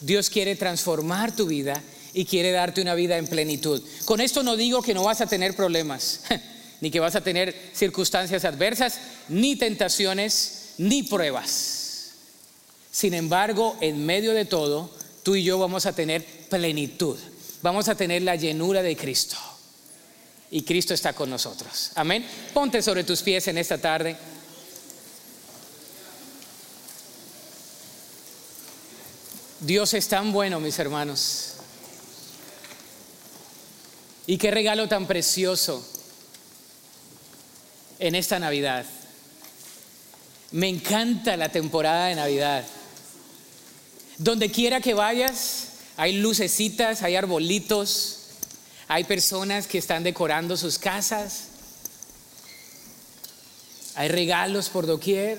Dios 0.00 0.30
quiere 0.30 0.56
transformar 0.56 1.34
tu 1.34 1.46
vida 1.46 1.82
y 2.14 2.24
quiere 2.24 2.50
darte 2.50 2.80
una 2.80 2.94
vida 2.94 3.18
en 3.18 3.26
plenitud. 3.26 3.82
Con 4.04 4.20
esto 4.20 4.42
no 4.42 4.56
digo 4.56 4.82
que 4.82 4.94
no 4.94 5.04
vas 5.04 5.20
a 5.20 5.26
tener 5.26 5.56
problemas, 5.56 6.20
ni 6.80 6.90
que 6.90 7.00
vas 7.00 7.14
a 7.14 7.22
tener 7.22 7.54
circunstancias 7.74 8.44
adversas, 8.44 8.98
ni 9.28 9.56
tentaciones, 9.56 10.74
ni 10.78 11.02
pruebas. 11.02 12.12
Sin 12.90 13.14
embargo, 13.14 13.76
en 13.80 14.04
medio 14.04 14.34
de 14.34 14.44
todo, 14.44 14.90
tú 15.22 15.34
y 15.34 15.44
yo 15.44 15.58
vamos 15.58 15.86
a 15.86 15.94
tener 15.94 16.24
plenitud. 16.48 17.18
Vamos 17.62 17.88
a 17.88 17.94
tener 17.94 18.22
la 18.22 18.36
llenura 18.36 18.82
de 18.82 18.96
Cristo. 18.96 19.36
Y 20.54 20.64
Cristo 20.64 20.92
está 20.92 21.14
con 21.14 21.30
nosotros. 21.30 21.92
Amén. 21.94 22.26
Ponte 22.52 22.82
sobre 22.82 23.04
tus 23.04 23.22
pies 23.22 23.48
en 23.48 23.56
esta 23.56 23.78
tarde. 23.78 24.14
Dios 29.60 29.94
es 29.94 30.06
tan 30.08 30.30
bueno, 30.30 30.60
mis 30.60 30.78
hermanos. 30.78 31.54
Y 34.26 34.36
qué 34.36 34.50
regalo 34.50 34.88
tan 34.88 35.06
precioso 35.06 35.82
en 37.98 38.14
esta 38.14 38.38
Navidad. 38.38 38.84
Me 40.50 40.68
encanta 40.68 41.34
la 41.38 41.48
temporada 41.48 42.08
de 42.08 42.14
Navidad. 42.14 42.66
Donde 44.18 44.50
quiera 44.50 44.82
que 44.82 44.92
vayas, 44.92 45.68
hay 45.96 46.18
lucecitas, 46.18 47.02
hay 47.02 47.16
arbolitos, 47.16 48.21
hay 48.92 49.04
personas 49.04 49.66
que 49.66 49.78
están 49.78 50.02
decorando 50.02 50.56
sus 50.56 50.78
casas, 50.78 51.44
hay 53.94 54.08
regalos 54.08 54.68
por 54.68 54.86
doquier. 54.86 55.38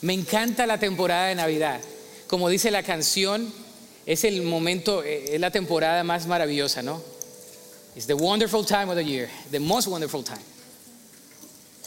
Me 0.00 0.12
encanta 0.12 0.66
la 0.66 0.78
temporada 0.78 1.28
de 1.28 1.36
Navidad 1.36 1.80
como 2.32 2.48
dice 2.48 2.70
la 2.70 2.82
canción, 2.82 3.52
es 4.06 4.24
el 4.24 4.40
momento, 4.40 5.04
eh, 5.04 5.34
es 5.34 5.38
la 5.38 5.50
temporada 5.50 6.02
más 6.02 6.26
maravillosa, 6.26 6.80
¿no? 6.80 7.02
It's 7.94 8.06
the 8.06 8.14
wonderful 8.14 8.64
time 8.64 8.88
of 8.88 8.96
the 8.96 9.04
year, 9.04 9.28
the 9.50 9.60
most 9.60 9.86
wonderful 9.86 10.24
time. 10.24 10.40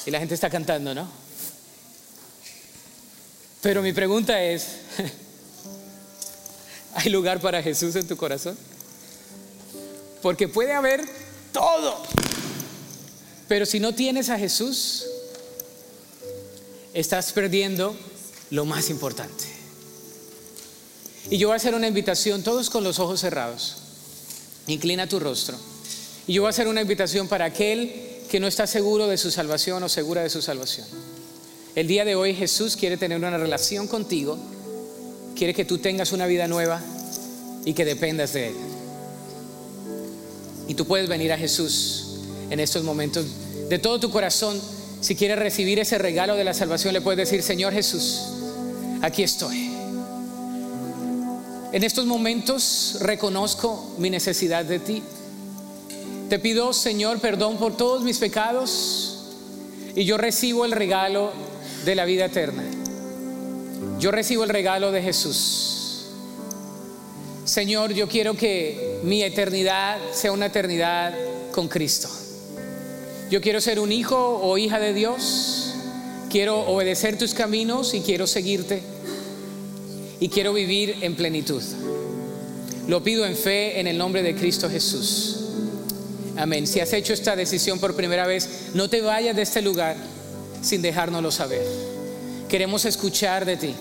Y 0.05 0.11
la 0.11 0.19
gente 0.19 0.35
está 0.35 0.51
cantando, 0.51 0.93
¿no? 0.93 1.09
Pero 3.63 3.81
mi 3.81 3.91
pregunta 3.91 4.39
es, 4.39 4.67
¿hay 6.93 7.09
lugar 7.09 7.41
para 7.41 7.63
Jesús 7.63 7.95
en 7.95 8.05
tu 8.07 8.15
corazón? 8.15 8.55
Porque 10.25 10.47
puede 10.47 10.73
haber 10.73 11.05
todo. 11.53 12.01
Pero 13.47 13.67
si 13.67 13.79
no 13.79 13.93
tienes 13.93 14.31
a 14.31 14.39
Jesús, 14.39 15.05
estás 16.95 17.31
perdiendo 17.31 17.95
lo 18.49 18.65
más 18.65 18.89
importante. 18.89 19.43
Y 21.29 21.37
yo 21.37 21.49
voy 21.49 21.53
a 21.53 21.57
hacer 21.57 21.75
una 21.75 21.87
invitación, 21.87 22.41
todos 22.41 22.71
con 22.71 22.83
los 22.83 22.97
ojos 22.97 23.19
cerrados. 23.19 23.77
Inclina 24.65 25.05
tu 25.05 25.19
rostro. 25.19 25.57
Y 26.25 26.33
yo 26.33 26.41
voy 26.41 26.47
a 26.47 26.49
hacer 26.49 26.67
una 26.67 26.81
invitación 26.81 27.27
para 27.27 27.45
aquel 27.45 28.23
que 28.27 28.39
no 28.39 28.47
está 28.47 28.65
seguro 28.65 29.05
de 29.07 29.19
su 29.19 29.29
salvación 29.29 29.83
o 29.83 29.89
segura 29.89 30.23
de 30.23 30.31
su 30.31 30.41
salvación. 30.41 30.87
El 31.75 31.85
día 31.85 32.03
de 32.03 32.15
hoy 32.15 32.33
Jesús 32.33 32.75
quiere 32.75 32.97
tener 32.97 33.19
una 33.19 33.37
relación 33.37 33.87
contigo, 33.87 34.39
quiere 35.35 35.53
que 35.53 35.65
tú 35.65 35.77
tengas 35.77 36.13
una 36.13 36.25
vida 36.25 36.47
nueva 36.47 36.81
y 37.63 37.75
que 37.75 37.85
dependas 37.85 38.33
de 38.33 38.47
Él. 38.47 38.74
Y 40.67 40.73
tú 40.75 40.85
puedes 40.85 41.07
venir 41.07 41.31
a 41.31 41.37
Jesús 41.37 42.05
en 42.49 42.59
estos 42.59 42.83
momentos 42.83 43.25
de 43.69 43.79
todo 43.79 43.99
tu 43.99 44.11
corazón 44.11 44.61
Si 45.01 45.15
quieres 45.15 45.37
recibir 45.37 45.79
ese 45.79 45.97
regalo 45.97 46.35
de 46.35 46.43
la 46.43 46.53
salvación, 46.53 46.93
le 46.93 47.01
puedes 47.01 47.17
decir, 47.17 47.43
Señor 47.43 47.73
Jesús, 47.73 48.21
aquí 49.03 49.21
estoy. 49.21 49.71
En 51.71 51.83
estos 51.83 52.07
momentos 52.07 52.97
reconozco 53.01 53.93
mi 53.99 54.09
necesidad 54.09 54.65
de 54.65 54.79
ti. 54.79 55.03
Te 56.29 56.39
pido, 56.39 56.73
Señor, 56.73 57.19
perdón 57.19 57.57
por 57.57 57.77
todos 57.77 58.01
mis 58.01 58.17
pecados 58.17 59.15
y 59.95 60.05
yo 60.05 60.17
recibo 60.17 60.65
el 60.65 60.71
regalo 60.71 61.31
de 61.85 61.93
la 61.93 62.05
vida 62.05 62.25
eterna. 62.25 62.63
Yo 63.99 64.11
recibo 64.11 64.43
el 64.43 64.49
regalo 64.49 64.91
de 64.91 65.03
Jesús. 65.03 65.74
Señor, 67.45 67.93
yo 67.93 68.07
quiero 68.07 68.33
que 68.33 68.99
mi 69.03 69.21
eternidad 69.21 69.99
sea 70.11 70.31
una 70.31 70.47
eternidad 70.47 71.13
con 71.51 71.67
Cristo. 71.67 72.09
Yo 73.29 73.39
quiero 73.39 73.61
ser 73.61 73.79
un 73.79 73.91
hijo 73.91 74.39
o 74.41 74.57
hija 74.57 74.79
de 74.79 74.93
Dios. 74.93 75.75
Quiero 76.31 76.59
obedecer 76.61 77.19
tus 77.19 77.35
caminos 77.35 77.93
y 77.93 78.01
quiero 78.01 78.25
seguirte. 78.25 78.81
Y 80.19 80.29
quiero 80.29 80.53
vivir 80.53 80.97
en 81.01 81.15
plenitud. 81.15 81.61
Lo 82.87 83.03
pido 83.03 83.27
en 83.27 83.35
fe 83.35 83.79
en 83.79 83.85
el 83.85 83.97
nombre 83.97 84.23
de 84.23 84.35
Cristo 84.35 84.67
Jesús. 84.67 85.41
Amén. 86.37 86.65
Si 86.65 86.79
has 86.79 86.93
hecho 86.93 87.13
esta 87.13 87.35
decisión 87.35 87.79
por 87.79 87.95
primera 87.95 88.25
vez, 88.25 88.71
no 88.73 88.89
te 88.89 89.01
vayas 89.01 89.35
de 89.35 89.43
este 89.43 89.61
lugar 89.61 89.95
sin 90.63 90.81
dejárnoslo 90.81 91.31
saber. 91.31 91.65
Queremos 92.49 92.85
escuchar 92.85 93.45
de 93.45 93.57
ti. 93.57 93.75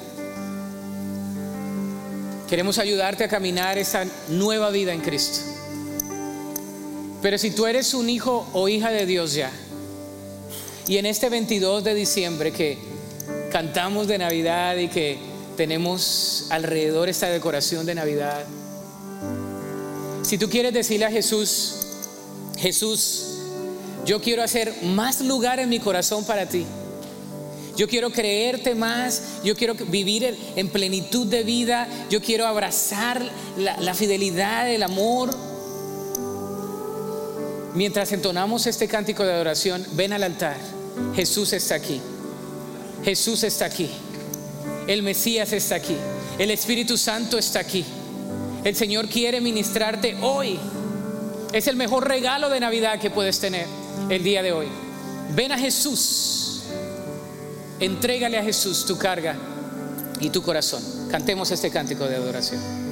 Queremos 2.49 2.78
ayudarte 2.78 3.24
a 3.24 3.28
caminar 3.28 3.78
esa 3.78 4.05
nueva 4.28 4.70
vida 4.70 4.92
en 4.92 5.01
Cristo. 5.01 5.40
Pero 7.22 7.38
si 7.38 7.51
tú 7.51 7.66
eres 7.66 7.95
un 7.95 8.11
hijo 8.11 8.47
o 8.53 8.68
hija 8.68 8.90
de 8.90 9.07
Dios 9.07 9.32
ya, 9.32 9.51
y 10.86 10.99
en 10.99 11.07
este 11.07 11.30
22 11.30 11.82
de 11.82 11.95
diciembre 11.95 12.53
que 12.53 12.76
cantamos 13.51 14.07
de 14.07 14.18
Navidad 14.18 14.76
y 14.76 14.88
que 14.88 15.18
tenemos 15.57 16.49
alrededor 16.51 17.09
esta 17.09 17.28
decoración 17.28 17.86
de 17.86 17.95
Navidad, 17.95 18.45
si 20.22 20.36
tú 20.36 20.51
quieres 20.51 20.74
decirle 20.74 21.07
a 21.07 21.11
Jesús, 21.11 21.76
Jesús, 22.59 23.38
yo 24.05 24.20
quiero 24.20 24.42
hacer 24.42 24.74
más 24.82 25.22
lugar 25.22 25.61
en 25.61 25.70
mi 25.70 25.80
corazón 25.80 26.24
para 26.24 26.47
ti. 26.47 26.66
Yo 27.77 27.89
quiero 27.89 28.11
creerte 28.11 28.75
más, 28.75 29.41
yo 29.43 29.57
quiero 29.57 29.75
vivir 29.75 30.37
en 30.55 30.68
plenitud 30.68 31.27
de 31.27 31.43
vida, 31.43 31.89
yo 32.09 32.20
quiero 32.20 32.47
abrazar 32.47 33.20
la, 33.57 33.95
fidelidad, 33.95 34.70
el 34.70 34.83
amor. 34.83 35.31
Mientras 37.75 38.12
entonamos 38.12 38.66
este 38.66 38.87
cántico 38.87 39.25
de 39.25 39.33
adoración, 39.33 39.85
ven 39.93 40.12
al 40.12 40.22
altar. 40.22 40.57
Jesús 41.16 41.53
está 41.53 41.75
aquí. 41.75 42.01
Jesús 43.05 43.43
está 43.43 43.64
aquí. 43.64 43.91
El 44.87 45.03
Mesías 45.03 45.53
está 45.53 45.75
aquí. 45.75 45.97
El 46.39 46.53
Espíritu 46.53 46.97
Santo 46.97 47.39
está 47.39 47.59
aquí. 47.61 47.85
El 48.62 48.77
Señor 48.77 49.09
quiere 49.09 49.41
ministrarte 49.41 50.16
hoy. 50.22 50.59
Es 51.53 51.66
el 51.66 51.77
mejor 51.77 52.07
regalo 52.07 52.49
de 52.51 52.61
Navidad 52.61 53.01
que 53.01 53.11
puedes 53.11 53.41
tener 53.41 53.66
el 54.09 54.22
día 54.22 54.43
de 54.43 54.53
hoy. 54.53 54.66
Ven 55.35 55.51
a 55.51 55.59
Jesús. 55.59 56.53
Entrégale 57.81 58.39
a 58.39 58.43
Jesús 58.43 58.85
tu 58.87 58.97
carga 58.97 59.37
y 60.20 60.31
tu 60.31 60.43
corazón. 60.43 60.83
Cantemos 61.11 61.51
este 61.51 61.70
cántico 61.70 62.07
de 62.07 62.16
adoración. 62.16 62.84